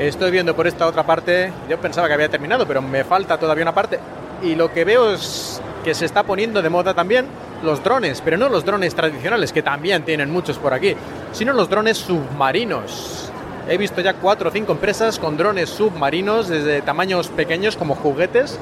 Estoy 0.00 0.30
viendo 0.30 0.56
por 0.56 0.66
esta 0.66 0.86
otra 0.86 1.02
parte, 1.02 1.52
yo 1.68 1.78
pensaba 1.78 2.08
que 2.08 2.14
había 2.14 2.30
terminado, 2.30 2.66
pero 2.66 2.80
me 2.80 3.04
falta 3.04 3.36
todavía 3.36 3.64
una 3.64 3.74
parte. 3.74 4.00
Y 4.42 4.54
lo 4.54 4.72
que 4.72 4.86
veo 4.86 5.12
es 5.12 5.60
que 5.84 5.94
se 5.94 6.06
está 6.06 6.22
poniendo 6.22 6.62
de 6.62 6.70
moda 6.70 6.94
también 6.94 7.26
los 7.62 7.84
drones, 7.84 8.22
pero 8.24 8.38
no 8.38 8.48
los 8.48 8.64
drones 8.64 8.94
tradicionales, 8.94 9.52
que 9.52 9.62
también 9.62 10.02
tienen 10.02 10.30
muchos 10.30 10.56
por 10.56 10.72
aquí, 10.72 10.96
sino 11.32 11.52
los 11.52 11.68
drones 11.68 11.98
submarinos. 11.98 13.30
He 13.68 13.76
visto 13.76 14.00
ya 14.00 14.14
cuatro 14.14 14.48
o 14.48 14.52
cinco 14.52 14.72
empresas 14.72 15.18
con 15.18 15.36
drones 15.36 15.68
submarinos, 15.68 16.48
desde 16.48 16.80
tamaños 16.80 17.28
pequeños 17.28 17.76
como 17.76 17.94
juguetes, 17.94 18.58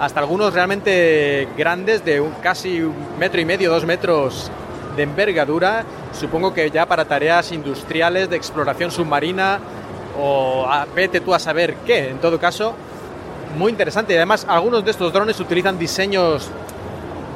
hasta 0.00 0.18
algunos 0.18 0.54
realmente 0.54 1.46
grandes, 1.56 2.04
de 2.04 2.20
un, 2.20 2.32
casi 2.42 2.80
un 2.80 2.96
metro 3.16 3.40
y 3.40 3.44
medio, 3.44 3.70
dos 3.70 3.86
metros 3.86 4.50
de 4.96 5.04
envergadura. 5.04 5.84
Supongo 6.12 6.52
que 6.52 6.68
ya 6.68 6.84
para 6.86 7.04
tareas 7.04 7.52
industriales 7.52 8.28
de 8.28 8.34
exploración 8.34 8.90
submarina 8.90 9.60
o 10.18 10.66
vete 10.94 11.20
tú 11.20 11.34
a 11.34 11.38
saber 11.38 11.74
qué. 11.86 12.10
En 12.10 12.18
todo 12.18 12.38
caso, 12.38 12.74
muy 13.56 13.70
interesante. 13.70 14.12
Y 14.12 14.16
además, 14.16 14.46
algunos 14.48 14.84
de 14.84 14.90
estos 14.90 15.12
drones 15.12 15.38
utilizan 15.40 15.78
diseños 15.78 16.48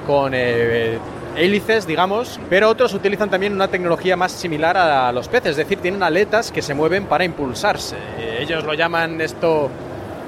con 0.06 0.32
eh, 0.34 0.98
hélices, 1.36 1.86
digamos, 1.86 2.38
pero 2.48 2.68
otros 2.68 2.94
utilizan 2.94 3.30
también 3.30 3.52
una 3.52 3.68
tecnología 3.68 4.16
más 4.16 4.32
similar 4.32 4.76
a 4.76 5.10
los 5.12 5.28
peces, 5.28 5.52
es 5.52 5.56
decir, 5.56 5.78
tienen 5.78 6.02
aletas 6.02 6.52
que 6.52 6.62
se 6.62 6.74
mueven 6.74 7.06
para 7.06 7.24
impulsarse. 7.24 7.96
Ellos 8.38 8.64
lo 8.64 8.74
llaman 8.74 9.20
esto 9.20 9.70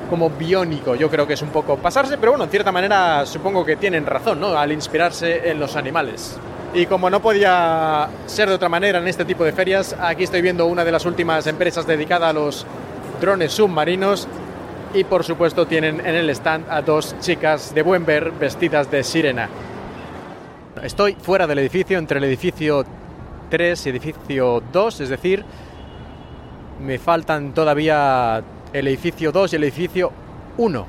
como 0.09 0.31
biónico. 0.31 0.95
Yo 0.95 1.11
creo 1.11 1.27
que 1.27 1.35
es 1.35 1.43
un 1.43 1.51
poco 1.51 1.77
pasarse, 1.77 2.17
pero 2.19 2.33
bueno, 2.33 2.45
en 2.45 2.51
cierta 2.51 2.73
manera 2.73 3.27
supongo 3.27 3.65
que 3.65 3.77
tienen 3.77 4.07
razón, 4.07 4.41
¿no? 4.41 4.57
Al 4.57 4.73
inspirarse 4.73 5.51
en 5.51 5.61
los 5.61 5.77
animales. 5.77 6.39
Y 6.77 6.85
como 6.85 7.09
no 7.09 7.23
podía 7.23 8.07
ser 8.27 8.51
de 8.51 8.55
otra 8.55 8.69
manera 8.69 8.99
en 8.99 9.09
este 9.09 9.25
tipo 9.25 9.45
de 9.45 9.53
ferias, 9.53 9.97
aquí 9.99 10.25
estoy 10.25 10.43
viendo 10.43 10.67
una 10.67 10.85
de 10.85 10.93
las 10.93 11.07
últimas 11.07 11.47
empresas 11.47 11.87
dedicada 11.87 12.29
a 12.29 12.35
los 12.35 12.67
drones 13.19 13.53
submarinos 13.55 14.29
y 14.93 15.03
por 15.05 15.25
supuesto 15.25 15.67
tienen 15.67 16.01
en 16.01 16.15
el 16.15 16.29
stand 16.29 16.67
a 16.69 16.83
dos 16.83 17.19
chicas 17.21 17.75
de 17.75 17.81
buen 17.81 18.05
ver 18.05 18.31
vestidas 18.31 18.91
de 18.91 19.03
sirena. 19.05 19.49
Estoy 20.83 21.15
fuera 21.15 21.47
del 21.47 21.61
edificio, 21.61 21.97
entre 21.97 22.19
el 22.19 22.25
edificio 22.25 22.85
3 23.49 23.87
y 23.87 23.89
edificio 23.89 24.63
2, 24.71 25.01
es 25.01 25.09
decir, 25.09 25.47
me 26.79 26.99
faltan 26.99 27.55
todavía 27.55 28.43
el 28.75 28.87
edificio 28.87 29.33
2 29.33 29.55
y 29.55 29.57
el 29.57 29.65
edificio 29.65 30.13
1. 30.59 30.87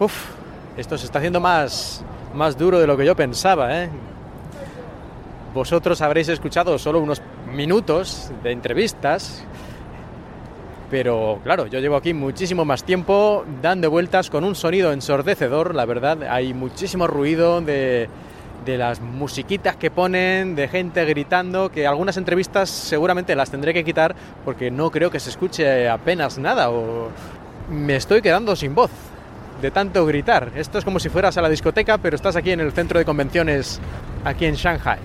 Uf, 0.00 0.26
esto 0.76 0.98
se 0.98 1.06
está 1.06 1.20
haciendo 1.20 1.40
más, 1.40 2.04
más 2.34 2.58
duro 2.58 2.78
de 2.80 2.86
lo 2.86 2.96
que 2.96 3.06
yo 3.06 3.14
pensaba, 3.16 3.82
¿eh? 3.82 3.88
Vosotros 5.54 6.00
habréis 6.02 6.28
escuchado 6.28 6.78
solo 6.78 7.00
unos 7.00 7.22
minutos 7.54 8.32
de 8.42 8.50
entrevistas, 8.50 9.44
pero 10.90 11.38
claro, 11.44 11.66
yo 11.68 11.78
llevo 11.78 11.94
aquí 11.94 12.12
muchísimo 12.12 12.64
más 12.64 12.82
tiempo 12.82 13.44
dando 13.62 13.88
vueltas 13.88 14.30
con 14.30 14.42
un 14.42 14.56
sonido 14.56 14.92
ensordecedor, 14.92 15.74
la 15.74 15.84
verdad, 15.84 16.24
hay 16.24 16.54
muchísimo 16.54 17.06
ruido 17.06 17.60
de, 17.60 18.08
de 18.64 18.78
las 18.78 19.00
musiquitas 19.00 19.76
que 19.76 19.92
ponen, 19.92 20.56
de 20.56 20.66
gente 20.66 21.04
gritando, 21.04 21.70
que 21.70 21.86
algunas 21.86 22.16
entrevistas 22.16 22.68
seguramente 22.68 23.36
las 23.36 23.50
tendré 23.50 23.72
que 23.72 23.84
quitar 23.84 24.16
porque 24.44 24.72
no 24.72 24.90
creo 24.90 25.10
que 25.10 25.20
se 25.20 25.30
escuche 25.30 25.88
apenas 25.88 26.38
nada 26.38 26.70
o 26.70 27.10
me 27.70 27.94
estoy 27.94 28.22
quedando 28.22 28.56
sin 28.56 28.74
voz 28.74 28.90
de 29.60 29.70
tanto 29.70 30.04
gritar. 30.06 30.52
Esto 30.54 30.78
es 30.78 30.84
como 30.84 31.00
si 31.00 31.08
fueras 31.08 31.36
a 31.36 31.42
la 31.42 31.48
discoteca, 31.48 31.98
pero 31.98 32.16
estás 32.16 32.36
aquí 32.36 32.50
en 32.50 32.60
el 32.60 32.72
centro 32.72 32.98
de 32.98 33.04
convenciones, 33.04 33.80
aquí 34.24 34.46
en 34.46 34.54
Shanghai. 34.54 34.98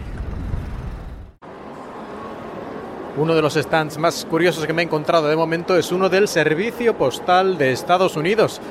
Uno 3.17 3.35
de 3.35 3.41
los 3.41 3.55
stands 3.55 3.97
más 3.97 4.25
curiosos 4.25 4.65
que 4.65 4.71
me 4.71 4.81
he 4.81 4.85
encontrado 4.85 5.27
de 5.27 5.35
momento 5.35 5.75
es 5.75 5.91
uno 5.91 6.09
del 6.09 6.27
Servicio 6.27 6.95
Postal 6.95 7.57
de 7.57 7.71
Estados 7.71 8.15
Unidos 8.15 8.61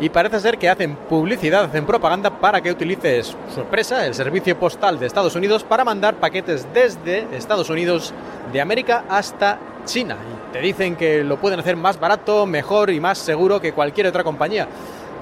y 0.00 0.08
parece 0.08 0.40
ser 0.40 0.56
que 0.56 0.68
hacen 0.68 0.96
publicidad, 0.96 1.64
hacen 1.64 1.84
propaganda 1.84 2.30
para 2.30 2.62
que 2.62 2.70
utilices 2.70 3.36
su 3.54 3.60
empresa, 3.60 4.06
el 4.06 4.14
Servicio 4.14 4.58
Postal 4.58 4.98
de 4.98 5.06
Estados 5.06 5.36
Unidos, 5.36 5.62
para 5.62 5.84
mandar 5.84 6.14
paquetes 6.14 6.66
desde 6.72 7.26
Estados 7.36 7.68
Unidos 7.68 8.14
de 8.50 8.62
América 8.62 9.04
hasta 9.10 9.58
China. 9.84 10.16
Y 10.16 10.52
te 10.54 10.60
dicen 10.60 10.96
que 10.96 11.22
lo 11.22 11.36
pueden 11.36 11.60
hacer 11.60 11.76
más 11.76 12.00
barato, 12.00 12.46
mejor 12.46 12.88
y 12.88 12.98
más 12.98 13.18
seguro 13.18 13.60
que 13.60 13.74
cualquier 13.74 14.06
otra 14.06 14.24
compañía. 14.24 14.66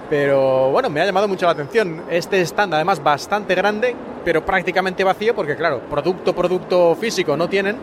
Pero 0.09 0.71
bueno, 0.71 0.89
me 0.89 1.01
ha 1.01 1.05
llamado 1.07 1.27
mucho 1.27 1.47
la 1.47 1.53
atención 1.53 2.05
este 2.09 2.41
stand, 2.43 2.73
además 2.73 3.03
bastante 3.03 3.57
grande, 3.57 3.97
pero 4.25 4.47
prácticamente 4.47 5.03
vacío, 5.03 5.35
porque 5.35 5.57
claro, 5.57 5.81
producto, 5.91 6.35
producto 6.35 6.95
físico 6.95 7.37
no 7.37 7.49
tienen. 7.49 7.77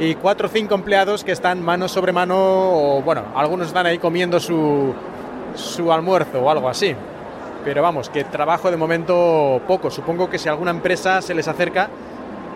Y 0.00 0.14
cuatro 0.14 0.46
o 0.46 0.50
cinco 0.50 0.74
empleados 0.76 1.24
que 1.24 1.32
están 1.32 1.62
mano 1.62 1.88
sobre 1.88 2.12
mano, 2.12 2.36
o 2.36 3.02
bueno, 3.02 3.24
algunos 3.34 3.66
están 3.66 3.84
ahí 3.84 3.98
comiendo 3.98 4.38
su, 4.40 4.94
su 5.58 5.92
almuerzo 5.92 6.40
o 6.40 6.50
algo 6.50 6.68
así. 6.68 6.94
Pero 7.64 7.82
vamos, 7.82 8.08
que 8.08 8.24
trabajo 8.24 8.70
de 8.70 8.76
momento 8.76 9.60
poco. 9.66 9.90
Supongo 9.90 10.30
que 10.30 10.38
si 10.38 10.48
alguna 10.48 10.70
empresa 10.70 11.20
se 11.20 11.34
les 11.34 11.48
acerca 11.48 11.88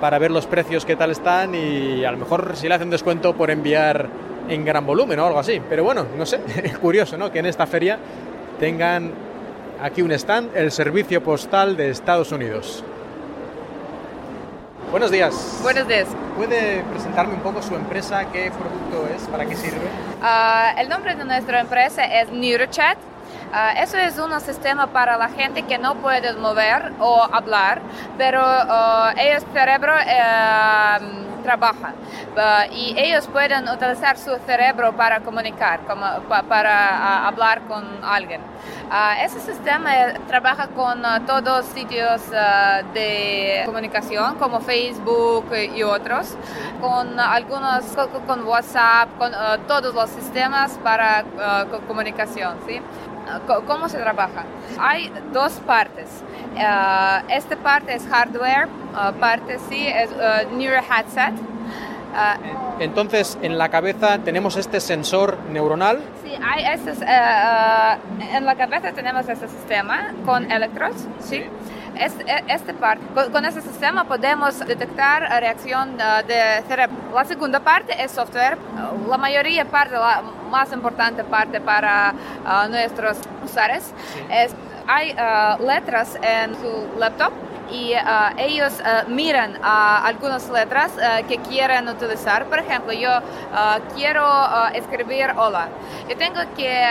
para 0.00 0.18
ver 0.18 0.30
los 0.30 0.46
precios 0.46 0.84
que 0.84 0.96
tal 0.96 1.10
están 1.10 1.54
y 1.54 2.04
a 2.04 2.10
lo 2.10 2.18
mejor 2.18 2.52
si 2.54 2.68
le 2.68 2.74
hacen 2.74 2.90
descuento 2.90 3.34
por 3.34 3.50
enviar 3.50 4.08
en 4.48 4.64
gran 4.64 4.86
volumen 4.86 5.18
o 5.18 5.26
algo 5.26 5.38
así. 5.38 5.60
Pero 5.68 5.84
bueno, 5.84 6.06
no 6.16 6.26
sé, 6.26 6.40
curioso, 6.80 7.16
¿no? 7.16 7.30
Que 7.30 7.40
en 7.40 7.46
esta 7.46 7.66
feria 7.66 7.98
tengan 8.58 9.12
aquí 9.80 10.02
un 10.02 10.12
stand, 10.12 10.56
el 10.56 10.70
Servicio 10.70 11.22
Postal 11.22 11.76
de 11.76 11.90
Estados 11.90 12.32
Unidos. 12.32 12.84
Buenos 14.92 15.10
días. 15.10 15.60
Buenos 15.62 15.88
días. 15.88 16.06
¿Puede 16.36 16.82
presentarme 16.82 17.32
un 17.32 17.40
poco 17.40 17.62
su 17.62 17.74
empresa? 17.74 18.26
¿Qué 18.30 18.50
producto 18.50 19.08
es? 19.08 19.22
¿Para 19.22 19.46
qué 19.46 19.56
sirve? 19.56 19.86
Uh, 20.20 20.78
el 20.78 20.90
nombre 20.90 21.14
de 21.14 21.24
nuestra 21.24 21.60
empresa 21.60 22.04
es 22.04 22.30
NeuroChat. 22.30 22.98
Uh, 23.52 23.82
eso 23.82 23.98
es 23.98 24.18
un 24.18 24.40
sistema 24.40 24.86
para 24.86 25.18
la 25.18 25.28
gente 25.28 25.64
que 25.64 25.76
no 25.76 25.96
puede 25.96 26.32
mover 26.32 26.90
o 26.98 27.22
hablar, 27.22 27.82
pero 28.16 28.40
uh, 28.40 29.10
ellos 29.14 29.44
cerebro 29.52 29.92
trabajan 31.42 31.94
y 32.70 32.94
ellos 32.96 33.26
pueden 33.26 33.68
utilizar 33.68 34.16
su 34.16 34.34
cerebro 34.46 34.92
para 34.92 35.20
comunicar, 35.20 35.80
como, 35.80 36.06
para 36.48 37.26
hablar 37.26 37.62
con 37.62 37.84
alguien. 38.02 38.40
Ese 39.20 39.40
sistema 39.40 39.90
trabaja 40.28 40.68
con 40.68 41.02
todos 41.26 41.66
sitios 41.66 42.22
de 42.94 43.62
comunicación 43.66 44.36
como 44.36 44.60
Facebook 44.60 45.46
y 45.52 45.82
otros, 45.82 46.36
con 46.80 47.18
algunos, 47.18 47.84
con, 48.26 48.46
WhatsApp, 48.46 49.08
con 49.18 49.32
todos 49.66 49.92
los 49.92 50.08
sistemas 50.10 50.78
para 50.82 51.24
comunicación. 51.88 52.58
¿sí? 52.66 52.80
¿Cómo 53.66 53.88
se 53.88 53.98
trabaja? 53.98 54.44
Hay 54.78 55.12
dos 55.32 55.52
partes. 55.66 56.08
esta 57.28 57.56
parte 57.56 57.94
es 57.94 58.06
hardware, 58.06 58.68
parte 59.20 59.58
sí 59.68 59.86
es 59.86 60.10
Neuro 60.52 60.76
Headset. 60.78 61.34
Entonces, 62.78 63.38
en 63.42 63.58
la 63.58 63.68
cabeza 63.68 64.18
tenemos 64.18 64.56
este 64.56 64.80
sensor 64.80 65.38
neuronal. 65.50 66.00
Sí, 66.24 66.32
hay 66.42 66.64
uh, 66.64 68.36
en 68.36 68.44
la 68.44 68.54
cabeza 68.56 68.92
tenemos 68.92 69.28
este 69.28 69.48
sistema 69.48 70.12
con 70.24 70.50
electrodos, 70.50 71.06
¿sí? 71.20 71.44
Este, 71.98 72.24
este 72.48 72.74
parte, 72.74 73.04
con, 73.30 73.44
este 73.44 73.60
sistema 73.60 74.04
podemos 74.04 74.58
detectar 74.60 75.22
reacción 75.40 75.96
de 75.96 76.62
cerebro. 76.66 76.96
La 77.14 77.24
segunda 77.24 77.60
parte 77.60 77.94
es 78.02 78.12
software. 78.12 78.56
La 79.08 79.18
mayoría 79.18 79.64
parte, 79.64 79.94
la 79.94 80.22
más 80.50 80.72
importante 80.72 81.24
parte 81.24 81.60
para 81.60 82.14
uh, 82.44 82.68
nuestros 82.70 83.18
usuarios 83.44 83.84
es 84.30 84.54
hay 84.86 85.14
letras 85.64 86.18
en 86.22 86.54
su 86.56 86.98
laptop 86.98 87.32
y 87.72 87.94
uh, 87.94 88.36
ellos 88.36 88.74
uh, 88.80 89.08
miran 89.10 89.56
uh, 89.56 90.04
algunas 90.04 90.48
letras 90.50 90.92
que 91.26 91.38
quieren 91.38 91.88
utilizar. 91.88 92.44
Por 92.46 92.58
ejemplo, 92.58 92.92
yo 92.92 93.10
quiero 93.94 94.24
escribir 94.74 95.32
hola. 95.36 95.68
Yo 96.08 96.16
tengo 96.16 96.40
que 96.56 96.86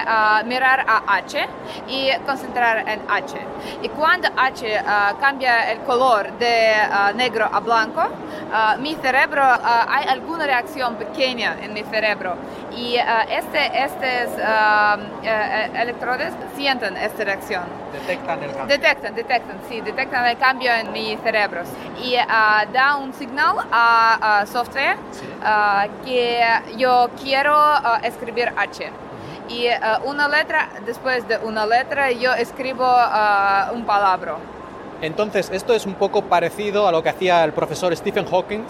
mirar 0.45 0.85
a 0.87 1.03
H 1.15 1.47
y 1.87 2.11
concentrar 2.25 2.87
en 2.87 3.01
H. 3.09 3.37
Y 3.81 3.89
cuando 3.89 4.29
H 4.35 4.83
cambia 5.19 5.71
el 5.71 5.79
color 5.81 6.31
de 6.39 6.73
negro 7.15 7.49
a 7.51 7.59
blanco, 7.59 8.09
mi 8.79 8.95
cerebro, 8.95 9.43
hay 9.43 10.07
alguna 10.07 10.45
reacción 10.45 10.95
pequeña 10.95 11.57
en 11.61 11.73
mi 11.73 11.83
cerebro. 11.83 12.35
Y 12.75 12.95
este, 12.95 13.83
estos 13.83 14.41
electrodos 15.73 16.33
sienten 16.55 16.97
esta 16.97 17.23
reacción. 17.23 17.63
Detectan 17.91 18.43
el 18.43 18.51
cambio. 18.51 18.77
Detectan, 18.77 19.15
detectan, 19.15 19.57
sí, 19.67 19.81
detectan 19.81 20.25
el 20.25 20.37
cambio 20.37 20.71
en 20.73 20.91
mi 20.91 21.17
cerebro. 21.17 21.63
Y 22.01 22.15
da 22.15 22.95
un 22.95 23.13
signal 23.13 23.57
a, 23.71 24.45
software 24.45 24.97
que 26.05 26.43
yo 26.77 27.09
quiero 27.21 27.57
escribir 28.03 28.53
H. 28.55 28.89
Y 29.49 29.67
una 30.05 30.27
letra, 30.27 30.69
después 30.85 31.27
de 31.27 31.37
una 31.37 31.65
letra, 31.65 32.11
yo 32.11 32.33
escribo 32.33 32.87
un 33.73 33.85
palabra. 33.85 34.37
Entonces, 35.01 35.49
esto 35.51 35.73
es 35.73 35.85
un 35.85 35.95
poco 35.95 36.23
parecido 36.23 36.87
a 36.87 36.91
lo 36.91 37.01
que 37.01 37.09
hacía 37.09 37.43
el 37.43 37.53
profesor 37.53 37.95
Stephen 37.95 38.25
Hawking, 38.25 38.63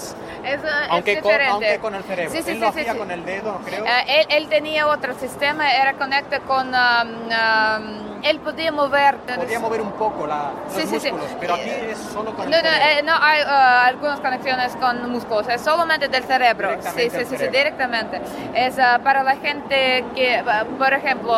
aunque, 0.90 1.20
con, 1.20 1.34
aunque, 1.34 1.80
con, 1.80 1.96
el 1.96 2.04
cerebro. 2.04 2.32
Sí, 2.32 2.42
sí, 2.42 2.52
él 2.52 2.60
lo 2.60 2.70
hacía 2.70 2.96
con 2.96 3.12
el 3.12 3.26
dedo, 3.26 3.60
creo. 3.66 3.86
él, 4.08 4.26
él, 4.30 4.48
tenía 4.48 4.88
otro 4.88 5.14
sistema, 5.14 5.72
era 5.72 5.94
conectado 5.94 6.44
con... 6.46 6.68
Um, 6.68 7.28
um, 7.28 8.12
él 8.24 8.40
podía 8.40 8.72
mover. 8.72 9.18
Podía 9.18 9.60
mover 9.60 9.82
un 9.82 9.92
poco 9.94 10.28
la, 10.28 10.52
los 10.66 10.74
sí, 10.74 10.88
músculos, 10.88 11.26
sí, 11.28 11.36
pero 11.40 11.56
aquí 11.56 11.70
es 11.70 11.98
solo 11.98 12.34
con 12.36 12.46
el 12.46 12.52
no, 12.52 12.58
cerebro. 12.58 12.80
No, 12.80 12.86
eh, 12.86 13.04
no 13.04 13.14
hay 13.20 13.42
uh, 13.42 13.88
algunas 13.88 14.20
conexiones 14.20 14.76
con 14.76 15.12
músculos, 15.12 15.50
es 15.50 15.62
solamente 15.62 16.08
del 16.08 16.24
cerebro. 16.24 16.70
Sí, 16.96 17.10
sí, 17.10 17.26
sí, 17.26 17.38
sí, 17.38 17.48
directamente. 17.48 18.22
Es 18.54 18.78
uh, 18.78 19.02
para 19.04 19.24
la 19.24 19.36
gente 19.36 20.06
que, 20.16 20.44
uh, 20.44 20.78
por 20.78 20.94
ejemplo, 20.94 21.34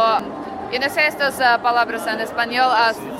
yo 0.72 0.80
no 0.80 0.90
sé 0.90 1.08
estas 1.08 1.36
palabras 1.62 2.06
en 2.08 2.20
español, 2.20 2.70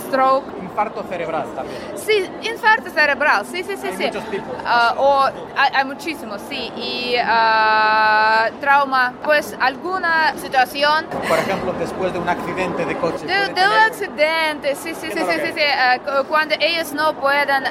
stroke 0.08 0.63
infarto 0.74 1.04
cerebral 1.08 1.46
también. 1.56 1.80
Sí, 1.96 2.30
infarto 2.42 2.90
cerebral, 2.90 3.46
sí, 3.46 3.64
sí, 3.64 3.78
sí. 3.78 3.88
Hay 3.88 3.96
sí. 3.96 4.06
muchos 4.06 4.26
tipos. 4.32 4.54
Uh, 4.64 5.00
o, 5.00 5.24
hay, 5.56 5.72
hay, 5.76 5.86
muchísimos, 5.86 6.42
sí. 6.50 6.72
Y 6.76 7.16
uh, 7.16 8.60
trauma, 8.60 9.14
pues 9.24 9.56
alguna 9.60 10.34
situación. 10.38 11.06
Por 11.28 11.38
ejemplo, 11.38 11.74
después 11.74 12.12
de 12.12 12.20
un 12.20 12.28
accidente 12.28 12.86
de 12.86 12.98
coche. 12.98 13.26
De, 13.26 13.54
de 13.54 13.68
un 13.68 13.80
accidente, 13.86 14.76
sí, 14.76 14.96
sí, 14.96 15.12
sí, 15.12 15.20
sí, 15.20 15.40
sí, 15.46 15.54
sí. 15.54 15.62
Uh, 16.10 16.24
cuando 16.26 16.56
ellos 16.60 16.92
no 16.94 17.14
pueden 17.14 17.64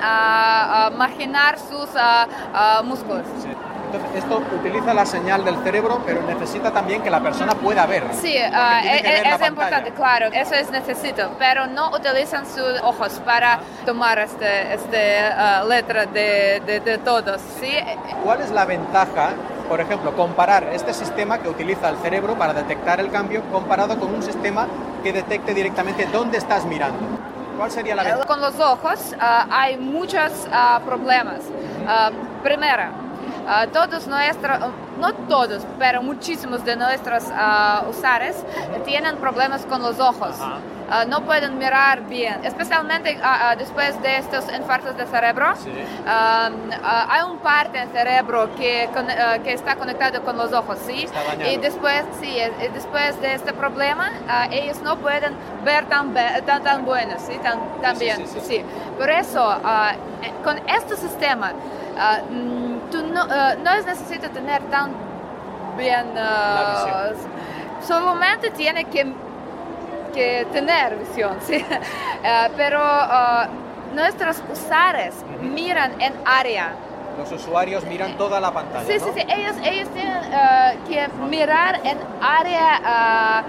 imaginar 0.93 1.59
sus 1.59 1.89
músculos. 2.85 3.27
Sí. 3.43 3.49
Entonces, 3.93 4.25
esto 4.25 4.43
utiliza 4.59 4.95
la 4.95 5.05
señal 5.05 5.45
del 5.45 5.57
cerebro, 5.63 6.01
pero 6.07 6.23
necesita 6.23 6.71
también 6.71 7.03
que 7.03 7.11
la 7.11 7.21
persona 7.21 7.55
pueda 7.55 7.85
ver. 7.85 8.05
Sí, 8.13 8.35
uh, 8.39 8.87
es, 8.89 9.41
es 9.43 9.49
importante, 9.49 9.91
claro, 9.93 10.29
eso 10.33 10.55
es 10.55 10.71
necesito, 10.71 11.31
pero 11.39 11.67
no 11.67 11.91
utilizan 11.91 12.47
sus 12.47 12.81
ojos 12.83 13.21
para 13.23 13.61
tomar 13.85 14.19
esta 14.19 14.73
este, 14.73 15.25
uh, 15.29 15.69
letra 15.69 16.07
de, 16.07 16.63
de, 16.65 16.81
de, 16.81 16.99
todos. 16.99 17.39
¿sí? 17.61 17.71
¿Cuál 18.25 18.41
es 18.41 18.51
la 18.51 18.65
ventaja, 18.65 19.33
por 19.69 19.79
ejemplo, 19.83 20.17
comparar 20.17 20.65
este 20.73 20.95
sistema 20.95 21.39
que 21.39 21.51
utiliza 21.51 21.91
el 21.91 21.99
cerebro 21.99 22.35
para 22.35 22.55
detectar 22.55 22.99
el 22.99 23.11
cambio 23.11 23.43
comparado 23.53 23.99
con 23.99 24.15
un 24.15 24.23
sistema 24.23 24.69
que 25.03 25.13
detecte 25.13 25.53
directamente 25.53 26.07
dónde 26.11 26.39
estás 26.39 26.65
mirando? 26.65 26.99
¿Cuál 27.59 27.71
sería 27.71 27.95
la 27.95 28.05
ventaja? 28.05 28.27
Con 28.27 28.41
los 28.41 28.59
ojos 28.59 29.15
uh, 29.21 29.49
hay 29.51 29.77
muchos 29.77 30.33
problemas. 30.87 31.41
primero, 32.43 33.02
Uh, 33.43 33.67
todos 33.73 34.07
nuestros, 34.07 34.59
no 35.01 35.13
todos, 35.29 35.67
pero 35.77 36.01
muchísimos 36.01 36.65
de 36.65 36.77
nuestros 36.77 37.25
uh, 37.25 37.89
usuarios 37.91 38.37
tienen 38.85 39.17
problemas 39.17 39.67
con 39.67 39.83
los 39.83 39.99
ojos. 39.99 40.37
Uh, 40.39 41.09
no 41.09 41.23
pueden 41.23 41.59
mirar 41.59 42.03
bien, 42.03 42.45
especialmente 42.45 43.19
después 43.59 44.01
de 44.03 44.19
estos 44.19 44.45
infartos 44.55 44.97
de 44.97 45.07
cerebro. 45.07 45.55
Sí. 45.57 45.73
hay 46.07 47.23
un 47.23 47.39
parte 47.39 47.79
del 47.79 47.89
cerebro 47.89 48.55
que, 48.57 48.89
que 49.43 49.55
está 49.55 49.75
conectado 49.77 50.23
con 50.23 50.37
los 50.37 50.53
ojos, 50.53 50.79
¿sí? 50.87 51.09
Y 51.51 51.57
después, 51.57 52.05
sí, 52.21 52.37
después 52.75 53.19
de 53.23 53.35
este 53.35 53.55
problema, 53.55 54.11
ellos 54.51 54.83
no 54.83 54.97
pueden 54.97 55.35
ver 55.65 55.87
tan, 55.87 56.13
tan, 56.13 56.63
tan 56.63 56.85
bueno, 56.85 57.15
¿sí? 57.19 57.39
Tan, 57.43 57.59
tan 57.81 57.99
bien. 57.99 58.29
Sí, 58.29 58.41
sí, 58.43 58.65
Por 58.99 59.09
eso, 59.09 59.61
con 60.45 60.59
este 60.69 60.97
sistema, 60.99 61.53
tú 62.93 63.03
no, 63.07 63.25
uh, 63.25 63.63
no 63.65 63.71
es 63.73 63.87
necesario 63.87 64.31
tener 64.31 64.63
tan 64.65 64.93
bien, 65.77 66.07
uh, 66.15 67.85
solamente 67.85 68.51
tiene 68.51 68.85
que, 68.85 69.13
que 70.15 70.47
tener 70.53 70.97
visión, 70.97 71.37
¿sí? 71.47 71.65
Uh, 71.65 72.53
pero 72.57 72.81
nuestros 73.95 74.43
usuarios 74.53 75.15
miran 75.41 76.01
en 76.01 76.15
área. 76.25 76.73
Los 77.19 77.33
usuarios 77.33 77.85
miran 77.85 78.17
toda 78.17 78.41
la 78.41 78.53
pantalla. 78.53 78.87
Sí, 78.87 78.99
¿no? 78.99 79.07
sí, 79.07 79.13
sí, 79.15 79.27
ellos, 79.29 79.57
ellos 79.65 79.89
tienen 79.91 80.23
que 80.89 81.09
mirar 81.29 81.81
en 81.85 81.99
área 82.23 83.45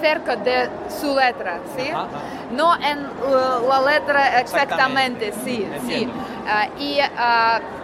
cerca 0.00 0.36
de 0.36 0.68
su 0.88 1.14
letra, 1.14 1.60
¿sí? 1.76 1.88
Ajá, 1.88 2.02
ajá. 2.02 2.18
No 2.50 2.74
en 2.76 2.98
uh, 2.98 3.68
la 3.68 3.92
letra 3.92 4.40
exactamente, 4.40 5.32
sí, 5.44 5.66
sí. 5.86 6.06
Uh, 6.06 6.80
y 6.82 7.00
uh, 7.00 7.77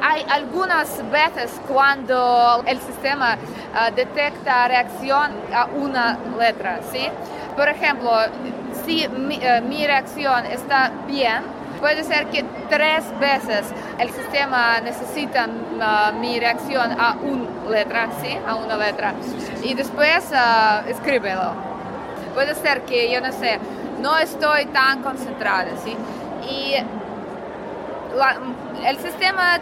hay 0.00 0.24
algunas 0.28 1.02
veces 1.10 1.60
cuando 1.66 2.62
el 2.66 2.78
sistema 2.80 3.36
uh, 3.36 3.94
detecta 3.94 4.68
reacción 4.68 5.32
a 5.52 5.66
una 5.66 6.18
letra, 6.38 6.80
¿sí? 6.90 7.08
Por 7.56 7.68
ejemplo, 7.68 8.10
si 8.84 9.08
mi, 9.08 9.38
uh, 9.38 9.62
mi, 9.66 9.86
reacción 9.86 10.46
está 10.46 10.92
bien, 11.06 11.42
puede 11.80 12.04
ser 12.04 12.26
que 12.26 12.44
tres 12.68 13.04
veces 13.18 13.66
el 13.98 14.10
sistema 14.10 14.80
necesita 14.80 15.46
uh, 15.46 16.18
mi 16.18 16.38
reacción 16.38 16.92
a 16.98 17.16
una 17.20 17.70
letra, 17.70 18.08
¿sí? 18.20 18.38
A 18.46 18.54
una 18.54 18.76
letra. 18.76 19.14
Y 19.62 19.74
después 19.74 20.30
escríbelo. 20.86 21.52
Puede 22.34 22.54
ser 22.54 22.82
que, 22.82 23.10
yo 23.10 23.20
no 23.20 23.32
sé, 23.32 23.58
no 24.00 24.16
estoy 24.16 24.66
tan 24.66 25.02
concentrada, 25.02 25.70
¿sí? 25.82 25.96
Y 26.48 26.74
la, 28.16 28.36
el 28.86 28.96
sistema 28.98 29.58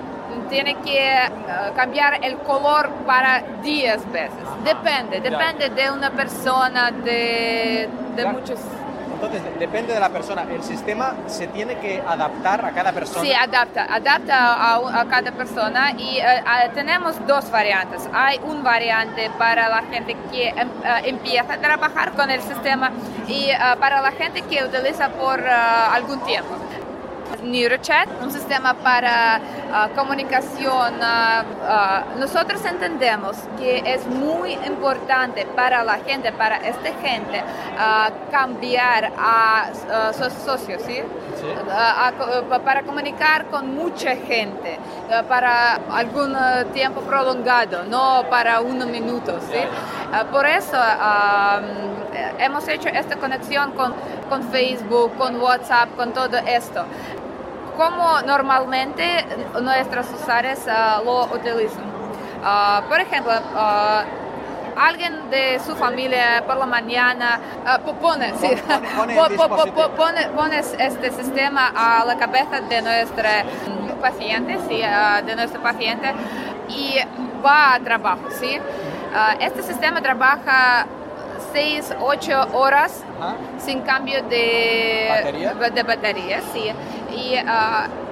tiene 0.49 0.76
que 0.76 1.18
uh, 1.28 1.74
cambiar 1.74 2.24
el 2.24 2.37
color 2.39 2.91
para 3.07 3.43
10 3.62 4.12
veces. 4.12 4.32
Depende, 4.64 5.20
depende 5.20 5.70
de 5.70 5.91
una 5.91 6.11
persona, 6.11 6.91
de, 6.91 7.89
de 8.16 8.26
muchos... 8.26 8.59
Entonces, 9.14 9.41
depende 9.59 9.95
de 9.95 10.01
la 10.01 10.11
persona. 10.11 10.43
El 10.43 10.62
sistema 10.62 11.14
se 11.26 11.47
tiene 11.47 11.78
que 11.78 12.03
adaptar 12.07 12.62
a 12.62 12.70
cada 12.72 12.93
persona. 12.93 13.22
Sí, 13.22 13.32
adapta, 13.32 13.87
adapta 13.89 14.55
a, 14.55 15.01
a 15.01 15.05
cada 15.07 15.32
persona 15.32 15.93
y 15.97 16.18
uh, 16.20 16.74
tenemos 16.74 17.14
dos 17.26 17.51
variantes. 17.51 18.07
Hay 18.12 18.39
un 18.45 18.62
variante 18.62 19.30
para 19.39 19.70
la 19.70 19.82
gente 19.84 20.14
que 20.30 20.53
uh, 20.55 21.07
empieza 21.07 21.55
a 21.55 21.59
trabajar 21.59 22.12
con 22.12 22.30
el 22.30 22.43
sistema 22.43 22.91
y 23.26 23.49
para 23.80 24.03
la 24.03 24.12
gente 24.12 24.43
que 24.43 24.62
utiliza 24.62 25.09
por 25.09 25.41
algún 25.41 26.20
tiempo. 26.20 26.55
NeuroChat, 27.43 28.09
un 28.22 28.31
sistema 28.31 28.74
para 28.74 29.41
uh, 29.41 29.95
comunicación. 29.95 30.95
Uh, 30.95 32.16
uh, 32.16 32.18
nosotros 32.18 32.64
entendemos 32.64 33.37
que 33.59 33.83
es 33.85 34.07
muy 34.07 34.55
importante 34.66 35.47
para 35.47 35.85
la 35.85 35.99
gente, 35.99 36.33
para 36.33 36.57
esta 36.57 36.91
gente, 37.01 37.43
cambiar 38.31 39.12
a 39.18 39.70
sus 40.12 40.33
socios, 40.33 40.83
¿sí? 40.83 41.03
¿Sí? 41.37 41.47
A, 41.70 42.12
para 42.64 42.83
comunicar 42.83 43.47
con 43.47 43.74
mucha 43.74 44.16
gente, 44.16 44.79
para 45.29 45.79
algún 45.91 46.37
tiempo 46.72 47.03
prolongado, 47.03 47.85
no 47.85 48.24
para 48.31 48.61
unos 48.61 48.87
minutos. 48.89 49.43
¿sí? 49.51 49.59
por 50.31 50.47
eso 50.47 50.77
hemos 52.39 52.67
hecho 52.69 52.89
esta 52.89 53.17
conexión 53.17 53.73
con, 53.73 53.95
con 54.29 54.43
Facebook, 54.51 55.17
con 55.17 55.41
WhatsApp, 55.41 55.95
con 55.97 56.12
todo 56.12 56.39
esto 56.39 56.85
como 57.77 58.21
normalmente 58.23 59.25
nuestros 59.62 60.07
usuarios 60.12 60.61
uh, 60.67 61.05
lo 61.05 61.25
utilizan. 61.27 61.85
Uh, 62.43 62.89
por 62.89 63.01
ejemplo, 63.01 63.33
uh, 63.33 64.79
alguien 64.79 65.31
de 65.31 65.61
su 65.61 65.75
familia 65.77 66.45
por 66.47 66.57
la 66.57 66.67
mañana 66.67 67.41
pone, 68.01 68.33
sí, 68.39 68.49
pone, 69.97 70.29
pone, 70.35 70.59
este 70.59 71.11
sistema 71.11 71.73
a 71.75 72.05
la 72.05 72.17
cabeza 72.17 72.61
de 72.61 72.83
nuestro 72.83 73.25
paciente, 74.01 74.59
sí, 74.69 74.83
de 75.27 75.37
nuestro 75.37 75.62
paciente 75.62 76.12
y 76.69 76.99
va 77.45 77.75
a 77.75 77.81
trabajo. 77.81 78.29
¿sí? 78.31 78.61
este 79.41 79.62
sistema 79.62 80.03
trabaja 80.03 80.87
6, 81.53 81.94
8 82.01 82.49
horas 82.53 83.03
Ajá. 83.20 83.36
sin 83.59 83.80
cambio 83.82 84.22
de 84.24 85.07
batería, 85.11 85.55
de 85.55 85.82
batería 85.82 86.40
sí. 86.53 86.72
Y 87.14 87.36
uh, 87.38 88.07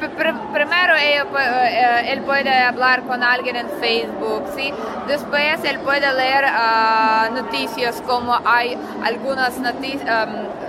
pr 0.00 0.34
primero 0.52 0.94
él, 0.96 1.22
uh, 1.32 2.12
él, 2.12 2.20
puede 2.22 2.52
hablar 2.52 3.02
con 3.02 3.22
alguien 3.22 3.56
en 3.56 3.68
Facebook, 3.80 4.44
¿sí? 4.54 4.72
Después 5.06 5.64
él 5.64 5.78
puede 5.80 6.12
leer 6.12 6.44
uh, 6.44 7.34
noticias 7.34 8.02
como 8.06 8.38
hay 8.44 8.76
algunas 9.04 9.58
noticias. 9.58 10.28
Um, 10.28 10.66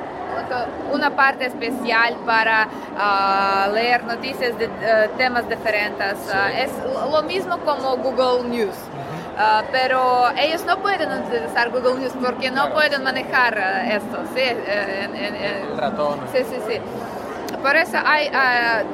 una 0.92 1.10
parte 1.16 1.46
especial 1.46 2.16
para 2.26 2.68
uh, 2.68 3.74
leer 3.74 4.04
noticias 4.06 4.58
de 4.58 4.68
uh, 4.68 5.18
temas 5.18 5.48
diferentes. 5.50 6.14
Uh, 6.28 6.58
es 6.58 6.72
lo 7.12 7.22
mismo 7.24 7.58
como 7.60 7.98
Google 7.98 8.48
News. 8.48 8.76
Uh, 9.38 9.64
pero 9.72 10.32
ellos 10.36 10.66
no 10.66 10.80
pueden 10.80 11.12
utilizar 11.12 11.70
Google 11.70 12.00
News 12.00 12.14
porque 12.20 12.50
no 12.50 12.64
claro. 12.64 12.74
pueden 12.74 13.04
manejar 13.04 13.56
uh, 13.56 13.92
esto, 13.92 14.18
¿sí? 14.34 14.42
Uh, 14.42 15.04
en, 15.04 15.16
en, 15.16 15.36
en, 15.36 15.56
El 15.72 15.78
ratón. 15.78 16.20
Sí, 16.34 16.40
sí, 16.50 16.56
sí. 16.68 16.80
Por 17.62 17.76
eso 17.76 17.98
hay 18.04 18.32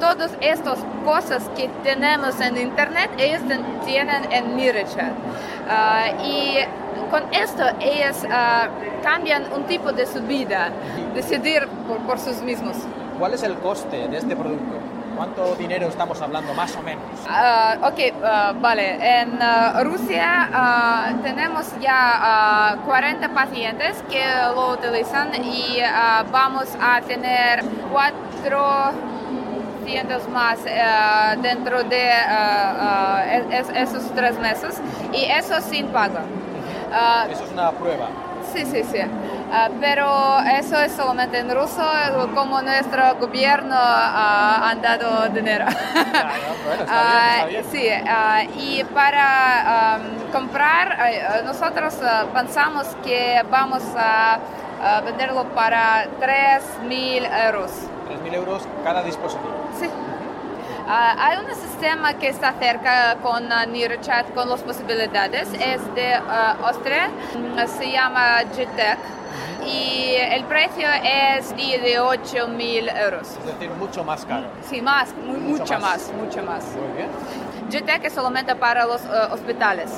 todas 0.00 0.32
estas 0.40 0.78
cosas 1.04 1.48
que 1.56 1.68
tenemos 1.82 2.40
en 2.40 2.56
Internet, 2.56 3.10
ellos 3.18 3.40
tienen 3.84 4.30
en 4.32 4.56
MiraChat. 4.56 5.12
y 6.24 6.58
con 7.10 7.22
esto 7.32 7.64
ellos 7.80 8.16
cambian 9.02 9.52
un 9.52 9.64
tipo 9.64 9.92
de 9.92 10.06
su 10.06 10.20
vida, 10.22 10.70
decidir 11.14 11.68
por, 11.86 11.98
por 11.98 12.18
sus 12.18 12.40
mismos. 12.42 12.76
¿Cuál 13.18 13.34
es 13.34 13.42
el 13.42 13.54
coste 13.56 14.08
de 14.08 14.16
este 14.16 14.34
producto? 14.34 14.93
¿Cuánto 15.16 15.54
dinero 15.54 15.86
estamos 15.88 16.20
hablando 16.20 16.52
más 16.54 16.76
o 16.76 16.82
menos? 16.82 17.04
Uh, 17.26 17.86
ok, 17.86 17.98
uh, 17.98 18.54
vale. 18.60 19.20
En 19.20 19.34
uh, 19.34 19.84
Rusia 19.84 20.48
tenemos 21.22 21.66
ya 21.80 22.78
40 22.84 23.28
pacientes 23.28 24.02
que 24.10 24.24
lo 24.54 24.72
utilizan 24.72 25.32
y 25.44 25.78
vamos 26.32 26.76
a 26.80 27.00
tener 27.02 27.62
400 27.92 30.28
más 30.30 30.58
dentro 31.40 31.84
de 31.84 32.10
es, 33.50 33.68
esos 33.70 34.10
tres 34.14 34.36
meses 34.38 34.80
y 35.12 35.24
eso 35.24 35.60
sin 35.60 35.86
pago. 35.88 36.18
eso 37.30 37.44
es 37.44 37.52
una 37.52 37.70
prueba. 37.72 38.08
Sí, 38.52 38.64
sí, 38.66 38.82
sí. 38.84 38.98
Uh, 39.54 39.72
pero 39.80 40.40
eso 40.40 40.80
es 40.80 40.90
solamente 40.92 41.38
en 41.38 41.48
ruso, 41.48 41.84
como 42.34 42.60
nuestro 42.60 43.14
gobierno 43.20 43.76
uh, 43.76 43.78
ha 43.78 44.74
dado 44.82 45.28
dinero. 45.28 45.66
Claro, 45.94 46.30
bueno, 46.66 47.48
bien. 47.48 47.64
Sí, 47.70 47.88
y 48.56 48.84
para 48.84 49.98
um, 49.98 50.32
comprar, 50.32 50.98
nosotros 51.44 51.94
pensamos 52.32 52.86
que 53.04 53.42
vamos 53.50 53.82
a 53.96 54.38
venderlo 55.04 55.44
para 55.54 56.06
3.000 56.20 57.46
euros. 57.46 57.70
3.000 58.24 58.34
euros 58.34 58.62
cada 58.82 59.02
dispositivo. 59.02 59.54
Sí. 59.78 59.88
Ah, 60.86 61.14
hay 61.18 61.38
un 61.38 61.54
sistema 61.54 62.14
que 62.14 62.28
está 62.28 62.52
cerca 62.54 63.16
con 63.22 63.44
uh, 63.44 63.70
NearChat 63.70 64.34
con 64.34 64.48
las 64.48 64.60
posibilidades, 64.60 65.48
es 65.54 65.94
de 65.94 66.14
Austria, 66.62 67.08
se 67.66 67.90
llama 67.90 68.42
GTEC 68.42 68.98
y 69.66 70.14
el 70.16 70.44
precio 70.44 70.86
es 71.02 71.56
de 71.56 71.98
8 71.98 72.48
mil 72.48 72.88
euros. 72.88 73.28
Es 73.28 73.46
decir, 73.46 73.70
mucho 73.78 74.04
más 74.04 74.24
caro. 74.24 74.46
Sí, 74.68 74.80
más, 74.80 75.14
mucho, 75.14 75.78
más. 75.78 76.12
mucho 76.12 76.42
más. 76.42 76.64
Muy 76.64 76.96
bien. 76.96 77.08
GTEC 77.70 78.04
es 78.04 78.12
solamente 78.12 78.54
para 78.54 78.84
los 78.86 79.02
hospitales. 79.30 79.90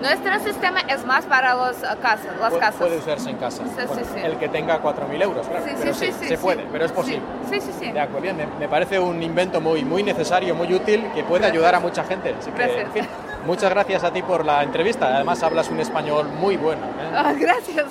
Nuestro 0.00 0.38
sistema 0.40 0.80
es 0.80 1.04
más 1.06 1.24
para 1.24 1.54
los 1.54 1.78
uh, 1.78 2.00
casas, 2.02 2.38
las 2.38 2.52
casas. 2.54 2.76
Puede 2.76 2.98
usarse 2.98 3.30
en 3.30 3.36
casa. 3.36 3.62
Sí, 3.64 3.70
sí, 3.94 4.00
sí. 4.14 4.20
El 4.22 4.36
que 4.36 4.48
tenga 4.48 4.82
4.000 4.82 5.22
euros, 5.22 5.46
claro. 5.48 5.64
pero 5.78 5.94
sí, 5.94 6.12
se 6.12 6.38
puede, 6.38 6.64
pero 6.70 6.84
es 6.84 6.92
posible. 6.92 7.22
Sí, 7.50 7.60
sí, 7.60 7.72
sí. 7.78 7.92
De 7.92 8.00
acuerdo, 8.00 8.22
bien. 8.22 8.36
Me, 8.58 8.68
parece 8.68 8.98
un 8.98 9.22
invento 9.22 9.60
muy, 9.60 9.84
muy 9.84 10.02
necesario, 10.02 10.54
muy 10.54 10.72
útil, 10.72 11.10
que 11.14 11.24
puede 11.24 11.46
ayudar 11.46 11.74
a 11.74 11.80
mucha 11.80 12.04
gente. 12.04 12.34
gracias. 12.54 13.08
muchas 13.46 13.70
gracias 13.70 14.04
a 14.04 14.12
ti 14.12 14.22
por 14.22 14.44
la 14.44 14.62
entrevista. 14.62 15.14
Además, 15.14 15.42
hablas 15.42 15.68
un 15.70 15.80
español 15.80 16.28
muy 16.28 16.56
bueno. 16.56 16.82
¿eh? 16.86 17.12
Ah, 17.14 17.32
gracias. 17.38 17.86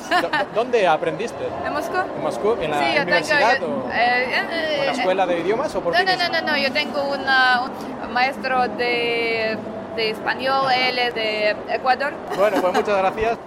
¿Dónde 0.53 0.87
aprendiste? 0.87 1.45
En 1.65 1.73
Moscú. 1.73 1.97
¿En 1.97 2.23
Moscú? 2.23 2.57
¿En 2.61 2.71
la 2.71 3.01
universidad? 3.03 3.63
o, 3.63 3.89
eh, 3.91 4.39
eh, 4.51 4.77
¿En 4.79 4.85
la 4.85 4.91
escuela 4.91 5.25
de 5.25 5.39
idiomas 5.39 5.73
o 5.75 5.81
por 5.81 5.93
no, 5.93 6.03
no, 6.03 6.29
no, 6.29 6.41
no, 6.41 6.57
yo 6.57 6.71
tengo 6.71 7.01
un 7.03 8.13
maestro 8.13 8.67
de 8.67 9.57
de 9.95 10.09
español, 10.09 10.67
él 10.71 10.99
es 10.99 11.15
de 11.15 11.55
Ecuador. 11.69 12.13
Bueno, 12.35 12.61
pues 12.61 12.73
muchas 12.73 12.97
gracias. 12.97 13.37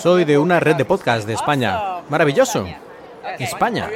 Soy 0.00 0.24
de 0.24 0.38
una 0.38 0.60
red 0.60 0.76
de 0.76 0.84
podcast 0.84 1.26
de 1.26 1.34
España. 1.34 2.02
Maravilloso. 2.08 2.66
España. 3.38 3.88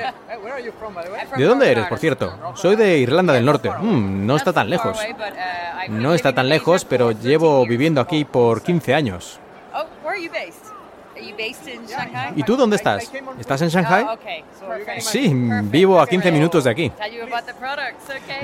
¿De 1.37 1.45
dónde 1.45 1.71
eres, 1.71 1.87
por 1.87 1.99
cierto? 1.99 2.55
Soy 2.55 2.77
de 2.77 2.99
Irlanda 2.99 3.33
del 3.33 3.45
Norte. 3.45 3.71
Mm, 3.71 4.27
no 4.27 4.37
está 4.37 4.53
tan 4.53 4.69
lejos. 4.71 4.99
No 5.89 6.15
está 6.15 6.33
tan 6.35 6.49
lejos, 6.49 6.85
pero 6.85 7.13
llevo 7.13 7.65
viviendo 7.67 8.01
aquí 8.01 8.25
por 8.25 8.63
15 8.63 8.95
años. 8.95 9.39
¿Y 12.37 12.43
tú 12.43 12.57
dónde 12.57 12.77
estás? 12.77 13.11
¿Estás 13.39 13.63
en 13.63 13.69
Shanghai? 13.69 14.05
Oh, 14.09 14.17
sí, 14.99 15.33
vivo 15.65 16.01
a 16.01 16.07
15 16.07 16.33
minutos 16.33 16.65
de 16.65 16.71
aquí. 16.71 16.93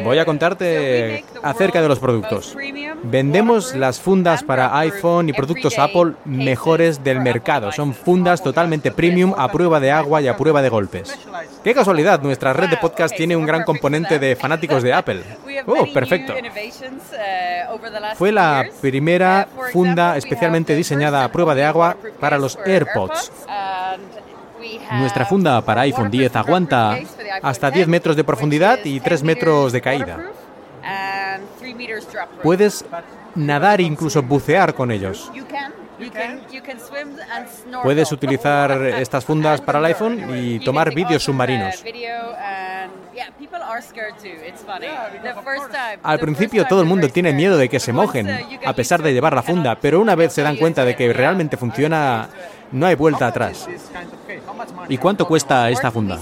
Voy 0.04 0.18
a 0.18 0.24
contarte 0.24 1.24
acerca 1.42 1.80
de 1.82 1.88
los 1.88 1.98
productos. 1.98 2.56
Vendemos 3.02 3.74
las 3.74 4.00
fundas 4.00 4.42
para 4.42 4.76
iPhone 4.78 5.28
y 5.28 5.32
productos 5.32 5.78
Apple 5.78 6.14
mejores 6.24 7.02
del 7.02 7.20
mercado. 7.20 7.72
Son 7.72 7.94
fundas 7.94 8.42
totalmente 8.42 8.90
premium 8.90 9.34
a 9.36 9.50
prueba 9.50 9.80
de 9.80 9.90
agua 9.90 10.20
y 10.20 10.28
a 10.28 10.36
prueba 10.36 10.62
de 10.62 10.68
golpes. 10.68 11.16
Qué 11.62 11.74
casualidad, 11.74 12.22
nuestra 12.22 12.52
red 12.52 12.70
de 12.70 12.76
podcast 12.76 13.14
tiene 13.16 13.36
un 13.36 13.46
gran 13.46 13.64
componente 13.64 14.18
de 14.18 14.36
fanáticos 14.36 14.82
de 14.82 14.92
Apple. 14.92 15.22
Oh, 15.66 15.86
perfecto. 15.92 16.32
Uh, 16.34 18.14
Fue 18.14 18.32
la 18.32 18.64
primera 18.80 19.48
funda 19.72 20.16
especialmente 20.16 20.74
diseñada 20.74 21.24
a 21.24 21.32
prueba 21.32 21.54
de 21.54 21.64
agua 21.64 21.96
para 22.20 22.38
los 22.38 22.58
AirPods. 22.64 22.87
Nuestra 24.92 25.24
funda 25.24 25.62
para 25.62 25.82
iPhone 25.82 26.10
10 26.10 26.36
aguanta 26.36 26.98
hasta 27.42 27.70
10 27.70 27.88
metros 27.88 28.16
de 28.16 28.24
profundidad 28.24 28.78
y 28.84 29.00
3 29.00 29.22
metros 29.22 29.72
de 29.72 29.80
caída. 29.80 30.18
Puedes 32.42 32.84
nadar 33.34 33.80
e 33.80 33.84
incluso 33.84 34.22
bucear 34.22 34.74
con 34.74 34.90
ellos. 34.90 35.30
Puedes 37.82 38.12
utilizar 38.12 38.70
estas 38.86 39.24
fundas 39.24 39.60
para 39.60 39.78
el 39.78 39.84
iPhone 39.86 40.36
y 40.36 40.60
tomar 40.60 40.94
vídeos 40.94 41.22
submarinos. 41.22 41.84
Al 46.02 46.18
principio 46.18 46.66
todo 46.66 46.80
el 46.80 46.86
mundo 46.86 47.08
tiene 47.08 47.32
miedo 47.32 47.56
de 47.56 47.68
que 47.68 47.80
se 47.80 47.92
mojen, 47.92 48.28
a 48.64 48.72
pesar 48.72 49.02
de 49.02 49.12
llevar 49.12 49.34
la 49.34 49.42
funda, 49.42 49.76
pero 49.80 50.00
una 50.00 50.14
vez 50.14 50.32
se 50.32 50.42
dan 50.42 50.56
cuenta 50.56 50.84
de 50.84 50.94
que 50.96 51.12
realmente 51.12 51.56
funciona, 51.56 52.28
no 52.72 52.86
hay 52.86 52.94
vuelta 52.94 53.26
atrás. 53.26 53.68
¿Y 54.88 54.98
cuánto 54.98 55.26
cuesta 55.26 55.70
esta 55.70 55.90
funda? 55.90 56.18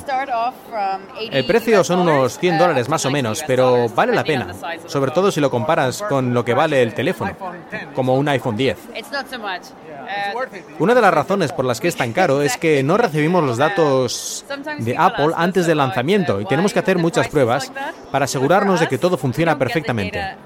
El 1.31 1.47
precio 1.47 1.83
son 1.85 2.01
unos 2.01 2.39
100 2.39 2.59
dólares 2.59 2.89
más 2.89 3.05
o 3.07 3.11
menos, 3.11 3.43
pero 3.47 3.89
vale 3.89 4.15
la 4.15 4.25
pena, 4.25 4.55
sobre 4.87 5.11
todo 5.11 5.31
si 5.31 5.41
lo 5.41 5.51
comparas 5.51 6.03
con 6.03 6.35
lo 6.35 6.45
que 6.45 6.55
vale 6.55 6.83
el 6.83 6.95
teléfono, 6.95 7.35
como 7.95 8.15
un 8.15 8.29
iPhone 8.29 8.57
10. 8.57 8.77
Una 10.79 10.95
de 10.95 11.01
las 11.01 11.15
razones 11.15 11.53
por 11.53 11.65
las 11.65 11.81
que 11.81 11.89
es 11.89 11.97
tan 11.97 12.13
caro 12.13 12.43
es 12.43 12.57
que 12.57 12.83
no 12.83 12.97
recibimos 12.97 13.43
los 13.45 13.57
datos 13.57 14.45
de 14.79 14.97
Apple 14.97 15.33
antes 15.37 15.67
del 15.67 15.79
lanzamiento 15.79 16.41
y 16.41 16.45
tenemos 16.47 16.73
que 16.73 16.79
hacer 16.79 16.99
muchas 16.99 17.29
pruebas 17.29 17.73
para 18.11 18.25
asegurarnos 18.25 18.81
de 18.81 18.89
que 18.89 18.99
todo 18.99 19.17
funciona 19.17 19.59
perfectamente. 19.59 20.37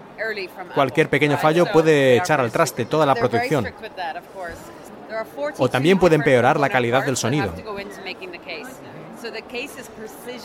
Cualquier 0.75 1.09
pequeño 1.09 1.39
fallo 1.39 1.67
puede 1.67 2.17
echar 2.19 2.41
al 2.41 2.53
traste 2.53 2.85
toda 2.85 3.07
la 3.07 3.15
protección. 3.15 3.67
O 5.59 5.69
también 5.69 5.99
puede 5.99 6.17
empeorar 6.17 6.59
la 6.59 6.69
calidad 6.69 7.05
del 7.05 7.17
sonido. 7.17 7.53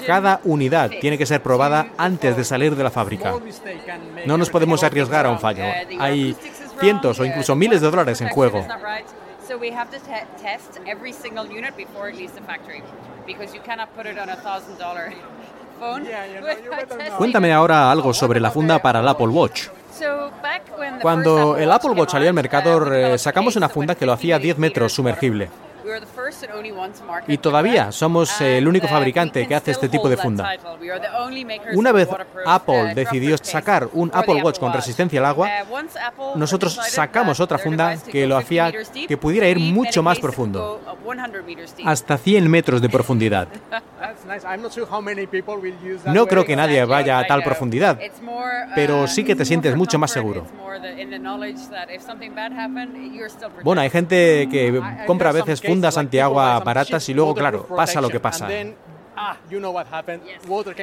Cada 0.05 0.41
unidad 0.43 0.91
tiene 0.99 1.17
que 1.17 1.26
ser 1.26 1.41
probada 1.41 1.88
antes 1.97 2.36
de 2.36 2.43
salir 2.43 2.76
de 2.76 2.84
la 2.84 2.91
fábrica. 2.91 3.34
No 4.26 4.38
nos 4.38 4.49
podemos 4.49 4.84
arriesgar 4.84 5.26
a 5.26 5.30
un 5.30 5.39
fallo. 5.39 5.63
Hay 5.99 6.36
cientos 6.80 7.19
o 7.19 7.26
incluso 7.26 7.55
miles 7.55 7.82
de 7.82 7.89
dólares 7.89 8.19
en 8.21 8.30
juego. 8.30 8.65
Cuéntame 17.17 17.53
ahora 17.53 17.91
algo 17.91 18.13
sobre 18.13 18.39
la 18.39 18.51
funda 18.51 18.82
para 18.82 18.99
el 18.99 19.07
Apple 19.07 19.28
Watch. 19.28 19.67
Cuando 21.02 21.58
el 21.58 21.72
Apple 21.72 21.91
Watch 21.91 22.12
salió 22.12 22.28
al 22.28 22.34
mercado, 22.34 23.18
sacamos 23.18 23.56
una 23.56 23.70
funda 23.70 23.96
que 23.96 24.06
lo 24.06 24.14
hacía 24.14 24.39
10 24.39 24.58
metros 24.58 24.93
sumergible. 24.93 25.50
Y 27.28 27.38
todavía 27.38 27.92
somos 27.92 28.42
el 28.42 28.68
único 28.68 28.88
uh, 28.88 28.90
fabricante 28.90 29.48
que 29.48 29.56
hace 29.56 29.72
este 29.72 29.90
tipo 29.90 30.10
de 30.10 30.18
funda. 30.18 30.58
Una 31.74 31.92
vez 31.92 32.10
Apple 32.46 32.94
decidió 32.94 33.38
sacar 33.38 33.90
un 33.94 34.12
Apple 34.14 34.42
Watch 34.44 34.60
con 34.60 34.74
resistencia 34.74 35.20
al 35.20 35.26
agua, 35.26 35.50
uh, 35.70 36.38
nosotros 36.38 36.74
sacamos 36.74 37.40
otra 37.40 37.58
funda 37.58 37.98
que 37.98 38.26
lo 38.28 38.38
hacía 38.38 38.72
que 39.08 39.18
pudiera 39.18 39.48
ir 39.48 39.60
mucho 39.60 40.04
más 40.04 40.20
profundo, 40.20 40.82
hasta 41.86 42.18
100 42.18 42.50
metros 42.50 42.82
de 42.82 42.90
profundidad. 42.90 43.48
No 46.06 46.28
creo 46.28 46.46
que 46.46 46.56
nadie 46.56 46.86
vaya 46.86 47.20
a 47.20 47.28
tal 47.28 47.44
profundidad, 47.44 48.00
pero 48.76 49.08
sí 49.08 49.24
que 49.24 49.36
te 49.36 49.46
sientes 49.46 49.76
mucho 49.76 50.00
más 50.00 50.12
seguro. 50.12 50.46
Bueno, 53.64 53.82
hay 53.82 53.90
gente 53.90 54.48
que 54.50 54.82
compra 55.06 55.30
a 55.30 55.34
veces 55.34 55.62
fundas 55.62 55.74
antiagua 55.84 56.59
baratas 56.59 57.07
y 57.09 57.13
luego, 57.13 57.34
claro, 57.34 57.65
pasa 57.67 58.01
lo 58.01 58.09
que 58.09 58.19
pasa. 58.19 58.47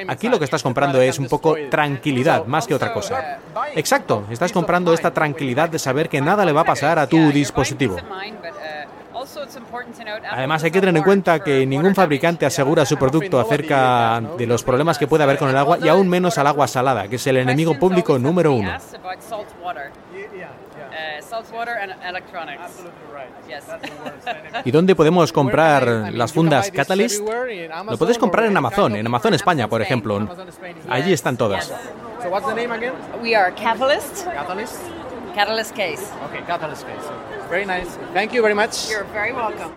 Aquí 0.07 0.27
lo 0.27 0.39
que 0.39 0.45
estás 0.45 0.63
comprando 0.63 1.01
es 1.01 1.19
un 1.19 1.27
poco 1.27 1.55
tranquilidad, 1.69 2.45
más 2.45 2.65
que 2.65 2.73
otra 2.73 2.93
cosa. 2.93 3.39
Exacto, 3.75 4.25
estás 4.29 4.51
comprando 4.51 4.93
esta 4.93 5.11
tranquilidad 5.11 5.69
de 5.69 5.79
saber 5.79 6.09
que 6.09 6.19
nada 6.21 6.43
le 6.45 6.51
va 6.51 6.61
a 6.61 6.65
pasar 6.65 6.97
a 6.99 7.07
tu 7.07 7.31
dispositivo. 7.31 7.97
Además, 10.31 10.63
hay 10.63 10.71
que 10.71 10.79
tener 10.79 10.97
en 10.97 11.03
cuenta 11.03 11.39
que 11.39 11.65
ningún 11.65 11.95
fabricante 11.95 12.45
asegura 12.45 12.85
su 12.85 12.97
producto 12.97 13.39
acerca 13.39 14.21
de 14.37 14.47
los 14.47 14.63
problemas 14.63 14.97
que 14.97 15.07
puede 15.07 15.23
haber 15.23 15.37
con 15.37 15.49
el 15.49 15.57
agua 15.57 15.77
y 15.81 15.87
aún 15.87 16.09
menos 16.09 16.37
al 16.37 16.47
agua 16.47 16.67
salada, 16.67 17.07
que 17.07 17.17
es 17.17 17.27
el 17.27 17.37
enemigo 17.37 17.77
público 17.77 18.17
número 18.19 18.53
uno. 18.53 18.77
¿Y 24.65 24.71
dónde 24.71 24.95
podemos 24.95 25.31
comprar 25.31 26.11
las 26.13 26.31
fundas 26.31 26.71
Catalyst? 26.71 27.21
Lo 27.89 27.97
puedes 27.97 28.17
comprar 28.17 28.45
en 28.45 28.55
Amazon, 28.55 28.95
en 28.95 29.05
Amazon 29.05 29.33
España, 29.33 29.67
por 29.67 29.81
ejemplo. 29.81 30.27
Allí 30.89 31.13
están 31.13 31.37
todas. 31.37 31.73
Catalyst. 33.55 34.77
Catalyst 35.35 35.71
case. 35.71 36.03
Okay, 36.29 36.41
catalyst 36.45 36.83
case. 36.83 37.09
Very 37.49 37.65
nice. 37.65 37.97
Thank 38.13 38.33
you 38.33 38.41
very 38.43 38.53
much. 38.53 38.87
You're 38.89 39.05
very 39.11 39.31
welcome. 39.31 39.73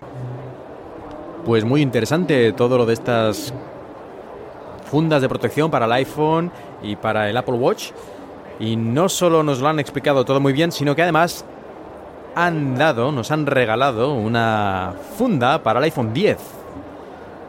Pues 1.47 1.65
muy 1.65 1.81
interesante 1.81 2.53
todo 2.53 2.77
lo 2.77 2.85
de 2.85 2.93
estas 2.93 3.55
fundas 4.91 5.23
de 5.23 5.29
protección 5.29 5.71
para 5.71 5.87
el 5.87 5.93
iPhone 5.93 6.51
y 6.83 6.97
para 6.97 7.31
el 7.31 7.37
Apple 7.37 7.55
Watch. 7.55 7.93
Y 8.59 8.77
no 8.77 9.09
solo 9.09 9.43
nos 9.43 9.61
lo 9.61 9.69
han 9.69 9.81
explicado 9.81 10.25
todo 10.25 10.41
muy 10.41 10.53
bien, 10.53 10.73
sino 10.73 10.95
que 10.95 11.03
además 11.03 11.45
han 12.37 12.77
dado, 12.77 13.13
nos 13.13 13.31
han 13.31 13.47
regalado 13.47 14.13
una 14.13 14.93
funda 15.17 15.63
para 15.63 15.79
el 15.79 15.85
iPhone 15.85 16.13
10, 16.13 16.37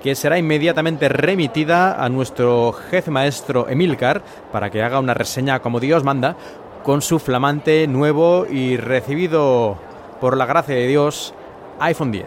que 0.02 0.16
será 0.16 0.38
inmediatamente 0.38 1.10
remitida 1.10 2.02
a 2.02 2.08
nuestro 2.08 2.72
jefe 2.72 3.12
maestro 3.12 3.68
Emilcar 3.68 4.22
para 4.54 4.70
que 4.70 4.82
haga 4.82 5.00
una 5.00 5.14
reseña 5.14 5.60
como 5.60 5.82
Dios 5.82 6.06
manda, 6.06 6.38
con 6.84 7.02
su 7.02 7.20
flamante, 7.20 7.86
nuevo 7.86 8.46
y 8.50 8.78
recibido 8.78 9.78
por 10.22 10.38
la 10.38 10.46
gracia 10.46 10.76
de 10.76 10.88
Dios 10.88 11.34
iPhone 11.82 12.14
10. 12.14 12.26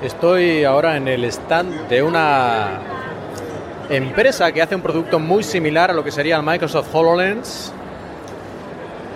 Estoy 0.00 0.62
ahora 0.62 0.96
en 0.96 1.08
el 1.08 1.24
stand 1.24 1.88
de 1.88 2.04
una 2.04 2.78
empresa 3.90 4.52
que 4.52 4.62
hace 4.62 4.76
un 4.76 4.80
producto 4.80 5.18
muy 5.18 5.42
similar 5.42 5.90
a 5.90 5.92
lo 5.92 6.04
que 6.04 6.12
sería 6.12 6.36
el 6.36 6.44
Microsoft 6.44 6.94
HoloLens, 6.94 7.72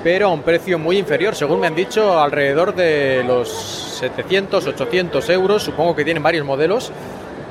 pero 0.07 0.29
a 0.29 0.33
un 0.33 0.43
precio 0.43 0.79
muy 0.79 0.99
inferior, 0.99 1.35
según 1.35 1.59
me 1.59 1.67
han 1.67 1.75
dicho, 1.75 2.21
alrededor 2.21 2.77
de 2.77 3.25
los 3.27 3.49
700, 3.49 4.65
800 4.65 5.29
euros. 5.31 5.65
Supongo 5.65 5.97
que 5.97 6.05
tienen 6.05 6.23
varios 6.23 6.47
modelos, 6.47 6.93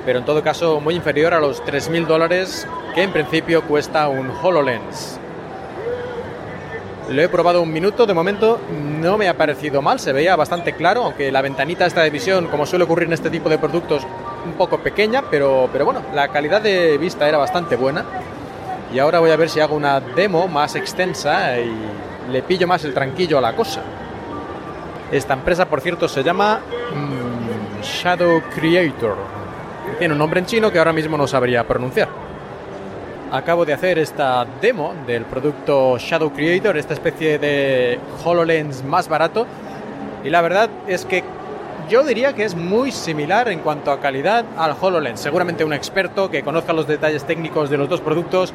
pero 0.05 0.19
en 0.19 0.25
todo 0.25 0.41
caso 0.41 0.79
muy 0.79 0.95
inferior 0.95 1.33
a 1.33 1.41
los 1.41 1.61
3.000 1.65 2.05
dólares 2.05 2.65
que 2.93 3.03
en 3.03 3.11
principio 3.11 3.61
cuesta 3.63 4.07
un 4.07 4.29
HoloLens. 4.29 5.19
Lo 7.09 7.21
he 7.21 7.27
probado 7.27 7.61
un 7.61 7.73
minuto, 7.73 8.05
de 8.05 8.13
momento 8.13 8.61
no 9.01 9.17
me 9.17 9.27
ha 9.27 9.35
parecido 9.35 9.81
mal, 9.81 9.99
se 9.99 10.13
veía 10.13 10.37
bastante 10.37 10.71
claro, 10.71 11.03
aunque 11.03 11.33
la 11.33 11.41
ventanita 11.41 11.85
esta 11.85 12.03
de 12.03 12.09
visión, 12.09 12.47
como 12.47 12.65
suele 12.65 12.85
ocurrir 12.85 13.07
en 13.09 13.13
este 13.15 13.29
tipo 13.29 13.49
de 13.49 13.57
productos, 13.57 14.03
un 14.45 14.53
poco 14.53 14.77
pequeña, 14.77 15.25
pero, 15.29 15.67
pero 15.73 15.83
bueno, 15.83 16.03
la 16.13 16.29
calidad 16.29 16.61
de 16.61 16.97
vista 16.97 17.27
era 17.27 17.37
bastante 17.37 17.75
buena. 17.75 18.05
Y 18.93 18.99
ahora 18.99 19.19
voy 19.19 19.31
a 19.31 19.35
ver 19.35 19.49
si 19.49 19.59
hago 19.59 19.75
una 19.75 19.99
demo 19.99 20.47
más 20.47 20.75
extensa 20.75 21.59
y 21.59 22.14
le 22.31 22.43
pillo 22.43 22.67
más 22.67 22.83
el 22.85 22.93
tranquillo 22.93 23.37
a 23.37 23.41
la 23.41 23.53
cosa. 23.55 23.81
Esta 25.11 25.33
empresa, 25.33 25.65
por 25.65 25.81
cierto, 25.81 26.07
se 26.07 26.23
llama 26.23 26.59
mm, 26.59 27.81
Shadow 27.81 28.41
Creator. 28.53 29.15
Tiene 29.99 30.13
un 30.13 30.17
nombre 30.17 30.39
en 30.39 30.45
chino 30.45 30.71
que 30.71 30.79
ahora 30.79 30.93
mismo 30.93 31.17
no 31.17 31.27
sabría 31.27 31.63
pronunciar 31.63 32.25
acabo 33.31 33.65
de 33.65 33.73
hacer 33.73 33.99
esta 33.99 34.45
demo 34.61 34.93
del 35.05 35.25
producto 35.25 35.97
Shadow 35.97 36.31
Creator, 36.31 36.77
esta 36.77 36.93
especie 36.93 37.37
de 37.39 37.99
HoloLens 38.23 38.83
más 38.83 39.07
barato. 39.07 39.45
Y 40.23 40.29
la 40.29 40.41
verdad 40.41 40.69
es 40.87 41.05
que 41.05 41.23
yo 41.89 42.03
diría 42.03 42.33
que 42.33 42.43
es 42.45 42.55
muy 42.55 42.91
similar 42.91 43.49
en 43.49 43.59
cuanto 43.59 43.91
a 43.91 43.99
calidad 43.99 44.45
al 44.57 44.75
HoloLens. 44.79 45.19
Seguramente 45.19 45.63
un 45.63 45.73
experto 45.73 46.29
que 46.29 46.43
conozca 46.43 46.73
los 46.73 46.87
detalles 46.87 47.25
técnicos 47.25 47.69
de 47.69 47.77
los 47.77 47.89
dos 47.89 48.01
productos 48.01 48.53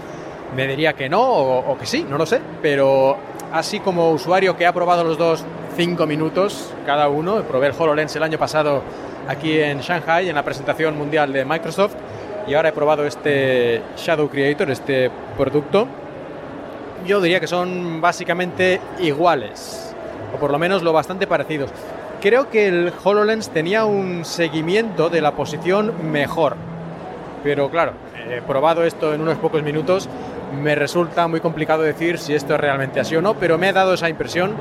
me 0.56 0.66
diría 0.66 0.94
que 0.94 1.08
no 1.08 1.22
o, 1.22 1.78
que 1.78 1.86
sí, 1.86 2.04
no 2.08 2.18
lo 2.18 2.26
sé. 2.26 2.40
Pero 2.62 3.16
así 3.52 3.80
como 3.80 4.10
usuario 4.10 4.56
que 4.56 4.66
ha 4.66 4.72
probado 4.72 5.04
los 5.04 5.18
dos 5.18 5.44
cinco 5.76 6.06
minutos 6.06 6.72
cada 6.86 7.08
uno, 7.08 7.42
probé 7.42 7.68
el 7.68 7.74
HoloLens 7.78 8.14
el 8.16 8.22
año 8.22 8.38
pasado 8.38 8.82
aquí 9.28 9.60
en 9.60 9.80
Shanghai 9.80 10.28
en 10.28 10.34
la 10.34 10.42
presentación 10.42 10.96
mundial 10.96 11.32
de 11.32 11.44
Microsoft. 11.44 11.94
Y 12.46 12.54
ahora 12.54 12.70
he 12.70 12.72
probado 12.72 13.06
este 13.06 13.82
Shadow 13.96 14.28
Creator, 14.28 14.70
este 14.70 15.10
producto, 15.36 15.86
yo 17.06 17.20
diría 17.20 17.40
que 17.40 17.46
son 17.46 18.00
básicamente 18.00 18.80
iguales, 18.98 19.94
o 20.34 20.38
por 20.38 20.50
lo 20.50 20.58
menos 20.58 20.82
lo 20.82 20.92
bastante 20.92 21.26
parecidos. 21.26 21.70
Creo 22.20 22.50
que 22.50 22.66
el 22.66 22.92
HoloLens 23.02 23.50
tenía 23.50 23.84
un 23.84 24.24
seguimiento 24.24 25.08
de 25.08 25.20
la 25.20 25.32
posición 25.32 26.10
mejor, 26.10 26.56
pero 27.42 27.70
claro, 27.70 27.92
he 28.28 28.42
probado 28.42 28.84
esto 28.84 29.14
en 29.14 29.22
unos 29.22 29.38
pocos 29.38 29.62
minutos, 29.62 30.08
me 30.52 30.74
resulta 30.74 31.26
muy 31.28 31.40
complicado 31.40 31.82
decir 31.82 32.18
si 32.18 32.34
esto 32.34 32.54
es 32.54 32.60
realmente 32.60 33.00
así 33.00 33.16
o 33.16 33.22
no, 33.22 33.34
pero 33.34 33.58
me 33.58 33.68
ha 33.68 33.72
dado 33.72 33.94
esa 33.94 34.08
impresión, 34.08 34.54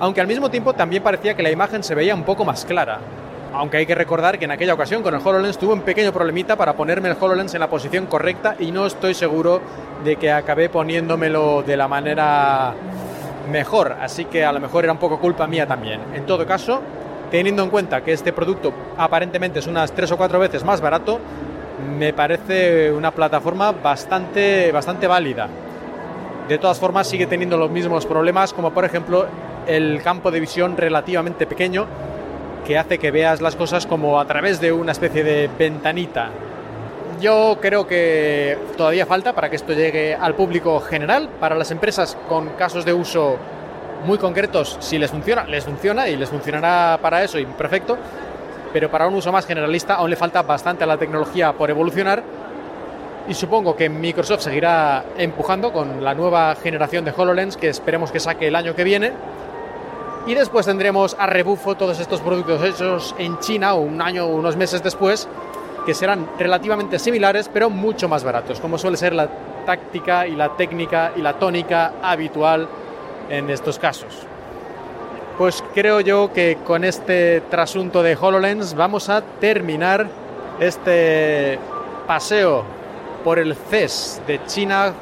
aunque 0.00 0.20
al 0.20 0.26
mismo 0.26 0.50
tiempo 0.50 0.72
también 0.72 1.02
parecía 1.02 1.34
que 1.34 1.42
la 1.42 1.50
imagen 1.50 1.82
se 1.82 1.94
veía 1.94 2.14
un 2.14 2.24
poco 2.24 2.44
más 2.44 2.64
clara. 2.64 3.00
Aunque 3.52 3.76
hay 3.76 3.86
que 3.86 3.94
recordar 3.94 4.38
que 4.38 4.46
en 4.46 4.50
aquella 4.50 4.74
ocasión 4.74 5.02
con 5.02 5.14
el 5.14 5.20
HoloLens 5.24 5.58
tuve 5.58 5.74
un 5.74 5.82
pequeño 5.82 6.12
problemita 6.12 6.56
para 6.56 6.72
ponerme 6.72 7.08
el 7.08 7.16
HoloLens 7.20 7.54
en 7.54 7.60
la 7.60 7.68
posición 7.68 8.06
correcta 8.06 8.56
y 8.58 8.72
no 8.72 8.84
estoy 8.84 9.14
seguro 9.14 9.60
de 10.02 10.16
que 10.16 10.32
acabé 10.32 10.68
poniéndomelo 10.68 11.62
de 11.62 11.76
la 11.76 11.86
manera 11.86 12.74
mejor, 13.52 13.96
así 14.00 14.24
que 14.24 14.44
a 14.44 14.52
lo 14.52 14.58
mejor 14.58 14.84
era 14.84 14.92
un 14.92 14.98
poco 14.98 15.20
culpa 15.20 15.46
mía 15.46 15.66
también. 15.66 16.00
En 16.14 16.26
todo 16.26 16.44
caso, 16.46 16.80
teniendo 17.30 17.62
en 17.62 17.70
cuenta 17.70 18.02
que 18.02 18.12
este 18.12 18.32
producto 18.32 18.72
aparentemente 18.96 19.60
es 19.60 19.66
unas 19.66 19.92
tres 19.92 20.10
o 20.10 20.16
cuatro 20.16 20.40
veces 20.40 20.64
más 20.64 20.80
barato, 20.80 21.20
me 21.98 22.12
parece 22.12 22.92
una 22.92 23.10
plataforma 23.10 23.72
bastante, 23.72 24.70
bastante 24.72 25.06
válida. 25.06 25.48
De 26.48 26.58
todas 26.58 26.78
formas, 26.78 27.06
sigue 27.06 27.26
teniendo 27.26 27.56
los 27.56 27.70
mismos 27.70 28.06
problemas, 28.06 28.52
como 28.52 28.72
por 28.72 28.84
ejemplo 28.84 29.26
el 29.66 30.02
campo 30.02 30.30
de 30.30 30.40
visión 30.40 30.76
relativamente 30.76 31.46
pequeño 31.46 31.86
que 32.64 32.78
hace 32.78 32.98
que 32.98 33.10
veas 33.10 33.40
las 33.40 33.56
cosas 33.56 33.86
como 33.86 34.18
a 34.18 34.26
través 34.26 34.60
de 34.60 34.72
una 34.72 34.92
especie 34.92 35.22
de 35.22 35.48
ventanita. 35.58 36.30
Yo 37.20 37.58
creo 37.60 37.86
que 37.86 38.58
todavía 38.76 39.06
falta 39.06 39.32
para 39.32 39.48
que 39.48 39.56
esto 39.56 39.72
llegue 39.72 40.14
al 40.14 40.34
público 40.34 40.80
general, 40.80 41.28
para 41.40 41.54
las 41.54 41.70
empresas 41.70 42.16
con 42.28 42.50
casos 42.50 42.84
de 42.84 42.92
uso 42.92 43.36
muy 44.04 44.18
concretos, 44.18 44.76
si 44.80 44.98
les 44.98 45.10
funciona, 45.10 45.44
les 45.44 45.64
funciona 45.64 46.08
y 46.08 46.16
les 46.16 46.28
funcionará 46.28 46.98
para 47.00 47.22
eso 47.22 47.38
y 47.38 47.46
perfecto, 47.46 47.96
pero 48.74 48.90
para 48.90 49.06
un 49.06 49.14
uso 49.14 49.30
más 49.30 49.46
generalista 49.46 49.94
aún 49.94 50.10
le 50.10 50.16
falta 50.16 50.42
bastante 50.42 50.82
a 50.82 50.86
la 50.88 50.98
tecnología 50.98 51.52
por 51.52 51.70
evolucionar 51.70 52.24
y 53.28 53.32
supongo 53.32 53.76
que 53.76 53.88
Microsoft 53.88 54.42
seguirá 54.42 55.04
empujando 55.16 55.72
con 55.72 56.02
la 56.02 56.12
nueva 56.12 56.56
generación 56.56 57.04
de 57.04 57.14
HoloLens 57.16 57.56
que 57.56 57.68
esperemos 57.68 58.10
que 58.10 58.18
saque 58.18 58.48
el 58.48 58.56
año 58.56 58.74
que 58.74 58.82
viene 58.82 59.12
y 60.26 60.34
después 60.34 60.66
tendremos 60.66 61.14
a 61.18 61.26
rebufo 61.26 61.76
todos 61.76 62.00
estos 62.00 62.20
productos 62.20 62.62
hechos 62.64 63.14
en 63.16 63.38
China 63.38 63.74
un 63.74 64.02
año 64.02 64.24
o 64.24 64.34
unos 64.34 64.56
meses 64.56 64.82
después, 64.82 65.28
que 65.84 65.92
serán 65.92 66.26
relativamente 66.38 66.98
similares, 66.98 67.50
pero 67.52 67.68
mucho 67.68 68.08
más 68.08 68.24
baratos, 68.24 68.58
como 68.58 68.78
suele 68.78 68.96
ser 68.96 69.12
la 69.12 69.28
táctica 69.66 70.26
y 70.26 70.34
la 70.34 70.56
técnica 70.56 71.12
y 71.14 71.20
la 71.20 71.34
tónica 71.34 71.92
habitual 72.02 72.66
en 73.28 73.50
estos 73.50 73.78
casos. 73.78 74.26
Pues 75.38 75.64
creo 75.74 76.00
yo 76.00 76.32
que 76.32 76.58
con 76.64 76.84
este 76.84 77.40
trasunto 77.50 78.02
de 78.02 78.16
HoloLens 78.16 78.74
vamos 78.74 79.08
a 79.08 79.22
terminar 79.22 80.08
este 80.60 81.58
paseo 82.06 82.64
por 83.24 83.38
el 83.38 83.54
CES 83.54 84.22
de 84.26 84.44
China 84.46 84.94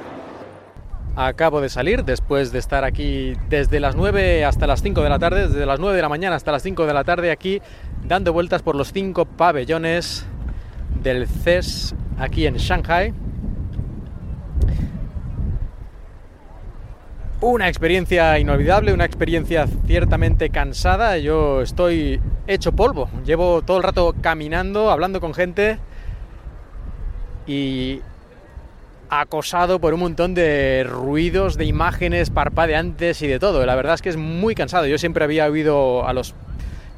Acabo 1.15 1.61
de 1.61 1.69
salir 1.69 2.05
después 2.05 2.53
de 2.53 2.59
estar 2.59 2.85
aquí 2.85 3.35
desde 3.51 3.81
las 3.81 3.97
9 3.97 4.47
hasta 4.47 4.67
las 4.67 4.81
5 4.81 5.03
de 5.03 5.11
la 5.11 5.19
tarde, 5.19 5.47
desde 5.49 5.67
las 5.67 5.79
9 5.79 5.95
de 5.95 6.01
la 6.01 6.09
mañana 6.09 6.37
hasta 6.37 6.53
las 6.53 6.63
5 6.63 6.87
de 6.87 6.95
la 6.95 7.05
tarde 7.05 7.31
aquí 7.31 7.61
dando 8.09 8.33
vueltas 8.33 8.63
por 8.63 8.77
los 8.77 8.93
cinco 8.93 9.27
pabellones 9.27 10.25
del 11.03 11.27
CES 11.27 11.95
aquí 12.19 12.47
en 12.47 12.57
Shanghai. 12.57 13.13
Una 17.43 17.69
experiencia 17.69 18.39
inolvidable, 18.39 18.93
una 18.93 19.05
experiencia 19.05 19.67
ciertamente 19.85 20.51
cansada. 20.51 21.19
Yo 21.19 21.61
estoy 21.61 22.21
hecho 22.47 22.71
polvo. 22.71 23.11
Llevo 23.27 23.63
todo 23.63 23.79
el 23.79 23.83
rato 23.83 24.15
caminando, 24.21 24.93
hablando 24.93 25.21
con 25.21 25.35
gente 25.35 25.81
y 27.49 28.01
acosado 29.09 29.81
por 29.81 29.93
un 29.93 29.99
montón 29.99 30.35
de 30.35 30.87
ruidos, 30.89 31.57
de 31.57 31.65
imágenes 31.65 32.31
parpadeantes 32.31 33.23
y 33.23 33.27
de 33.27 33.41
todo. 33.41 33.67
La 33.67 33.75
verdad 33.75 33.95
es 33.95 34.03
que 34.03 34.11
es 34.11 34.17
muy 34.17 34.55
cansado. 34.55 34.87
Yo 34.87 34.97
siempre 34.97 35.25
había 35.25 35.47
oído 35.47 36.07
a 36.07 36.13
los 36.13 36.37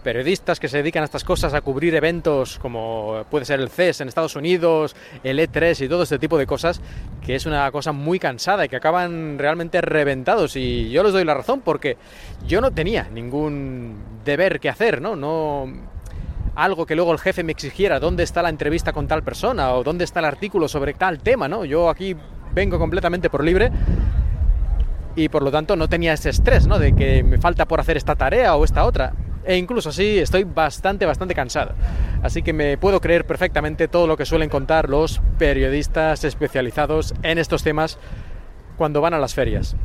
periodistas 0.05 0.61
que 0.61 0.69
se 0.69 0.77
dedican 0.77 1.03
a 1.03 1.07
estas 1.07 1.25
cosas, 1.25 1.55
a 1.55 1.63
cubrir 1.63 1.95
eventos 1.97 2.61
como 2.61 3.25
puede 3.31 3.45
ser 3.45 3.59
el 3.59 3.71
CES 3.71 4.03
en 4.03 4.09
Estados 4.09 4.37
Unidos, 4.37 4.95
el 5.25 5.41
E3 5.41 5.85
y 5.85 5.89
todo 5.89 6.05
este 6.05 6.21
tipo 6.21 6.39
de 6.39 6.47
cosas, 6.47 6.81
que 7.25 7.35
es 7.35 7.47
una 7.47 7.69
cosa 7.73 7.91
muy 7.91 8.21
cansada 8.21 8.65
y 8.65 8.69
que 8.69 8.77
acaban 8.77 9.39
realmente 9.39 9.81
reventados. 9.81 10.55
Y 10.55 10.91
yo 10.91 11.03
les 11.03 11.13
doy 11.13 11.25
la 11.25 11.35
razón 11.35 11.63
porque 11.63 11.97
yo 12.47 12.61
no 12.61 12.71
tenía 12.71 13.09
ningún 13.13 13.97
deber 14.25 14.61
que 14.61 14.69
hacer, 14.69 15.01
¿no? 15.01 15.17
No 15.17 15.67
algo 16.55 16.87
que 16.87 16.95
luego 16.95 17.13
el 17.13 17.19
jefe 17.19 17.43
me 17.43 17.51
exigiera, 17.51 17.99
dónde 17.99 18.23
está 18.23 18.41
la 18.43 18.49
entrevista 18.49 18.93
con 18.93 19.09
tal 19.09 19.25
persona 19.25 19.73
o 19.73 19.83
dónde 19.83 20.05
está 20.05 20.21
el 20.21 20.27
artículo 20.27 20.69
sobre 20.69 20.95
tal 20.95 21.19
tema, 21.19 21.49
¿no? 21.49 21.65
Yo 21.65 21.89
aquí 21.89 22.15
vengo 22.53 22.79
completamente 22.79 23.29
por 23.29 23.43
libre 23.43 23.73
y 25.17 25.29
por 25.29 25.43
lo 25.43 25.51
tanto 25.51 25.77
no 25.77 25.89
tenía 25.89 26.13
ese 26.13 26.31
estrés, 26.31 26.67
¿no? 26.67 26.79
De 26.79 26.95
que 26.95 27.23
me 27.23 27.39
falta 27.39 27.67
por 27.67 27.81
hacer 27.81 27.97
esta 27.97 28.15
tarea 28.15 28.55
o 28.55 28.65
esta 28.65 28.85
otra. 28.85 29.13
E 29.47 29.57
incluso 29.57 29.91
así 29.91 30.19
estoy 30.19 30.45
bastante, 30.45 31.05
bastante 31.07 31.35
cansado. 31.35 31.75
Así 32.23 32.43
que 32.43 32.53
me 32.53 32.79
puedo 32.79 33.01
creer 33.01 33.27
perfectamente 33.27 33.89
todo 33.89 34.07
lo 34.07 34.17
que 34.17 34.25
suelen 34.25 34.49
contar 34.49 34.89
los 34.89 35.21
periodistas 35.39 36.25
especializados 36.25 37.15
en 37.23 37.39
estos 37.39 37.63
temas 37.63 37.99
cuando 38.77 39.01
van 39.01 39.15
a 39.15 39.19
las 39.19 39.35
ferias. 39.35 39.77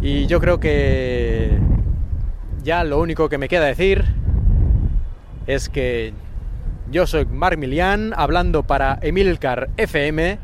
Y 0.00 0.26
yo 0.26 0.40
creo 0.40 0.60
que 0.60 1.58
ya 2.62 2.84
lo 2.84 2.98
único 2.98 3.28
que 3.28 3.38
me 3.38 3.48
queda 3.48 3.64
decir 3.64 4.04
es 5.46 5.68
que 5.68 6.12
yo 6.90 7.06
soy 7.06 7.24
Mark 7.26 7.56
Milian 7.56 8.12
hablando 8.16 8.64
para 8.64 8.98
Emilcar 9.00 9.70
FM 9.76 10.38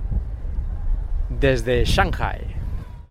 desde 1.28 1.84
Shanghai. 1.84 2.49